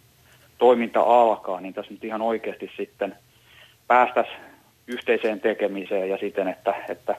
toiminta 0.59 1.01
alkaa, 1.01 1.61
niin 1.61 1.75
tässä 1.75 1.93
nyt 1.93 2.05
ihan 2.05 2.23
oikeasti 2.23 2.71
sitten 2.77 3.17
päästäisiin 3.87 4.41
yhteiseen 4.87 5.41
tekemiseen 5.41 6.11
ja 6.11 6.19
siten, 6.19 6.49
että, 6.49 6.75
että 6.89 7.15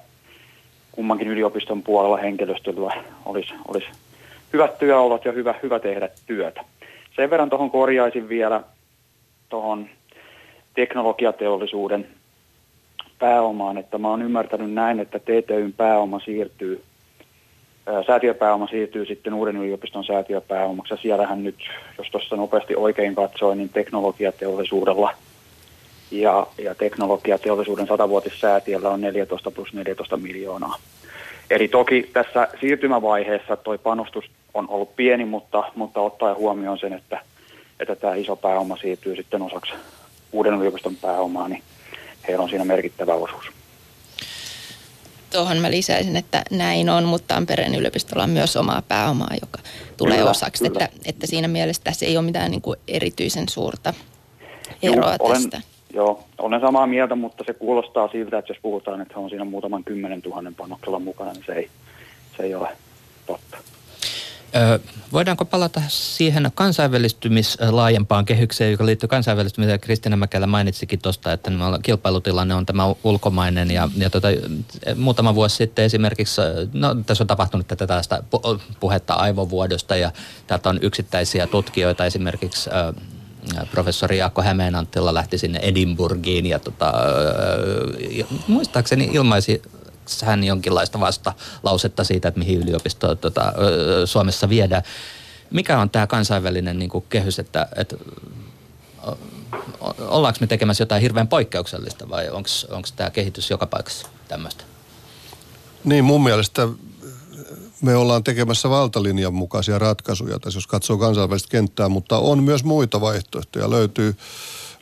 kummankin 0.92 1.28
yliopiston 1.28 1.84
puolella 1.84 2.18
henkilöstöllä 2.18 3.04
olisi, 3.26 3.54
olisi 3.68 3.88
hyvät 4.54 4.80
työolot 4.80 5.26
ja 5.26 5.32
hyvä, 5.32 5.56
hyvä 5.64 5.80
tehdä 5.80 6.10
työtä. 6.26 6.64
sen 7.16 7.30
verran 7.30 7.50
tuohon 7.50 7.72
korjaisin 7.72 8.30
vielä 8.30 8.64
tuohon 9.50 9.90
teknologiateollisuuden 10.74 12.08
pääomaan, 13.20 13.78
että 13.78 13.98
mä 13.98 14.08
oon 14.08 14.22
ymmärtänyt 14.22 14.74
näin, 14.74 15.00
että 15.00 15.20
TTYn 15.20 15.74
pääoma 15.74 16.20
siirtyy, 16.20 16.84
säätiöpääoma 18.08 18.68
siirtyy 18.68 19.06
sitten 19.06 19.34
uuden 19.34 19.58
yliopiston 19.58 20.04
säätiöpääomaksi. 20.04 20.94
Ja 20.94 20.98
siellähän 20.98 21.44
nyt, 21.44 21.56
jos 21.98 22.08
tuossa 22.12 22.36
nopeasti 22.36 22.76
oikein 22.76 23.16
katsoin, 23.16 23.58
niin 23.58 23.70
teknologiateollisuudella 23.70 25.14
ja, 26.12 26.48
ja 26.58 26.76
teknologiateollisuuden 26.76 27.88
satavuotissäätiöllä 27.88 28.90
on 28.90 29.02
14 29.02 29.52
plus 29.52 29.74
14 29.74 30.18
miljoonaa. 30.18 30.76
Eli 31.50 31.68
toki 31.68 32.10
tässä 32.14 32.48
siirtymävaiheessa 32.60 33.58
tuo 33.58 33.78
panostus 33.78 34.26
on 34.54 34.70
ollut 34.70 34.96
pieni, 34.96 35.26
mutta, 35.26 35.64
mutta 35.76 36.00
ottaa 36.00 36.34
huomioon 36.34 36.80
sen, 36.80 36.94
että, 36.94 37.22
että 37.80 37.96
tämä 37.96 38.16
iso 38.16 38.36
pääoma 38.36 38.78
siirtyy 38.78 39.16
sitten 39.16 39.42
osaksi 39.42 39.74
uuden 40.32 40.54
yliopiston 40.54 40.96
pääomaa, 40.96 41.48
niin 41.48 41.64
heillä 42.28 42.44
on 42.44 42.50
siinä 42.50 42.66
merkittävä 42.66 43.14
osuus. 43.14 43.57
Tuohon 45.32 45.58
mä 45.58 45.72
lisäisin, 45.72 46.16
että 46.16 46.44
näin 46.52 46.90
on, 46.90 47.04
mutta 47.04 47.34
Tampereen 47.36 47.76
yliopistolla 47.76 48.24
on 48.24 48.30
myös 48.30 48.58
omaa 48.58 48.82
pääomaa, 48.82 49.34
joka 49.42 49.60
tulee 49.98 50.18
kyllä, 50.18 50.30
osaksi. 50.30 50.70
Kyllä. 50.70 50.86
Että, 50.86 51.00
että 51.06 51.28
siinä 51.28 51.48
mielessä 51.48 51.84
tässä 51.84 52.06
ei 52.06 52.18
ole 52.18 52.26
mitään 52.26 52.52
niin 52.52 52.62
kuin 52.62 52.80
erityisen 52.88 53.50
suurta 53.50 53.94
eroa 54.82 55.16
Juu, 55.20 55.34
tästä. 55.34 55.62
Joo, 55.94 56.24
olen 56.38 56.62
samaa 56.62 56.88
mieltä, 56.88 57.16
mutta 57.16 57.44
se 57.48 57.54
kuulostaa 57.54 58.08
siltä, 58.08 58.38
että 58.38 58.54
jos 58.54 58.62
puhutaan, 58.62 59.02
että 59.02 59.20
on 59.20 59.30
siinä 59.30 59.46
muutaman 59.46 59.84
kymmenen 59.84 60.22
tuhannen 60.22 60.56
panoksella 60.56 61.00
mukana, 61.00 61.34
niin 61.34 61.44
se 61.46 61.54
ei, 61.54 61.70
se 62.38 62.44
ei 62.44 62.56
ole 62.56 62.70
totta. 63.26 63.58
Voidaanko 65.14 65.46
palata 65.46 65.82
siihen 65.88 66.52
kansainvälistymis 66.56 67.58
laajempaan 67.70 68.26
kehykseen, 68.26 68.72
joka 68.72 68.86
liittyy 68.86 69.08
kansainvälistymiseen. 69.08 69.80
Kristina 69.80 70.18
Mäkelä 70.18 70.48
mainitsikin 70.48 71.00
tuosta, 71.02 71.34
että 71.34 71.52
kilpailutilanne 71.84 72.56
on 72.56 72.66
tämä 72.66 72.84
ulkomainen 73.04 73.72
ja, 73.72 73.90
ja 73.98 74.10
tota, 74.10 74.28
muutama 74.96 75.36
vuosi 75.36 75.56
sitten 75.56 75.86
esimerkiksi, 75.86 76.42
no 76.74 76.96
tässä 76.96 77.24
on 77.24 77.28
tapahtunut 77.28 77.68
tätä 77.68 77.88
tästä 77.88 78.24
puhetta 78.80 79.14
aivovuodosta 79.14 79.96
ja 79.96 80.12
täältä 80.48 80.70
on 80.70 80.80
yksittäisiä 80.82 81.48
tutkijoita 81.48 82.06
esimerkiksi 82.06 82.70
professori 83.72 84.18
Jaakko 84.18 84.42
Hämeenanttila 84.42 85.14
lähti 85.14 85.38
sinne 85.38 85.60
Edinburgiin 85.60 86.46
ja 86.46 86.60
tota, 86.60 86.94
muistaakseni 88.48 89.10
ilmaisi 89.14 89.62
hän 90.22 90.44
jonkinlaista 90.44 91.00
vasta 91.00 91.34
lausetta 91.64 92.04
siitä, 92.04 92.28
että 92.28 92.40
mihin 92.40 92.62
yliopisto 92.62 93.16
tota, 93.16 93.54
Suomessa 94.06 94.50
viedään. 94.50 94.84
Mikä 95.52 95.80
on 95.80 95.90
tämä 95.90 96.08
kansainvälinen 96.08 96.80
niin 96.80 96.90
kuin 96.90 97.06
kehys, 97.10 97.40
että, 97.40 97.68
että 97.76 97.96
ollaanko 100.00 100.38
me 100.42 100.48
tekemässä 100.48 100.82
jotain 100.82 101.02
hirveän 101.02 101.28
poikkeuksellista 101.28 102.10
vai 102.10 102.30
onko 102.30 102.90
tämä 102.96 103.10
kehitys 103.10 103.50
joka 103.50 103.66
paikassa 103.66 104.08
tämmöistä? 104.28 104.64
Niin 105.84 106.04
mun 106.04 106.24
mielestä 106.24 106.68
me 107.82 107.96
ollaan 107.96 108.24
tekemässä 108.24 108.70
valtalinjan 108.70 109.34
mukaisia 109.34 109.80
ratkaisuja 109.80 110.40
tässä, 110.40 110.58
jos 110.58 110.68
katsoo 110.68 110.98
kansainvälistä 110.98 111.50
kenttää, 111.52 111.90
mutta 111.90 112.18
on 112.18 112.44
myös 112.44 112.64
muita 112.64 113.02
vaihtoehtoja. 113.02 113.70
Löytyy, 113.70 114.16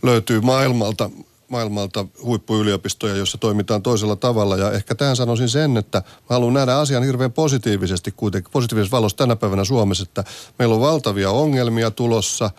löytyy 0.03 0.41
maailmalta, 0.41 1.09
maailmalta 1.55 2.05
huippuyliopistoja, 2.23 3.15
joissa 3.15 3.37
toimitaan 3.37 3.81
toisella 3.81 4.15
tavalla. 4.15 4.57
Ja 4.57 4.71
ehkä 4.71 4.95
tähän 4.95 5.15
sanoisin 5.15 5.49
sen, 5.49 5.77
että 5.77 5.97
mä 5.97 6.27
haluan 6.29 6.53
nähdä 6.53 6.77
asian 6.77 7.03
hirveän 7.03 7.31
positiivisesti 7.31 8.11
kuitenkin, 8.11 8.51
positiivisessa 8.51 8.97
valossa 8.97 9.17
tänä 9.17 9.35
päivänä 9.35 9.63
Suomessa, 9.63 10.03
että 10.03 10.23
meillä 10.59 10.75
on 10.75 10.81
valtavia 10.81 11.31
ongelmia 11.31 11.91
tulossa. 11.91 12.49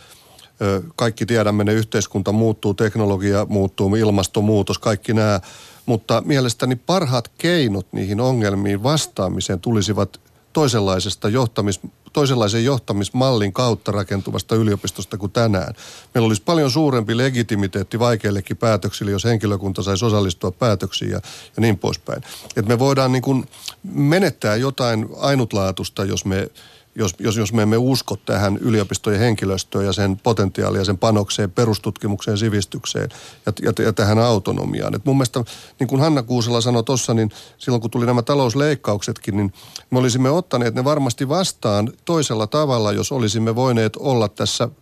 Kaikki 0.97 1.26
tiedämme, 1.26 1.64
ne 1.64 1.72
yhteiskunta 1.72 2.32
muuttuu, 2.32 2.74
teknologia 2.74 3.47
muuttuu, 3.49 3.97
ilmastonmuutos, 3.97 4.78
kaikki 4.78 5.14
nämä. 5.14 5.40
Mutta 5.86 6.22
mielestäni 6.26 6.76
parhaat 6.76 7.28
keinot 7.38 7.86
niihin 7.92 8.20
ongelmiin 8.20 8.82
vastaamiseen 8.82 9.61
tulisivat 9.61 10.20
toisenlaisesta 10.53 11.28
johtamis, 11.28 11.80
toisenlaisen 12.17 12.64
johtamismallin 12.64 13.53
kautta 13.53 13.93
rakentuvasta 13.93 14.55
yliopistosta 14.55 15.17
kuin 15.17 15.33
tänään. 15.33 15.75
Meillä 16.14 16.27
olisi 16.27 16.43
paljon 16.43 16.71
suurempi 16.71 17.17
legitimiteetti 17.17 17.99
vaikeillekin 17.99 18.57
päätöksille, 18.57 19.11
jos 19.11 19.25
henkilökunta 19.25 19.83
saisi 19.83 20.05
osallistua 20.05 20.51
päätöksiin 20.51 21.11
ja, 21.11 21.21
ja 21.57 21.61
niin 21.61 21.79
poispäin. 21.79 22.23
Et 22.57 22.67
me 22.67 22.79
voidaan 22.79 23.12
niin 23.12 23.23
kuin 23.23 23.49
menettää 23.93 24.57
jotain 24.57 25.09
ainutlaatusta, 25.17 26.05
jos 26.05 26.25
me 26.25 26.49
jos, 26.97 27.14
jos, 27.18 27.36
jos 27.36 27.53
me 27.53 27.62
emme 27.62 27.76
usko 27.76 28.16
tähän 28.16 28.57
yliopistojen 28.57 29.20
henkilöstöön 29.20 29.86
ja 29.86 29.92
sen 29.92 30.16
potentiaalia, 30.22 30.84
sen 30.84 30.99
panokseen, 30.99 31.51
perustutkimukseen, 31.51 32.38
sivistykseen 32.38 33.09
ja, 33.47 33.53
ja, 33.62 33.84
ja 33.84 33.92
tähän 33.92 34.18
autonomiaan. 34.18 34.94
Et 34.94 35.05
mun 35.05 35.16
mielestä, 35.16 35.44
niin 35.80 35.88
kuin 35.88 36.01
Hanna 36.01 36.22
Kuusela 36.22 36.61
sanoi 36.61 36.84
tuossa, 36.84 37.14
niin 37.14 37.30
silloin 37.59 37.80
kun 37.80 37.90
tuli 37.90 38.07
nämä 38.07 38.22
talousleikkauksetkin, 38.22 39.36
niin 39.36 39.53
me 39.90 39.99
olisimme 39.99 40.30
ottaneet 40.30 40.74
ne 40.74 40.84
varmasti 40.84 41.28
vastaan 41.28 41.92
toisella 42.05 42.47
tavalla, 42.47 42.92
jos 42.92 43.12
olisimme 43.12 43.55
voineet 43.55 43.97
olla 43.97 44.28
tässä– 44.28 44.68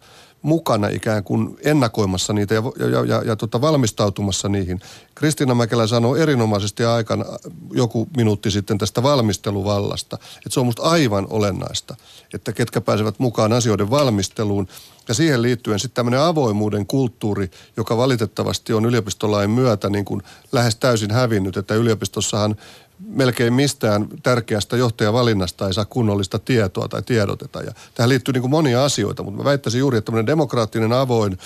mukana 0.45 0.89
ikään 0.89 1.25
kuin 1.25 1.57
ennakoimassa 1.65 2.33
niitä 2.33 2.55
ja, 2.55 2.63
ja, 2.79 3.05
ja, 3.05 3.23
ja 3.27 3.37
tota 3.37 3.61
valmistautumassa 3.61 4.49
niihin. 4.49 4.81
Kristiina 5.15 5.55
Mäkelä 5.55 5.87
sanoi 5.87 6.21
erinomaisesti 6.21 6.85
aikana 6.85 7.25
joku 7.73 8.09
minuutti 8.17 8.51
sitten 8.51 8.79
tästä 8.79 9.03
valmisteluvallasta, 9.03 10.17
että 10.37 10.51
se 10.51 10.61
on 10.61 10.67
musta 10.67 10.83
aivan 10.83 11.27
olennaista, 11.31 11.97
että 12.35 12.53
ketkä 12.53 12.81
pääsevät 12.81 13.19
mukaan 13.19 13.53
asioiden 13.53 13.91
valmisteluun. 13.91 14.69
Ja 15.09 15.15
siihen 15.15 15.43
liittyen 15.43 15.79
sitten 15.79 15.95
tämmöinen 15.95 16.21
avoimuuden 16.21 16.87
kulttuuri, 16.87 17.51
joka 17.77 17.97
valitettavasti 17.97 18.73
on 18.73 18.85
yliopistolain 18.85 19.51
myötä 19.51 19.91
niin 19.91 20.05
kuin 20.05 20.23
lähes 20.53 20.77
täysin 20.77 21.11
hävinnyt, 21.11 21.57
että 21.57 21.75
yliopistossahan 21.75 22.57
melkein 22.99 23.53
mistään 23.53 24.09
tärkeästä 24.23 24.77
johtajavalinnasta 24.77 25.67
ei 25.67 25.75
saa 25.75 25.85
kunnollista 25.85 26.39
tietoa 26.39 26.89
tai 26.89 27.03
tiedoteta. 27.03 27.63
Ja 27.63 27.73
tähän 27.95 28.09
liittyy 28.09 28.33
niin 28.33 28.43
kuin 28.43 28.51
monia 28.51 28.85
asioita, 28.85 29.23
mutta 29.23 29.39
mä 29.39 29.45
väittäisin 29.45 29.79
juuri, 29.79 29.99
että 29.99 30.07
tämmöinen 30.07 30.27
demokraattinen 30.27 30.93
avoin 30.93 31.39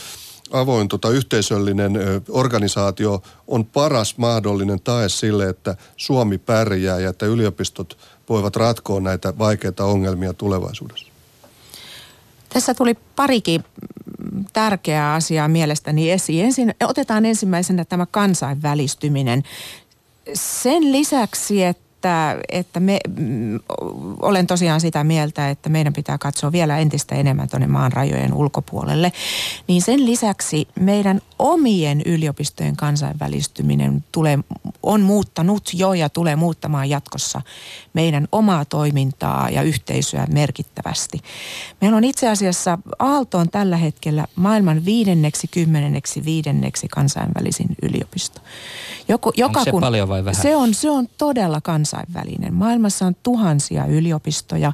avoin 0.51 0.89
tota, 0.89 1.11
yhteisöllinen 1.11 1.97
ö, 1.97 2.21
organisaatio 2.29 3.23
on 3.47 3.67
paras 3.67 4.19
mahdollinen 4.19 4.81
tae 4.81 5.09
sille, 5.09 5.49
että 5.49 5.77
Suomi 5.97 6.39
pärjää 6.39 7.01
ja 7.01 7.11
että 7.11 7.27
yliopistot 7.27 7.99
voivat 8.29 8.57
ratkoa 8.57 9.01
näitä 9.01 9.39
vaikeita 9.39 9.85
ongelmia 9.85 10.33
tulevaisuudessa. 10.33 11.07
Tässä 12.49 12.75
tuli 12.75 12.95
parikin 13.17 13.65
tärkeää 14.53 15.15
asiaa 15.15 15.49
mielestäni 15.49 16.11
esiin. 16.11 16.45
Ensin, 16.45 16.75
otetaan 16.85 17.25
ensimmäisenä 17.27 17.85
tämä 17.85 18.07
kansainvälistyminen 18.07 19.43
sen 20.35 20.93
lisäksi, 20.93 21.65
että 21.65 21.88
että, 21.99 22.37
että 22.49 22.81
me, 22.81 22.99
mm, 23.17 23.61
olen 24.23 24.47
tosiaan 24.47 24.81
sitä 24.81 25.05
mieltä, 25.05 25.51
että 25.51 25.69
meidän 25.69 25.93
pitää 25.93 26.19
katsoa 26.19 26.53
vielä 26.53 26.79
entistä 26.79 27.15
enemmän 27.15 27.49
tuonne 27.49 27.67
maan 27.67 27.93
rajojen 27.93 28.35
ulkopuolelle. 28.35 29.13
Niin 29.69 29.83
sen 29.83 30.07
lisäksi 30.07 30.69
meidän 30.81 31.21
omien 31.39 32.03
yliopistojen 32.07 32.77
kansainvälistyminen 32.77 34.05
tulee, 34.13 34.39
on 34.83 35.01
muuttanut 35.01 35.71
jo 35.75 35.93
ja 35.93 36.09
tulee 36.09 36.37
muuttamaan 36.37 36.91
jatkossa 36.91 37.41
meidän 37.93 38.29
omaa 38.33 38.65
toimintaa 38.65 39.51
ja 39.51 39.63
yhteisöä 39.63 40.27
merkittävästi. 40.33 41.19
Meillä 41.81 41.97
on 41.97 42.05
itse 42.05 42.29
asiassa 42.29 42.79
Aalto 42.99 43.39
on 43.39 43.51
tällä 43.51 43.77
hetkellä 43.77 44.27
maailman 44.37 44.85
viidenneksi, 44.85 45.49
kymmenenneksi, 45.49 46.25
viidenneksi 46.25 46.89
kansainvälisin 46.89 47.69
yliopisto. 47.83 48.41
Joku, 49.09 49.33
joka 49.37 49.49
Onko 49.49 49.65
se 49.65 49.71
kun, 49.71 49.81
paljon 49.81 50.09
vai 50.09 50.25
vähän? 50.25 50.43
Se 50.43 50.57
on, 50.57 50.75
se 50.75 50.91
on 50.91 51.09
todella 51.19 51.61
kansainvälinen. 51.61 51.88
Maailmassa 52.55 53.07
on 53.07 53.17
tuhansia 53.23 53.87
yliopistoja 53.87 54.73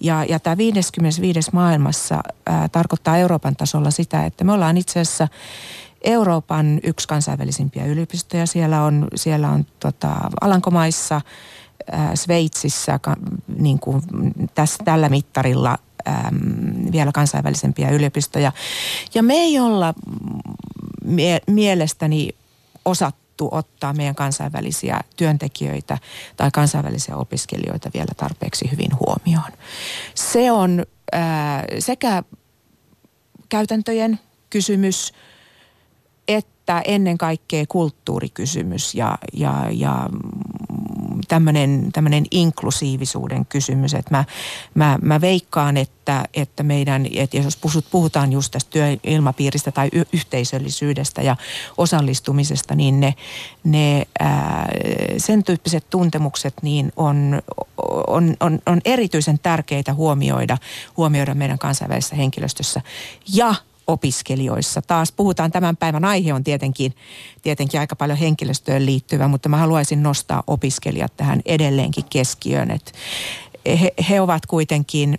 ja, 0.00 0.24
ja 0.24 0.40
tämä 0.40 0.56
55. 0.56 1.40
maailmassa 1.52 2.22
ää, 2.46 2.68
tarkoittaa 2.68 3.16
Euroopan 3.16 3.56
tasolla 3.56 3.90
sitä, 3.90 4.26
että 4.26 4.44
me 4.44 4.52
ollaan 4.52 4.76
itse 4.76 5.00
asiassa 5.00 5.28
Euroopan 6.04 6.80
yksi 6.82 7.08
kansainvälisimpiä 7.08 7.86
yliopistoja. 7.86 8.46
Siellä 8.46 8.82
on, 8.82 9.08
siellä 9.14 9.50
on 9.50 9.66
tota, 9.80 10.16
Alankomaissa, 10.40 11.20
ää, 11.92 12.16
Sveitsissä 12.16 13.00
niin 13.58 13.78
kuin 13.78 14.02
tässä, 14.54 14.84
tällä 14.84 15.08
mittarilla 15.08 15.78
äm, 16.08 16.92
vielä 16.92 17.12
kansainvälisempiä 17.12 17.90
yliopistoja. 17.90 18.52
Ja 19.14 19.22
me 19.22 19.34
ei 19.34 19.60
olla 19.60 19.94
mie- 21.04 21.42
mielestäni 21.46 22.28
osattu 22.84 23.21
haluttu 23.42 23.56
ottaa 23.56 23.92
meidän 23.92 24.14
kansainvälisiä 24.14 25.00
työntekijöitä 25.16 25.98
tai 26.36 26.50
kansainvälisiä 26.52 27.16
opiskelijoita 27.16 27.90
vielä 27.94 28.12
tarpeeksi 28.16 28.70
hyvin 28.70 28.90
huomioon. 29.00 29.52
Se 30.14 30.52
on 30.52 30.84
ää, 31.12 31.64
sekä 31.78 32.22
käytäntöjen 33.48 34.18
kysymys 34.50 35.12
että 36.28 36.82
ennen 36.84 37.18
kaikkea 37.18 37.64
kulttuurikysymys 37.68 38.94
ja, 38.94 39.18
ja, 39.32 39.66
ja 39.70 40.08
tämmöinen, 41.32 42.26
inklusiivisuuden 42.30 43.46
kysymys. 43.46 43.94
Että 43.94 44.10
mä, 44.10 44.24
mä, 44.74 44.98
mä 45.02 45.20
veikkaan, 45.20 45.76
että, 45.76 46.24
että 46.34 46.62
meidän, 46.62 47.06
että 47.16 47.36
jos 47.36 47.58
puhutaan 47.90 48.32
just 48.32 48.50
tästä 48.50 48.70
työilmapiiristä 48.70 49.72
tai 49.72 49.88
y- 49.92 50.04
yhteisöllisyydestä 50.12 51.22
ja 51.22 51.36
osallistumisesta, 51.78 52.74
niin 52.74 53.00
ne, 53.00 53.14
ne 53.64 54.06
ää, 54.20 54.68
sen 55.16 55.44
tyyppiset 55.44 55.90
tuntemukset 55.90 56.54
niin 56.62 56.92
on, 56.96 57.42
on, 58.06 58.36
on, 58.40 58.58
on 58.66 58.80
erityisen 58.84 59.38
tärkeitä 59.38 59.94
huomioida, 59.94 60.58
huomioida 60.96 61.34
meidän 61.34 61.58
kansainvälisessä 61.58 62.16
henkilöstössä. 62.16 62.80
Ja 63.34 63.54
opiskelijoissa. 63.86 64.82
Taas 64.82 65.12
puhutaan, 65.12 65.52
tämän 65.52 65.76
päivän 65.76 66.04
aihe 66.04 66.34
on 66.34 66.44
tietenkin, 66.44 66.94
tietenkin 67.42 67.80
aika 67.80 67.96
paljon 67.96 68.18
henkilöstöön 68.18 68.86
liittyvä, 68.86 69.28
mutta 69.28 69.48
mä 69.48 69.56
haluaisin 69.56 70.02
nostaa 70.02 70.42
opiskelijat 70.46 71.16
tähän 71.16 71.40
edelleenkin 71.46 72.04
keskiöön. 72.10 72.70
Et 72.70 72.92
he, 73.66 73.94
he 74.10 74.20
ovat 74.20 74.46
kuitenkin 74.46 75.18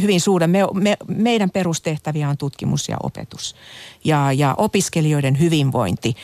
hyvin 0.00 0.20
suuren, 0.20 0.50
me, 0.50 0.58
me, 0.74 0.96
meidän 1.08 1.50
perustehtäviä 1.50 2.28
on 2.28 2.36
tutkimus 2.36 2.88
ja 2.88 2.96
opetus. 3.02 3.56
Ja, 4.04 4.32
ja 4.32 4.54
opiskelijoiden 4.58 5.40
hyvinvointi 5.40 6.16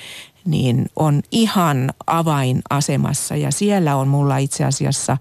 niin 0.44 0.90
on 0.96 1.22
ihan 1.30 1.92
avainasemassa 2.06 3.36
ja 3.36 3.50
siellä 3.50 3.96
on 3.96 4.08
mulla 4.08 4.36
itse 4.36 4.64
asiassa 4.64 5.16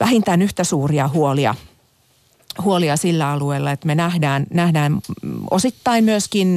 vähintään 0.00 0.42
yhtä 0.42 0.64
suuria 0.64 1.08
huolia– 1.08 1.54
huolia 2.62 2.96
sillä 2.96 3.30
alueella, 3.30 3.72
että 3.72 3.86
me 3.86 3.94
nähdään, 3.94 4.46
nähdään 4.54 4.98
osittain 5.50 6.04
myöskin 6.04 6.48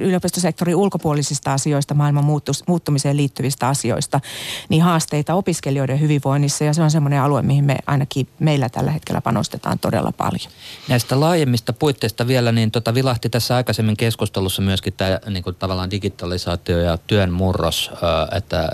yliopistosektorin 0.00 0.76
ulkopuolisista 0.76 1.52
asioista, 1.52 1.94
maailman 1.94 2.24
muuttus, 2.24 2.64
muuttumiseen 2.68 3.16
liittyvistä 3.16 3.68
asioista, 3.68 4.20
niin 4.68 4.82
haasteita 4.82 5.34
opiskelijoiden 5.34 6.00
hyvinvoinnissa 6.00 6.64
ja 6.64 6.72
se 6.72 6.82
on 6.82 6.90
semmoinen 6.90 7.20
alue, 7.20 7.42
mihin 7.42 7.64
me 7.64 7.76
ainakin 7.86 8.28
meillä 8.38 8.68
tällä 8.68 8.90
hetkellä 8.90 9.20
panostetaan 9.20 9.78
todella 9.78 10.12
paljon. 10.12 10.52
Näistä 10.88 11.20
laajemmista 11.20 11.72
puitteista 11.72 12.26
vielä, 12.26 12.52
niin 12.52 12.70
tota 12.70 12.94
vilahti 12.94 13.28
tässä 13.28 13.56
aikaisemmin 13.56 13.96
keskustelussa 13.96 14.62
myöskin 14.62 14.92
tämä 14.92 15.20
niin 15.30 15.42
kuin 15.42 15.56
tavallaan 15.56 15.90
digitalisaatio 15.90 16.78
ja 16.78 16.98
työn 17.06 17.32
murros, 17.32 17.90
että 18.36 18.68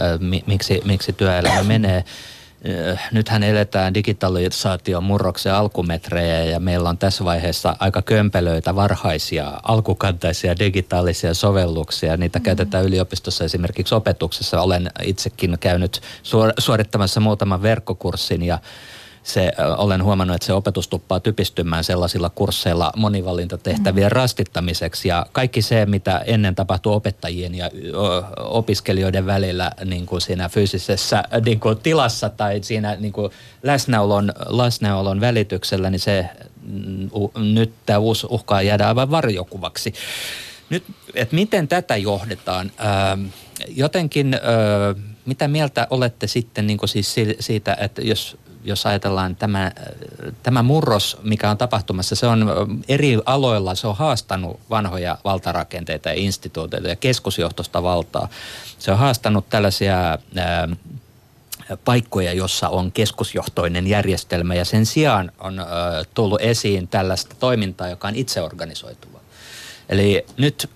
miksi, 0.46 0.82
miksi 0.84 1.12
työelämä 1.12 1.62
menee 1.62 2.04
nythän 3.12 3.42
eletään 3.42 3.94
digitalisaation 3.94 5.04
murroksen 5.04 5.54
alkumetrejä 5.54 6.44
ja 6.44 6.60
meillä 6.60 6.88
on 6.88 6.98
tässä 6.98 7.24
vaiheessa 7.24 7.76
aika 7.80 8.02
kömpelöitä 8.02 8.74
varhaisia 8.76 9.60
alkukantaisia 9.62 10.58
digitaalisia 10.58 11.34
sovelluksia. 11.34 12.16
Niitä 12.16 12.38
mm-hmm. 12.38 12.44
käytetään 12.44 12.84
yliopistossa 12.84 13.44
esimerkiksi 13.44 13.94
opetuksessa. 13.94 14.60
Olen 14.60 14.90
itsekin 15.02 15.56
käynyt 15.60 16.00
suorittamassa 16.58 17.20
muutaman 17.20 17.62
verkkokurssin 17.62 18.42
ja 18.42 18.58
se, 19.24 19.52
olen 19.76 20.04
huomannut, 20.04 20.34
että 20.34 20.46
se 20.46 20.52
opetus 20.52 20.88
tuppaa 20.88 21.20
typistymään 21.20 21.84
sellaisilla 21.84 22.30
kursseilla 22.30 22.92
monivalintatehtävien 22.96 24.10
mm. 24.10 24.16
rastittamiseksi 24.16 25.08
ja 25.08 25.26
kaikki 25.32 25.62
se, 25.62 25.86
mitä 25.86 26.18
ennen 26.18 26.54
tapahtui 26.54 26.94
opettajien 26.94 27.54
ja 27.54 27.70
opiskelijoiden 28.38 29.26
välillä 29.26 29.70
niin 29.84 30.06
kuin 30.06 30.20
siinä 30.20 30.48
fyysisessä 30.48 31.24
niin 31.44 31.60
kuin 31.60 31.78
tilassa 31.78 32.28
tai 32.28 32.58
siinä 32.62 32.96
niin 32.96 33.12
kuin 33.12 33.32
läsnäolon, 33.62 34.32
läsnäolon 34.48 35.20
välityksellä, 35.20 35.90
niin 35.90 36.00
se 36.00 36.28
mm, 36.62 37.10
nyt 37.54 37.72
tämä 37.86 37.98
uusi 37.98 38.26
uhkaa 38.30 38.62
jäädä 38.62 38.88
aivan 38.88 39.10
varjokuvaksi. 39.10 39.94
Nyt, 40.70 40.84
että 41.14 41.34
miten 41.34 41.68
tätä 41.68 41.96
johdetaan? 41.96 42.72
jotenkin, 43.68 44.36
mitä 45.26 45.48
mieltä 45.48 45.86
olette 45.90 46.26
sitten 46.26 46.66
niin 46.66 46.78
siis 46.84 47.14
siitä, 47.40 47.76
että 47.80 48.02
jos 48.02 48.36
jos 48.64 48.86
ajatellaan 48.86 49.36
tämä, 49.36 49.72
tämä 50.42 50.62
murros, 50.62 51.16
mikä 51.22 51.50
on 51.50 51.58
tapahtumassa, 51.58 52.14
se 52.14 52.26
on 52.26 52.46
eri 52.88 53.18
aloilla, 53.26 53.74
se 53.74 53.86
on 53.86 53.96
haastanut 53.96 54.60
vanhoja 54.70 55.18
valtarakenteita 55.24 56.08
ja 56.08 56.14
instituutioita 56.14 56.88
ja 56.88 56.96
keskusjohtosta 56.96 57.82
valtaa. 57.82 58.28
Se 58.78 58.92
on 58.92 58.98
haastanut 58.98 59.48
tällaisia 59.50 60.18
ää, 60.36 60.68
paikkoja, 61.84 62.32
jossa 62.32 62.68
on 62.68 62.92
keskusjohtoinen 62.92 63.86
järjestelmä 63.86 64.54
ja 64.54 64.64
sen 64.64 64.86
sijaan 64.86 65.32
on 65.38 65.58
ää, 65.58 65.66
tullut 66.14 66.40
esiin 66.40 66.88
tällaista 66.88 67.36
toimintaa, 67.38 67.88
joka 67.88 68.08
on 68.08 68.16
itseorganisoituva. 68.16 69.20
Eli 69.88 70.26
nyt 70.36 70.70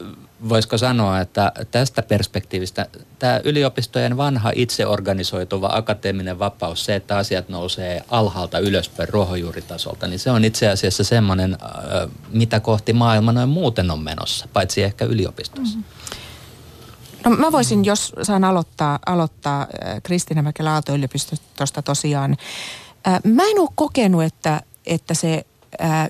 voisiko 0.49 0.79
sanoa, 0.79 1.21
että 1.21 1.53
tästä 1.71 2.03
perspektiivistä 2.03 2.87
tämä 3.19 3.41
yliopistojen 3.45 4.17
vanha 4.17 4.53
itseorganisoituva 4.55 5.71
akateeminen 5.73 6.39
vapaus, 6.39 6.85
se, 6.85 6.95
että 6.95 7.17
asiat 7.17 7.49
nousee 7.49 8.05
alhaalta 8.09 8.59
ylöspäin 8.59 9.09
ruohonjuuritasolta, 9.09 10.07
niin 10.07 10.19
se 10.19 10.31
on 10.31 10.45
itse 10.45 10.69
asiassa 10.69 11.05
semmoinen, 11.05 11.59
mitä 12.31 12.61
kohti 12.61 12.93
maailma 12.93 13.33
noin 13.33 13.49
muuten 13.49 13.91
on 13.91 14.01
menossa, 14.01 14.49
paitsi 14.53 14.83
ehkä 14.83 15.05
yliopistossa. 15.05 15.79
Mm-hmm. 15.79 17.31
No 17.31 17.37
mä 17.37 17.53
voisin, 17.53 17.85
jos 17.85 18.13
saan 18.23 18.45
aloittaa, 18.45 18.99
aloittaa 19.07 19.67
Kristiina 20.03 20.43
Mäkelä 20.43 20.73
Aalto-yliopistosta 20.73 21.83
tosiaan. 21.83 22.37
Mä 23.25 23.43
en 23.43 23.59
ole 23.59 23.69
kokenut, 23.75 24.23
että, 24.23 24.61
että 24.87 25.15
se 25.15 25.47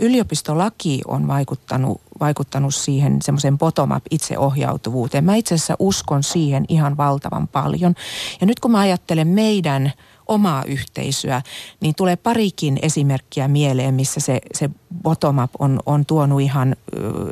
yliopistolaki 0.00 1.00
on 1.06 1.28
vaikuttanut, 1.28 2.00
vaikuttanut 2.20 2.74
siihen 2.74 3.22
semmoisen 3.22 3.58
bottom-up 3.58 4.04
itseohjautuvuuteen. 4.10 5.24
Mä 5.24 5.34
itse 5.34 5.54
asiassa 5.54 5.76
uskon 5.78 6.22
siihen 6.22 6.64
ihan 6.68 6.96
valtavan 6.96 7.48
paljon. 7.48 7.94
Ja 8.40 8.46
nyt 8.46 8.60
kun 8.60 8.70
mä 8.70 8.78
ajattelen 8.78 9.28
meidän 9.28 9.92
omaa 10.26 10.64
yhteisöä, 10.64 11.42
niin 11.80 11.94
tulee 11.94 12.16
parikin 12.16 12.78
esimerkkiä 12.82 13.48
mieleen, 13.48 13.94
missä 13.94 14.20
se, 14.20 14.40
se 14.54 14.70
bottom-up 15.02 15.50
on, 15.58 15.80
on 15.86 16.06
tuonut 16.06 16.40
ihan 16.40 16.76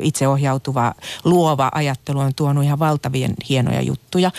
itseohjautuva, 0.01 0.95
luova 1.25 1.71
ajattelu, 1.75 2.19
on 2.19 2.35
tuonut 2.35 2.65
ihan 2.65 2.79
valtavien 2.79 3.35
hienoja 3.49 3.83
juttuja. 3.83 4.31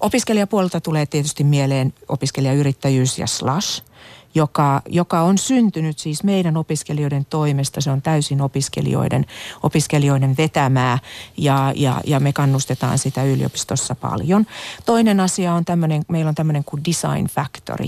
Opiskelijapuolelta 0.00 0.80
tulee 0.80 1.06
tietysti 1.06 1.44
mieleen 1.44 1.94
opiskelijayrittäjyys 2.08 3.18
ja 3.18 3.26
slash– 3.26 3.82
joka, 4.34 4.82
joka 4.88 5.20
on 5.20 5.38
syntynyt 5.38 5.98
siis 5.98 6.24
meidän 6.24 6.56
opiskelijoiden 6.56 7.24
toimesta. 7.24 7.80
Se 7.80 7.90
on 7.90 8.02
täysin 8.02 8.40
opiskelijoiden, 8.40 9.26
opiskelijoiden 9.62 10.36
vetämää 10.38 10.98
ja, 11.36 11.72
ja, 11.76 12.00
ja 12.06 12.20
me 12.20 12.32
kannustetaan 12.32 12.98
sitä 12.98 13.24
yliopistossa 13.24 13.94
paljon. 13.94 14.46
Toinen 14.86 15.20
asia 15.20 15.54
on 15.54 15.64
tämmöinen, 15.64 16.02
meillä 16.08 16.28
on 16.28 16.34
tämmöinen 16.34 16.64
kuin 16.64 16.84
Design 16.84 17.26
Factory, 17.26 17.86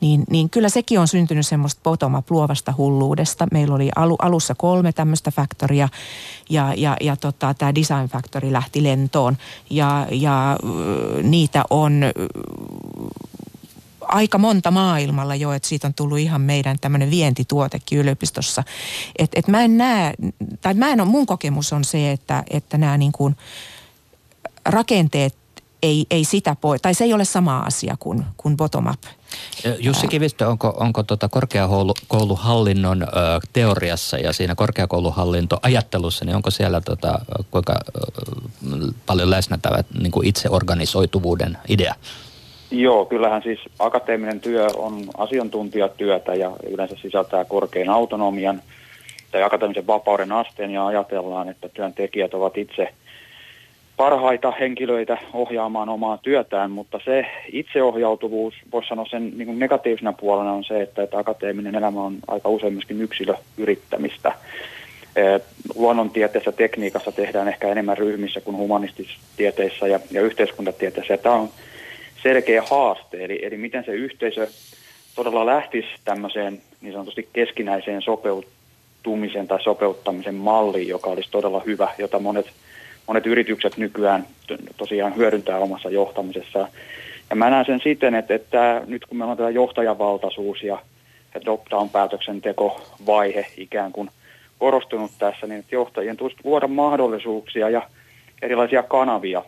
niin, 0.00 0.24
niin 0.30 0.50
kyllä 0.50 0.68
sekin 0.68 1.00
on 1.00 1.08
syntynyt 1.08 1.46
semmoista 1.46 1.80
bottom-up 1.84 2.30
luovasta 2.30 2.74
hulluudesta. 2.78 3.46
Meillä 3.52 3.74
oli 3.74 3.90
alu, 3.96 4.16
alussa 4.18 4.54
kolme 4.54 4.92
tämmöistä 4.92 5.30
factoria 5.30 5.88
ja, 6.50 6.74
ja, 6.76 6.96
ja 7.00 7.16
tota, 7.16 7.54
tämä 7.54 7.74
Design 7.74 8.08
Factory 8.08 8.52
lähti 8.52 8.82
lentoon 8.82 9.36
ja, 9.70 10.06
ja 10.10 10.56
niitä 11.22 11.64
on 11.70 12.02
aika 14.10 14.38
monta 14.38 14.70
maailmalla 14.70 15.34
jo, 15.34 15.52
että 15.52 15.68
siitä 15.68 15.86
on 15.86 15.94
tullut 15.94 16.18
ihan 16.18 16.40
meidän 16.40 16.78
tämmöinen 16.80 17.10
vientituotekin 17.10 17.98
yliopistossa. 17.98 18.62
Et, 19.18 19.30
et 19.34 19.48
mä 19.48 19.60
en 19.62 19.78
näe, 19.78 20.14
tai 20.60 20.74
mä 20.74 20.88
en 20.88 21.00
ole, 21.00 21.08
mun 21.08 21.26
kokemus 21.26 21.72
on 21.72 21.84
se, 21.84 22.12
että, 22.12 22.44
että 22.50 22.78
nämä 22.78 22.98
niin 22.98 23.12
kuin 23.12 23.36
rakenteet 24.64 25.36
ei, 25.82 26.06
ei 26.10 26.24
sitä 26.24 26.56
poi, 26.60 26.78
tai 26.78 26.94
se 26.94 27.04
ei 27.04 27.12
ole 27.12 27.24
sama 27.24 27.58
asia 27.58 27.96
kuin, 27.98 28.24
kuin 28.36 28.56
bottom 28.56 28.86
up. 28.86 29.02
Jussi 29.78 30.08
Kivistö, 30.08 30.48
onko, 30.48 30.74
onko 30.76 31.02
tuota 31.02 31.28
korkeakouluhallinnon 31.28 33.06
teoriassa 33.52 34.18
ja 34.18 34.32
siinä 34.32 34.54
korkeakouluhallintoajattelussa, 34.54 36.24
niin 36.24 36.36
onko 36.36 36.50
siellä 36.50 36.80
tota, 36.80 37.18
kuinka 37.50 37.80
paljon 39.06 39.30
läsnä 39.30 39.58
tämä 39.62 39.78
niin 40.00 40.12
kuin 40.12 40.26
itseorganisoituvuuden 40.26 41.58
idea? 41.68 41.94
Joo, 42.70 43.04
kyllähän 43.04 43.42
siis 43.42 43.60
akateeminen 43.78 44.40
työ 44.40 44.66
on 44.76 45.04
asiantuntijatyötä 45.16 46.34
ja 46.34 46.50
yleensä 46.70 46.96
sisältää 47.02 47.44
korkean 47.44 47.88
autonomian 47.88 48.62
tai 49.32 49.42
akateemisen 49.42 49.86
vapauden 49.86 50.32
asteen 50.32 50.70
ja 50.70 50.86
ajatellaan, 50.86 51.48
että 51.48 51.68
työntekijät 51.68 52.34
ovat 52.34 52.58
itse 52.58 52.88
parhaita 53.96 54.50
henkilöitä 54.50 55.18
ohjaamaan 55.32 55.88
omaa 55.88 56.18
työtään, 56.18 56.70
mutta 56.70 57.00
se 57.04 57.26
itseohjautuvuus, 57.52 58.54
voisi 58.72 58.88
sanoa 58.88 59.06
sen 59.10 59.32
niin 59.38 59.58
negatiivisena 59.58 60.12
puolena 60.12 60.52
on 60.52 60.64
se, 60.64 60.82
että, 60.82 61.02
että 61.02 61.18
akateeminen 61.18 61.74
elämä 61.74 62.00
on 62.02 62.16
aika 62.28 62.48
usein 62.48 62.72
myöskin 62.72 63.02
yksilöyrittämistä. 63.02 64.32
Luonnontieteessä, 65.74 66.52
tekniikassa 66.52 67.12
tehdään 67.12 67.48
ehkä 67.48 67.68
enemmän 67.68 67.98
ryhmissä 67.98 68.40
kuin 68.40 68.56
humanistisissa 68.56 69.20
tieteissä 69.36 69.86
ja, 69.86 70.00
ja 70.10 70.22
yhteiskuntatieteessä. 70.22 71.14
Ja 71.14 71.18
tämä 71.18 71.34
on 71.34 71.48
selkeä 72.22 72.62
haaste, 72.70 73.24
eli, 73.24 73.38
eli 73.42 73.56
miten 73.56 73.84
se 73.84 73.92
yhteisö 73.92 74.48
todella 75.14 75.46
lähtisi 75.46 75.88
tämmöiseen 76.04 76.60
niin 76.80 76.92
sanotusti 76.92 77.28
keskinäiseen 77.32 78.02
sopeutumisen 78.02 79.48
tai 79.48 79.62
sopeuttamisen 79.62 80.34
malliin, 80.34 80.88
joka 80.88 81.10
olisi 81.10 81.30
todella 81.30 81.62
hyvä, 81.66 81.88
jota 81.98 82.18
monet, 82.18 82.46
monet 83.06 83.26
yritykset 83.26 83.76
nykyään 83.76 84.26
tosiaan 84.76 85.16
hyödyntää 85.16 85.58
omassa 85.58 85.90
johtamisessaan. 85.90 86.68
Ja 87.30 87.36
mä 87.36 87.50
näen 87.50 87.64
sen 87.64 87.80
siten, 87.84 88.14
että, 88.14 88.34
että 88.34 88.82
nyt 88.86 89.06
kun 89.06 89.18
meillä 89.18 89.30
on 89.30 89.36
tämä 89.36 89.50
johtajavaltaisuus 89.50 90.62
ja, 90.62 90.78
ja 91.34 91.40
top-down 91.40 91.88
päätöksentekovaihe 91.88 93.46
ikään 93.56 93.92
kuin 93.92 94.10
korostunut 94.58 95.10
tässä, 95.18 95.46
niin 95.46 95.58
että 95.60 95.74
johtajien 95.74 96.16
tulisi 96.16 96.36
luoda 96.44 96.68
mahdollisuuksia 96.68 97.70
ja 97.70 97.82
erilaisia 98.42 98.82
kanavia 98.82 99.42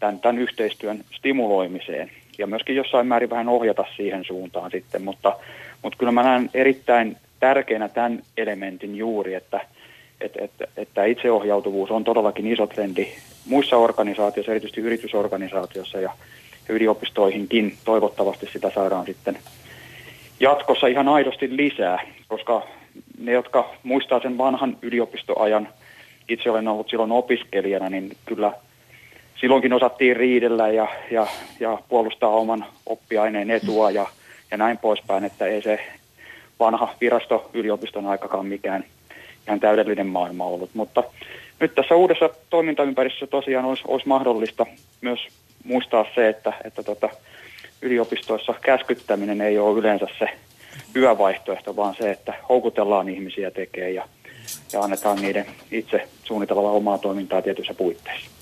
tämän, 0.00 0.20
tämän 0.20 0.38
yhteistyön 0.38 1.04
stimuloimiseen 1.16 2.10
ja 2.38 2.46
myöskin 2.46 2.76
jossain 2.76 3.06
määrin 3.06 3.30
vähän 3.30 3.48
ohjata 3.48 3.84
siihen 3.96 4.24
suuntaan 4.24 4.70
sitten, 4.70 5.02
mutta, 5.02 5.36
mutta 5.82 5.98
kyllä 5.98 6.12
mä 6.12 6.22
näen 6.22 6.50
erittäin 6.54 7.16
tärkeänä 7.40 7.88
tämän 7.88 8.22
elementin 8.36 8.96
juuri, 8.96 9.34
että, 9.34 9.60
että, 10.20 10.44
että, 10.44 10.66
että 10.76 11.04
itseohjautuvuus 11.04 11.90
on 11.90 12.04
todellakin 12.04 12.52
iso 12.52 12.66
trendi 12.66 13.08
muissa 13.46 13.76
organisaatioissa, 13.76 14.52
erityisesti 14.52 14.80
yritysorganisaatioissa 14.80 16.00
ja 16.00 16.12
yliopistoihinkin. 16.68 17.76
Toivottavasti 17.84 18.48
sitä 18.52 18.70
saadaan 18.74 19.06
sitten 19.06 19.38
jatkossa 20.40 20.86
ihan 20.86 21.08
aidosti 21.08 21.56
lisää, 21.56 21.98
koska 22.28 22.66
ne, 23.18 23.32
jotka 23.32 23.74
muistaa 23.82 24.20
sen 24.20 24.38
vanhan 24.38 24.76
yliopistoajan, 24.82 25.68
itse 26.28 26.50
olen 26.50 26.68
ollut 26.68 26.88
silloin 26.88 27.12
opiskelijana, 27.12 27.90
niin 27.90 28.16
kyllä 28.26 28.52
silloinkin 29.40 29.72
osattiin 29.72 30.16
riidellä 30.16 30.68
ja, 30.68 30.88
ja, 31.10 31.26
ja 31.60 31.78
puolustaa 31.88 32.30
oman 32.30 32.64
oppiaineen 32.86 33.50
etua 33.50 33.90
ja, 33.90 34.06
ja 34.50 34.56
näin 34.56 34.78
poispäin, 34.78 35.24
että 35.24 35.46
ei 35.46 35.62
se 35.62 35.80
vanha 36.60 36.94
virasto 37.00 37.50
yliopiston 37.54 38.06
aikakaan 38.06 38.46
mikään 38.46 38.84
ihan 39.46 39.60
täydellinen 39.60 40.06
maailma 40.06 40.44
ollut. 40.44 40.70
Mutta 40.74 41.04
nyt 41.60 41.74
tässä 41.74 41.94
uudessa 41.94 42.30
toimintaympäristössä 42.50 43.26
tosiaan 43.26 43.64
olisi, 43.64 43.82
olisi 43.88 44.08
mahdollista 44.08 44.66
myös 45.00 45.20
muistaa 45.64 46.06
se, 46.14 46.28
että, 46.28 46.52
että 46.64 46.82
tota, 46.82 47.08
yliopistoissa 47.82 48.54
käskyttäminen 48.62 49.40
ei 49.40 49.58
ole 49.58 49.78
yleensä 49.78 50.06
se 50.18 50.26
hyvä 50.94 51.18
vaihtoehto, 51.18 51.76
vaan 51.76 51.94
se, 51.94 52.10
että 52.10 52.34
houkutellaan 52.48 53.08
ihmisiä 53.08 53.50
tekemään 53.50 53.94
ja, 53.94 54.08
ja 54.72 54.80
annetaan 54.80 55.22
niiden 55.22 55.46
itse 55.70 56.08
suunnitella 56.24 56.70
omaa 56.70 56.98
toimintaa 56.98 57.42
tietyissä 57.42 57.74
puitteissa. 57.74 58.39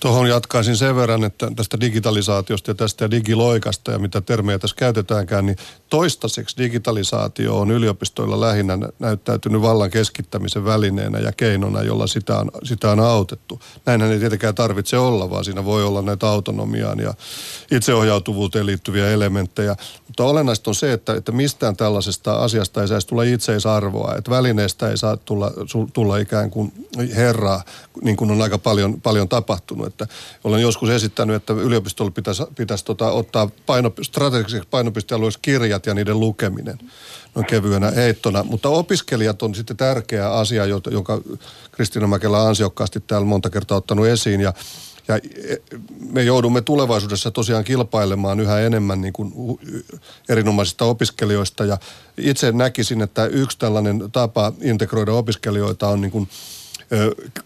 Tuohon 0.00 0.28
jatkaisin 0.28 0.76
sen 0.76 0.96
verran, 0.96 1.24
että 1.24 1.50
tästä 1.56 1.80
digitalisaatiosta 1.80 2.70
ja 2.70 2.74
tästä 2.74 3.10
digiloikasta 3.10 3.92
ja 3.92 3.98
mitä 3.98 4.20
termejä 4.20 4.58
tässä 4.58 4.76
käytetäänkään, 4.76 5.46
niin 5.46 5.56
toistaiseksi 5.90 6.56
digitalisaatio 6.56 7.58
on 7.58 7.70
yliopistoilla 7.70 8.40
lähinnä 8.40 8.78
näyttäytynyt 8.98 9.62
vallan 9.62 9.90
keskittämisen 9.90 10.64
välineenä 10.64 11.18
ja 11.18 11.32
keinona, 11.32 11.82
jolla 11.82 12.06
sitä 12.06 12.38
on, 12.38 12.50
sitä 12.62 12.90
on 12.90 13.00
autettu. 13.00 13.60
Näinhän 13.86 14.12
ei 14.12 14.18
tietenkään 14.18 14.54
tarvitse 14.54 14.98
olla, 14.98 15.30
vaan 15.30 15.44
siinä 15.44 15.64
voi 15.64 15.84
olla 15.84 16.02
näitä 16.02 16.28
autonomiaan 16.28 16.98
ja 16.98 17.14
itseohjautuvuuteen 17.70 18.66
liittyviä 18.66 19.10
elementtejä. 19.10 19.76
Mutta 20.06 20.24
olennaista 20.24 20.70
on 20.70 20.74
se, 20.74 20.92
että, 20.92 21.14
että 21.14 21.32
mistään 21.32 21.76
tällaisesta 21.76 22.32
asiasta 22.32 22.82
ei 22.82 22.88
saisi 22.88 23.06
tulla 23.06 23.22
itseisarvoa, 23.22 24.14
että 24.18 24.30
välineestä 24.30 24.90
ei 24.90 24.96
saa 24.96 25.16
tulla, 25.16 25.52
tulla 25.92 26.16
ikään 26.16 26.50
kuin 26.50 26.72
herraa, 27.16 27.62
niin 28.02 28.16
kuin 28.16 28.30
on 28.30 28.42
aika 28.42 28.58
paljon, 28.58 29.00
paljon 29.00 29.28
tapahtunut. 29.28 29.85
Että 29.86 30.06
olen 30.44 30.62
joskus 30.62 30.90
esittänyt, 30.90 31.36
että 31.36 31.52
yliopistolla 31.52 32.10
pitäisi, 32.10 32.42
pitäisi 32.56 32.84
tota, 32.84 33.10
ottaa 33.10 33.50
paino, 33.66 33.92
strategiseksi 34.02 34.68
painopistealueeksi 34.70 35.38
kirjat 35.42 35.86
ja 35.86 35.94
niiden 35.94 36.20
lukeminen 36.20 36.78
noin 37.34 37.46
kevyenä 37.46 37.90
heittona. 37.90 38.42
Mutta 38.42 38.68
opiskelijat 38.68 39.42
on 39.42 39.54
sitten 39.54 39.76
tärkeä 39.76 40.32
asia, 40.32 40.66
jonka 40.66 41.20
Kristiina 41.72 42.06
Mäkelä 42.06 42.42
ansiokkaasti 42.42 43.00
täällä 43.00 43.26
monta 43.26 43.50
kertaa 43.50 43.78
ottanut 43.78 44.06
esiin. 44.06 44.40
Ja 44.40 44.52
ja 45.08 45.20
me 46.12 46.22
joudumme 46.22 46.60
tulevaisuudessa 46.60 47.30
tosiaan 47.30 47.64
kilpailemaan 47.64 48.40
yhä 48.40 48.60
enemmän 48.60 49.00
niin 49.00 49.12
kuin 49.12 49.32
erinomaisista 50.28 50.84
opiskelijoista. 50.84 51.64
Ja 51.64 51.78
itse 52.18 52.52
näkisin, 52.52 53.02
että 53.02 53.26
yksi 53.26 53.58
tällainen 53.58 54.04
tapa 54.12 54.52
integroida 54.60 55.12
opiskelijoita 55.12 55.88
on 55.88 56.00
niin 56.00 56.10
kuin 56.10 56.28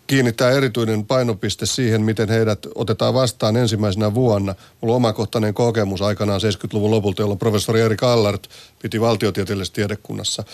kiinnittää 0.07 0.51
erityinen 0.51 1.07
painopiste 1.07 1.67
siihen, 1.67 2.03
miten 2.03 2.29
heidät 2.29 2.67
otetaan 2.75 3.15
vastaan 3.15 3.57
ensimmäisenä 3.57 4.15
vuonna. 4.15 4.55
Mulla 4.81 4.95
on 4.95 4.97
omakohtainen 4.97 5.55
kokemus 5.55 6.03
aikanaan 6.03 6.41
70-luvun 6.41 6.91
lopulta, 6.91 7.23
jolloin 7.23 7.39
professori 7.39 7.81
Erik 7.81 8.03
Allart 8.03 8.51
piti 8.83 9.01
valtiotieteellisessä 9.01 9.75
tiedekunnassa 9.75 10.45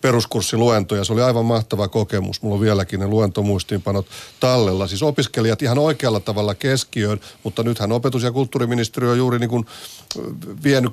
peruskurssiluentoja. 0.00 1.04
Se 1.04 1.12
oli 1.12 1.22
aivan 1.22 1.44
mahtava 1.44 1.88
kokemus. 1.88 2.42
Mulla 2.42 2.54
on 2.54 2.60
vieläkin 2.60 3.00
ne 3.00 3.06
luentomuistiinpanot 3.06 4.06
tallella. 4.40 4.86
Siis 4.86 5.02
opiskelijat 5.02 5.62
ihan 5.62 5.78
oikealla 5.78 6.20
tavalla 6.20 6.54
keskiöön, 6.54 7.20
mutta 7.42 7.62
nythän 7.62 7.92
opetus- 7.92 8.22
ja 8.22 8.32
kulttuuriministeriö 8.32 9.10
on 9.10 9.18
juuri 9.18 9.38
niin 9.38 9.50
kuin 9.50 9.66
vienyt 10.64 10.92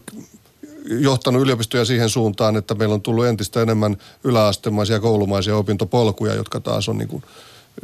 johtanut 0.89 1.41
yliopistoja 1.41 1.85
siihen 1.85 2.09
suuntaan, 2.09 2.57
että 2.57 2.75
meillä 2.75 2.93
on 2.95 3.01
tullut 3.01 3.25
entistä 3.25 3.61
enemmän 3.61 3.97
yläastemaisia 4.23 4.99
koulumaisia 4.99 5.57
opintopolkuja, 5.57 6.35
jotka 6.35 6.59
taas 6.59 6.89
on 6.89 6.97
niin 6.97 7.07
kuin 7.07 7.23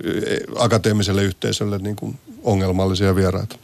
eh, 0.03 0.39
akateemiselle 0.55 1.23
yhteisölle 1.23 1.77
niin 1.77 1.95
kuin 1.95 2.19
ongelmallisia 2.43 3.15
vieraita. 3.15 3.55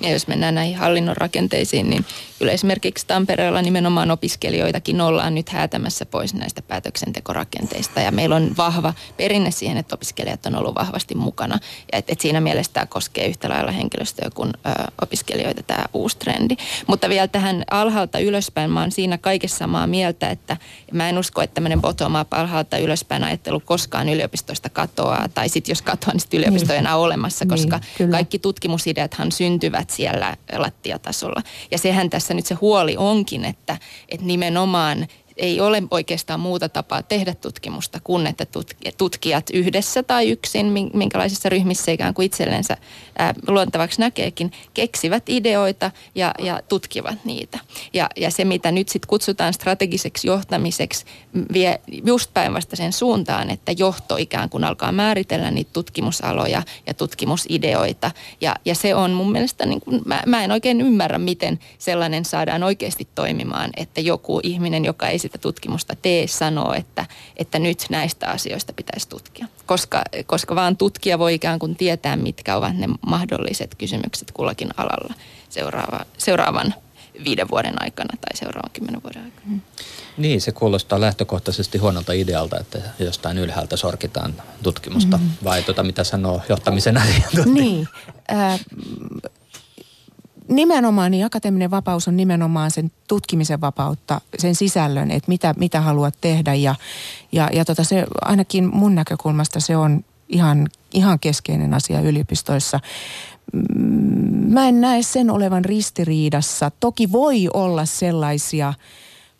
Ja 0.00 0.10
jos 0.10 0.28
mennään 0.28 0.54
näihin 0.54 0.76
hallinnon 0.76 1.16
rakenteisiin, 1.16 1.90
niin 1.90 2.04
kyllä 2.38 2.52
esimerkiksi 2.52 3.06
Tampereella 3.06 3.62
nimenomaan 3.62 4.10
opiskelijoitakin 4.10 5.00
ollaan 5.00 5.34
nyt 5.34 5.48
häätämässä 5.48 6.06
pois 6.06 6.34
näistä 6.34 6.62
päätöksentekorakenteista. 6.62 8.00
Ja 8.00 8.12
meillä 8.12 8.36
on 8.36 8.54
vahva 8.56 8.94
perinne 9.16 9.50
siihen, 9.50 9.76
että 9.76 9.94
opiskelijat 9.94 10.46
on 10.46 10.56
ollut 10.56 10.74
vahvasti 10.74 11.14
mukana. 11.14 11.58
Ja 11.92 11.98
että 11.98 12.12
et 12.12 12.20
siinä 12.20 12.40
mielessä 12.40 12.72
tämä 12.72 12.86
koskee 12.86 13.26
yhtä 13.26 13.48
lailla 13.48 13.70
henkilöstöä 13.72 14.30
kuin 14.34 14.50
ö, 14.66 14.70
opiskelijoita 15.02 15.62
tämä 15.62 15.84
uusi 15.92 16.18
trendi. 16.18 16.56
Mutta 16.86 17.08
vielä 17.08 17.28
tähän 17.28 17.64
alhaalta 17.70 18.18
ylöspäin, 18.18 18.70
mä 18.70 18.80
oon 18.80 18.92
siinä 18.92 19.18
kaikessa 19.18 19.58
samaa 19.58 19.86
mieltä, 19.86 20.30
että 20.30 20.56
mä 20.92 21.08
en 21.08 21.18
usko, 21.18 21.42
että 21.42 21.54
tämmöinen 21.54 21.80
bottom-up 21.80 22.34
alhaalta 22.34 22.78
ylöspäin 22.78 23.24
ajattelu 23.24 23.60
koskaan 23.60 24.08
yliopistoista 24.08 24.68
katoaa. 24.68 25.28
Tai 25.34 25.48
sitten 25.48 25.72
jos 25.72 25.82
katoaa, 25.82 26.12
niin 26.12 26.20
sitten 26.20 26.40
yliopisto 26.40 26.72
ei 26.72 26.78
enää 26.78 26.96
olemassa, 26.96 27.46
koska 27.46 27.80
niin, 27.98 28.10
kaikki 28.10 28.38
tutkimusideathan 28.38 29.32
syntyvät 29.32 29.85
siellä 29.90 30.36
lattiatasolla. 30.56 31.42
Ja 31.70 31.78
sehän 31.78 32.10
tässä 32.10 32.34
nyt 32.34 32.46
se 32.46 32.54
huoli 32.54 32.96
onkin, 32.96 33.44
että, 33.44 33.78
että 34.08 34.26
nimenomaan 34.26 35.06
ei 35.36 35.60
ole 35.60 35.82
oikeastaan 35.90 36.40
muuta 36.40 36.68
tapaa 36.68 37.02
tehdä 37.02 37.34
tutkimusta 37.34 38.00
kuin 38.04 38.26
että 38.26 38.46
tutkijat 38.98 39.50
yhdessä 39.52 40.02
tai 40.02 40.30
yksin, 40.30 40.66
minkälaisissa 40.94 41.48
ryhmissä 41.48 41.92
ikään 41.92 42.14
kuin 42.14 42.26
itsellensä 42.26 42.76
luontavaksi 43.48 44.00
näkeekin, 44.00 44.52
keksivät 44.74 45.28
ideoita 45.28 45.90
ja, 46.14 46.34
ja 46.38 46.60
tutkivat 46.68 47.24
niitä. 47.24 47.58
Ja, 47.92 48.08
ja 48.16 48.30
se, 48.30 48.44
mitä 48.44 48.72
nyt 48.72 48.88
sitten 48.88 49.08
kutsutaan 49.08 49.54
strategiseksi 49.54 50.28
johtamiseksi, 50.28 51.04
vie 51.52 51.80
just 52.04 52.30
päinvastaisen 52.34 52.92
suuntaan, 52.92 53.50
että 53.50 53.72
johto 53.72 54.16
ikään 54.16 54.50
kuin 54.50 54.64
alkaa 54.64 54.92
määritellä 54.92 55.50
niitä 55.50 55.70
tutkimusaloja 55.72 56.62
ja 56.86 56.94
tutkimusideoita. 56.94 58.10
Ja, 58.40 58.56
ja 58.64 58.74
se 58.74 58.94
on 58.94 59.10
mun 59.10 59.32
mielestä, 59.32 59.66
niin 59.66 59.80
kuin, 59.80 60.02
mä, 60.04 60.22
mä 60.26 60.44
en 60.44 60.52
oikein 60.52 60.80
ymmärrä, 60.80 61.18
miten 61.18 61.58
sellainen 61.78 62.24
saadaan 62.24 62.62
oikeasti 62.62 63.08
toimimaan, 63.14 63.70
että 63.76 64.00
joku 64.00 64.40
ihminen, 64.42 64.84
joka 64.84 65.08
ei 65.08 65.18
sitä 65.26 65.38
tutkimusta 65.38 65.94
tee, 66.02 66.26
sanoo, 66.26 66.74
että, 66.74 67.06
että 67.36 67.58
nyt 67.58 67.86
näistä 67.90 68.26
asioista 68.26 68.72
pitäisi 68.72 69.08
tutkia. 69.08 69.46
Koska, 69.66 70.02
koska 70.26 70.54
vaan 70.54 70.76
tutkija 70.76 71.18
voi 71.18 71.34
ikään 71.34 71.58
kuin 71.58 71.76
tietää, 71.76 72.16
mitkä 72.16 72.56
ovat 72.56 72.76
ne 72.76 72.86
mahdolliset 73.06 73.74
kysymykset 73.74 74.30
kullakin 74.30 74.68
alalla 74.76 75.14
seuraava, 75.48 76.00
seuraavan 76.18 76.74
viiden 77.24 77.48
vuoden 77.50 77.82
aikana 77.82 78.16
tai 78.20 78.36
seuraavan 78.36 78.70
kymmenen 78.72 79.02
vuoden 79.02 79.24
aikana. 79.24 79.46
Mm. 79.46 79.60
Niin, 80.16 80.40
se 80.40 80.52
kuulostaa 80.52 81.00
lähtökohtaisesti 81.00 81.78
huonolta 81.78 82.12
idealta, 82.12 82.60
että 82.60 82.78
jostain 82.98 83.38
ylhäältä 83.38 83.76
sorkitaan 83.76 84.34
tutkimusta. 84.62 85.16
Mm-hmm. 85.16 85.32
Vai 85.44 85.62
tuota, 85.62 85.82
mitä 85.82 86.04
sanoo 86.04 86.42
johtamisen 86.48 86.96
asiantuntija? 86.96 87.64
Niin, 87.64 87.88
äh, 88.32 88.60
nimenomaan 90.48 91.10
niin 91.10 91.26
akateeminen 91.26 91.70
vapaus 91.70 92.08
on 92.08 92.16
nimenomaan 92.16 92.70
sen 92.70 92.90
tutkimisen 93.08 93.60
vapautta, 93.60 94.20
sen 94.38 94.54
sisällön, 94.54 95.10
että 95.10 95.28
mitä, 95.28 95.54
mitä 95.58 95.80
haluat 95.80 96.14
tehdä 96.20 96.54
ja, 96.54 96.74
ja, 97.32 97.50
ja 97.52 97.64
tota 97.64 97.84
se, 97.84 98.06
ainakin 98.20 98.76
mun 98.76 98.94
näkökulmasta 98.94 99.60
se 99.60 99.76
on 99.76 100.04
ihan, 100.28 100.68
ihan 100.94 101.18
keskeinen 101.18 101.74
asia 101.74 102.00
yliopistoissa. 102.00 102.80
Mm, 103.52 104.52
mä 104.52 104.68
en 104.68 104.80
näe 104.80 105.02
sen 105.02 105.30
olevan 105.30 105.64
ristiriidassa. 105.64 106.70
Toki 106.80 107.12
voi 107.12 107.48
olla 107.54 107.84
sellaisia 107.84 108.74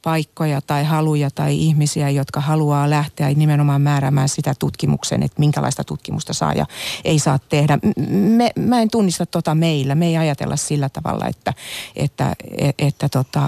paikkoja 0.07 0.61
tai 0.61 0.85
haluja 0.85 1.31
tai 1.31 1.59
ihmisiä, 1.59 2.11
jotka 2.11 2.41
haluaa 2.41 2.91
lähteä 2.91 3.29
nimenomaan 3.29 3.83
määräämään 3.83 4.29
sitä 4.29 4.55
tutkimuksen, 4.59 5.23
että 5.23 5.41
minkälaista 5.41 5.85
tutkimusta 5.85 6.33
saa 6.33 6.53
ja 6.53 6.67
ei 7.05 7.19
saa 7.19 7.39
tehdä. 7.39 7.79
Me, 8.11 8.51
mä 8.57 8.81
en 8.81 8.91
tunnista 8.91 9.27
tota 9.27 9.55
meillä. 9.55 9.95
Me 9.95 10.07
ei 10.07 10.17
ajatella 10.17 10.57
sillä 10.57 10.89
tavalla, 10.89 11.27
että, 11.27 11.55
että, 11.97 12.33
että, 12.59 12.87
että 12.87 13.09
tota, 13.09 13.43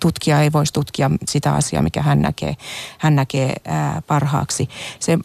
tutkija 0.00 0.42
ei 0.42 0.52
voisi 0.52 0.72
tutkia 0.72 1.10
sitä 1.28 1.54
asiaa, 1.54 1.82
mikä 1.82 2.02
hän 2.02 2.22
näkee, 2.22 2.56
hän 2.98 3.16
näkee 3.16 3.54
ää, 3.64 4.02
parhaaksi. 4.06 4.68
Se 5.00 5.18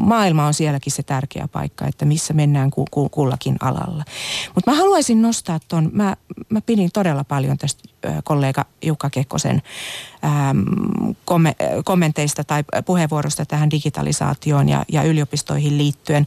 maailma 0.00 0.46
on 0.46 0.54
sielläkin 0.54 0.92
se 0.92 1.02
tärkeä 1.02 1.48
paikka, 1.48 1.86
että 1.86 2.04
missä 2.04 2.34
mennään 2.34 2.70
ku, 2.70 2.84
ku, 2.90 3.08
kullakin 3.08 3.56
alalla. 3.60 4.04
Mutta 4.54 4.70
mä 4.70 4.76
haluaisin 4.76 5.22
nostaa 5.22 5.60
tuon, 5.68 5.90
mä, 5.92 6.16
mä 6.48 6.60
pidin 6.60 6.90
todella 6.92 7.24
paljon 7.24 7.58
tästä 7.58 7.93
kollega 8.24 8.64
Jukka 8.82 9.10
Kekkosen 9.10 9.62
komme, 11.24 11.56
kommenteista 11.84 12.44
tai 12.44 12.64
puheenvuorosta 12.86 13.44
tähän 13.44 13.70
digitalisaatioon 13.70 14.68
ja, 14.68 14.84
ja 14.92 15.02
yliopistoihin 15.02 15.78
liittyen. 15.78 16.26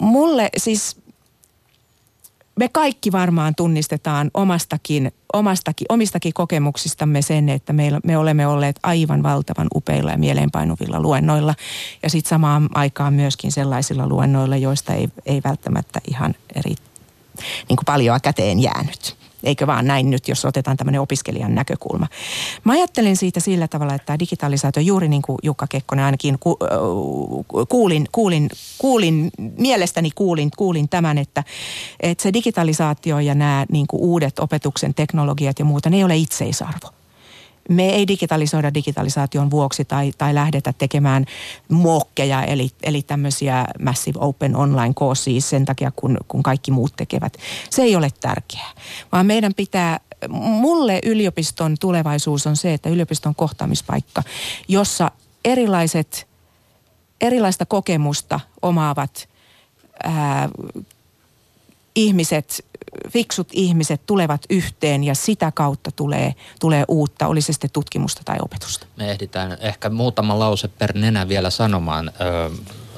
Mulle 0.00 0.50
siis 0.56 0.96
me 2.58 2.68
kaikki 2.68 3.12
varmaan 3.12 3.54
tunnistetaan 3.54 4.30
omastakin, 4.34 5.12
omastakin, 5.32 5.86
omistakin 5.88 6.32
kokemuksistamme 6.34 7.22
sen, 7.22 7.48
että 7.48 7.72
me, 7.72 7.90
me 8.04 8.18
olemme 8.18 8.46
olleet 8.46 8.80
aivan 8.82 9.22
valtavan 9.22 9.66
upeilla 9.74 10.10
ja 10.10 10.18
mieleenpainuvilla 10.18 11.00
luennoilla. 11.00 11.54
Ja 12.02 12.10
sitten 12.10 12.30
samaan 12.30 12.68
aikaan 12.74 13.14
myöskin 13.14 13.52
sellaisilla 13.52 14.08
luennoilla, 14.08 14.56
joista 14.56 14.94
ei, 14.94 15.08
ei 15.26 15.40
välttämättä 15.44 16.00
ihan 16.08 16.34
eri 16.54 16.74
niin 17.68 17.76
kuin 17.76 17.84
paljon 17.86 18.20
käteen 18.22 18.58
jäänyt. 18.60 19.16
Eikö 19.46 19.66
vaan 19.66 19.86
näin 19.86 20.10
nyt, 20.10 20.28
jos 20.28 20.44
otetaan 20.44 20.76
tämmöinen 20.76 21.00
opiskelijan 21.00 21.54
näkökulma. 21.54 22.06
Mä 22.64 22.72
ajattelen 22.72 23.16
siitä 23.16 23.40
sillä 23.40 23.68
tavalla, 23.68 23.94
että 23.94 24.06
tämä 24.06 24.18
digitalisaatio, 24.18 24.82
juuri 24.82 25.08
niin 25.08 25.22
kuin 25.22 25.38
Jukka 25.42 25.66
Kekkonen 25.66 26.04
ainakin 26.04 26.38
ku, 26.40 26.58
kuulin, 27.68 28.06
kuulin, 28.12 28.50
kuulin, 28.78 29.30
mielestäni 29.58 30.10
kuulin, 30.14 30.50
kuulin 30.56 30.88
tämän, 30.88 31.18
että, 31.18 31.44
että 32.00 32.22
se 32.22 32.32
digitalisaatio 32.32 33.18
ja 33.18 33.34
nämä 33.34 33.66
niin 33.72 33.86
kuin 33.86 34.02
uudet 34.02 34.38
opetuksen 34.38 34.94
teknologiat 34.94 35.58
ja 35.58 35.64
muuta, 35.64 35.90
ne 35.90 35.96
ei 35.96 36.04
ole 36.04 36.16
itseisarvo 36.16 36.95
me 37.68 37.88
ei 37.88 38.08
digitalisoida 38.08 38.74
digitalisaation 38.74 39.50
vuoksi 39.50 39.84
tai, 39.84 40.12
tai 40.18 40.34
lähdetä 40.34 40.72
tekemään 40.72 41.24
mokkeja, 41.68 42.42
eli, 42.42 42.70
eli 42.82 43.02
tämmöisiä 43.02 43.64
massive 43.82 44.18
open 44.22 44.56
online 44.56 44.94
courses 44.94 45.50
sen 45.50 45.64
takia, 45.64 45.92
kun, 45.96 46.16
kun 46.28 46.42
kaikki 46.42 46.70
muut 46.70 46.92
tekevät. 46.96 47.36
Se 47.70 47.82
ei 47.82 47.96
ole 47.96 48.08
tärkeää, 48.20 48.70
vaan 49.12 49.26
meidän 49.26 49.54
pitää 49.54 50.00
mulle 50.30 51.00
yliopiston 51.04 51.74
tulevaisuus 51.80 52.46
on 52.46 52.56
se, 52.56 52.74
että 52.74 52.88
yliopiston 52.88 53.34
kohtaamispaikka, 53.34 54.22
jossa 54.68 55.10
erilaiset, 55.44 56.28
erilaista 57.20 57.66
kokemusta 57.66 58.40
omaavat 58.62 59.28
ää, 60.02 60.48
ihmiset 61.96 62.64
fiksut 63.08 63.48
ihmiset 63.52 64.00
tulevat 64.06 64.40
yhteen 64.50 65.04
ja 65.04 65.14
sitä 65.14 65.52
kautta 65.54 65.90
tulee, 65.96 66.34
tulee 66.60 66.84
uutta, 66.88 67.26
oli 67.26 67.40
se 67.40 67.52
sitten 67.52 67.70
tutkimusta 67.72 68.22
tai 68.24 68.36
opetusta. 68.42 68.86
Me 68.96 69.10
ehditään 69.10 69.56
ehkä 69.60 69.90
muutama 69.90 70.38
lause 70.38 70.68
per 70.68 70.92
nenä 70.98 71.28
vielä 71.28 71.50
sanomaan. 71.50 72.12
Ö, 72.20 72.50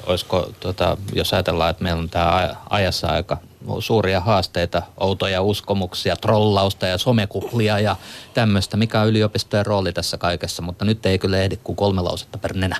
olisiko, 0.05 0.51
tota, 0.59 0.97
jos 1.13 1.33
ajatellaan, 1.33 1.69
että 1.69 1.83
meillä 1.83 1.99
on 1.99 2.09
tämä 2.09 2.55
ajassa 2.69 3.07
aika 3.07 3.37
suuria 3.79 4.19
haasteita, 4.19 4.81
outoja 4.97 5.41
uskomuksia, 5.41 6.15
trollausta 6.15 6.87
ja 6.87 6.97
somekuplia 6.97 7.79
ja 7.79 7.95
tämmöistä. 8.33 8.77
Mikä 8.77 9.01
on 9.01 9.07
yliopistojen 9.07 9.65
rooli 9.65 9.93
tässä 9.93 10.17
kaikessa, 10.17 10.61
mutta 10.61 10.85
nyt 10.85 11.05
ei 11.05 11.19
kyllä 11.19 11.37
ehdi 11.37 11.57
kuin 11.57 11.75
kolme 11.75 12.01
lausetta 12.01 12.37
per 12.37 12.53
nenä. 12.53 12.75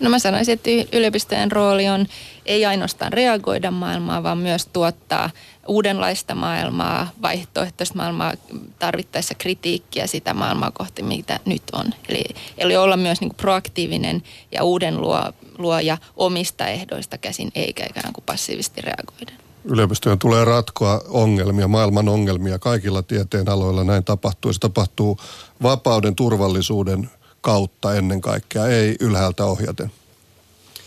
No 0.00 0.10
mä 0.10 0.18
sanoisin, 0.18 0.54
että 0.54 0.96
yliopistojen 0.96 1.52
rooli 1.52 1.88
on 1.88 2.06
ei 2.48 2.66
ainoastaan 2.66 3.12
reagoida 3.12 3.70
maailmaa, 3.70 4.22
vaan 4.22 4.38
myös 4.38 4.66
tuottaa 4.72 5.30
uudenlaista 5.66 6.34
maailmaa, 6.34 7.10
vaihtoehtoista 7.22 7.96
maailmaa, 7.96 8.32
tarvittaessa 8.78 9.34
kritiikkiä 9.34 10.06
sitä 10.06 10.34
maailmaa 10.34 10.70
kohti, 10.70 11.02
mitä 11.02 11.40
nyt 11.44 11.62
on. 11.72 11.86
Eli, 12.08 12.24
eli 12.58 12.76
olla 12.76 12.96
myös 12.96 13.20
niin 13.20 13.28
kuin 13.28 13.36
proaktiivinen 13.36 14.22
ja 14.52 14.64
uuden 14.64 15.00
luo, 15.00 15.32
luoja 15.58 15.98
omista 16.16 16.66
ehdoista 16.66 17.18
käsin, 17.18 17.50
eikä 17.54 17.86
ikään 17.90 18.12
kuin 18.12 18.24
passiivisesti 18.24 18.80
reagoida. 18.80 19.32
Yliopistojen 19.64 20.18
tulee 20.18 20.44
ratkoa 20.44 21.00
ongelmia, 21.08 21.68
maailman 21.68 22.08
ongelmia 22.08 22.58
kaikilla 22.58 23.02
tieteen 23.02 23.48
aloilla. 23.48 23.84
Näin 23.84 24.04
tapahtuu. 24.04 24.52
Se 24.52 24.60
tapahtuu 24.60 25.18
vapauden, 25.62 26.14
turvallisuuden 26.14 27.10
kautta 27.40 27.94
ennen 27.94 28.20
kaikkea, 28.20 28.66
ei 28.66 28.96
ylhäältä 29.00 29.44
ohjaten. 29.44 29.92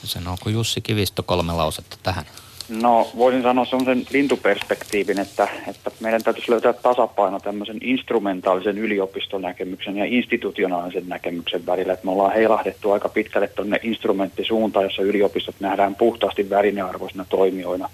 Sanooko 0.03 0.49
Jussi 0.49 0.81
Kivistö 0.81 1.23
kolme 1.23 1.53
lausetta 1.53 1.97
tähän? 2.03 2.25
No 2.69 3.07
voisin 3.17 3.41
sanoa 3.41 3.65
sellaisen 3.65 4.05
lintuperspektiivin, 4.11 5.19
että, 5.19 5.47
että 5.67 5.91
meidän 5.99 6.23
täytyisi 6.23 6.51
löytää 6.51 6.73
tasapaino 6.73 7.39
tämmöisen 7.39 7.77
instrumentaalisen 7.81 8.77
yliopistonäkemyksen 8.77 9.97
ja 9.97 10.05
institutionaalisen 10.05 11.09
näkemyksen 11.09 11.65
välillä. 11.65 11.93
Että 11.93 12.05
me 12.05 12.11
ollaan 12.11 12.33
heilahdettu 12.33 12.91
aika 12.91 13.09
pitkälle 13.09 13.47
tuonne 13.47 13.79
instrumenttisuuntaan, 13.83 14.85
jossa 14.85 15.01
yliopistot 15.01 15.55
nähdään 15.59 15.95
puhtaasti 15.95 16.49
värinearvoisina 16.49 17.25
toimijoina. 17.29 17.89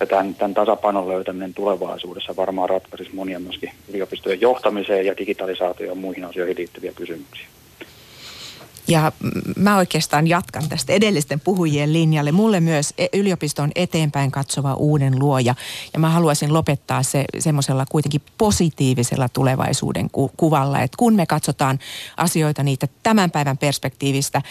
Ja 0.00 0.06
tämän, 0.06 0.34
tämän 0.34 0.54
tasapainon 0.54 1.08
löytäminen 1.08 1.54
tulevaisuudessa 1.54 2.36
varmaan 2.36 2.68
ratkaisisi 2.68 3.14
monia 3.14 3.40
myöskin 3.40 3.70
yliopistojen 3.88 4.40
johtamiseen 4.40 5.06
ja 5.06 5.16
digitalisaatioon 5.16 5.96
ja 5.96 6.00
muihin 6.00 6.24
asioihin 6.24 6.56
liittyviä 6.56 6.92
kysymyksiä. 6.92 7.46
Ja 8.88 9.12
mä 9.56 9.76
oikeastaan 9.76 10.26
jatkan 10.26 10.68
tästä 10.68 10.92
edellisten 10.92 11.40
puhujien 11.40 11.92
linjalle. 11.92 12.32
Mulle 12.32 12.60
myös 12.60 12.94
e- 12.98 13.06
yliopisto 13.12 13.62
on 13.62 13.70
eteenpäin 13.74 14.30
katsova 14.30 14.74
uuden 14.74 15.18
luoja. 15.18 15.54
Ja 15.92 15.98
mä 15.98 16.10
haluaisin 16.10 16.52
lopettaa 16.52 17.02
se 17.02 17.24
semmoisella 17.38 17.86
kuitenkin 17.90 18.22
positiivisella 18.38 19.28
tulevaisuuden 19.28 20.10
ku- 20.10 20.32
kuvalla. 20.36 20.80
Että 20.80 20.96
kun 20.96 21.14
me 21.14 21.26
katsotaan 21.26 21.78
asioita 22.16 22.62
niitä 22.62 22.88
tämän 23.02 23.30
päivän 23.30 23.58
perspektiivistä, 23.58 24.42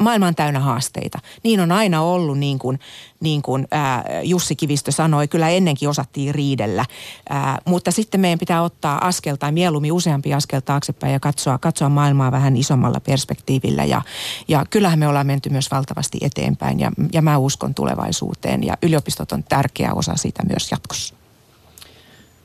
maailma 0.00 0.26
on 0.26 0.34
täynnä 0.34 0.60
haasteita. 0.60 1.18
Niin 1.42 1.60
on 1.60 1.72
aina 1.72 2.02
ollut, 2.02 2.38
niin 2.38 2.58
kuin, 2.58 2.80
niin 3.20 3.42
kuin 3.42 3.68
ää, 3.70 4.04
Jussi 4.22 4.56
Kivistö 4.56 4.92
sanoi, 4.92 5.28
kyllä 5.28 5.48
ennenkin 5.48 5.88
osattiin 5.88 6.34
riidellä. 6.34 6.84
Ää, 7.28 7.58
mutta 7.64 7.90
sitten 7.90 8.20
meidän 8.20 8.38
pitää 8.38 8.62
ottaa 8.62 9.06
askel 9.06 9.36
tai 9.36 9.52
mieluummin 9.52 9.92
useampi 9.92 10.34
askel 10.34 10.60
taaksepäin 10.60 11.12
ja 11.12 11.20
katsoa, 11.20 11.58
katsoa 11.58 11.88
maailmaa 11.88 12.32
vähän 12.32 12.56
isommalla 12.56 13.00
perspektiivillä. 13.00 13.84
Ja, 13.84 14.02
ja 14.48 14.64
kyllähän 14.70 14.98
me 14.98 15.08
ollaan 15.08 15.26
menty 15.26 15.50
myös 15.50 15.70
valtavasti 15.70 16.18
eteenpäin 16.20 16.80
ja, 16.80 16.92
ja 17.12 17.22
mä 17.22 17.38
uskon 17.38 17.74
tulevaisuuteen 17.74 18.64
ja 18.64 18.76
yliopistot 18.82 19.32
on 19.32 19.44
tärkeä 19.44 19.94
osa 19.94 20.16
sitä 20.16 20.42
myös 20.48 20.70
jatkossa. 20.70 21.23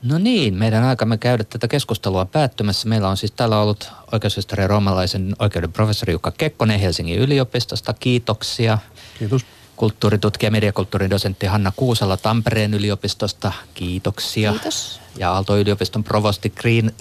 No 0.02 0.18
niin, 0.18 0.54
meidän 0.54 0.84
aikamme 0.84 1.18
käydä 1.18 1.44
tätä 1.44 1.68
keskustelua 1.68 2.24
päättymässä. 2.24 2.88
Meillä 2.88 3.08
on 3.08 3.16
siis 3.16 3.32
täällä 3.32 3.60
ollut 3.60 3.92
oikeushistoria 4.12 4.66
roomalaisen 4.66 5.36
oikeuden 5.38 5.72
professori 5.72 6.12
Jukka 6.12 6.30
Kekkonen 6.30 6.80
Helsingin 6.80 7.18
yliopistosta. 7.18 7.92
Kiitoksia. 7.92 8.78
Kiitos 9.18 9.46
kulttuuritutkija 9.80 10.46
ja 10.46 10.50
mediakulttuuridosentti 10.50 11.46
Hanna 11.46 11.72
Kuusala 11.76 12.16
Tampereen 12.16 12.74
yliopistosta. 12.74 13.52
Kiitoksia. 13.74 14.50
Kiitos. 14.52 15.00
Ja 15.18 15.32
Aalto-yliopiston 15.32 16.04
provosti 16.04 16.52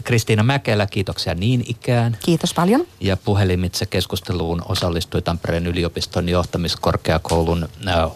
Kristiina 0.04 0.44
Mäkelä, 0.44 0.88
kiitoksia 0.88 1.34
niin 1.34 1.64
ikään. 1.68 2.18
Kiitos 2.26 2.54
paljon. 2.54 2.86
Ja 3.00 3.18
puhelimitse 3.18 3.86
keskusteluun 3.86 4.62
osallistui 4.70 5.22
Tampereen 5.22 5.68
yliopiston 5.68 6.30
johtamiskorkeakoulun 6.30 7.70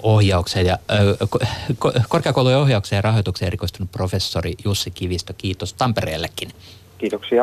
ohjaukseen 0.03 0.65
ja, 0.65 0.77
äh, 0.91 1.99
korkeakoulun 2.09 2.55
ohjaukseen 2.55 2.97
ja 2.97 3.01
rahoitukseen 3.01 3.47
erikoistunut 3.47 3.91
professori 3.91 4.53
Jussi 4.65 4.91
Kivistö. 4.91 5.33
Kiitos 5.37 5.73
Tampereellekin. 5.73 6.49
Kiitoksia. 6.97 7.41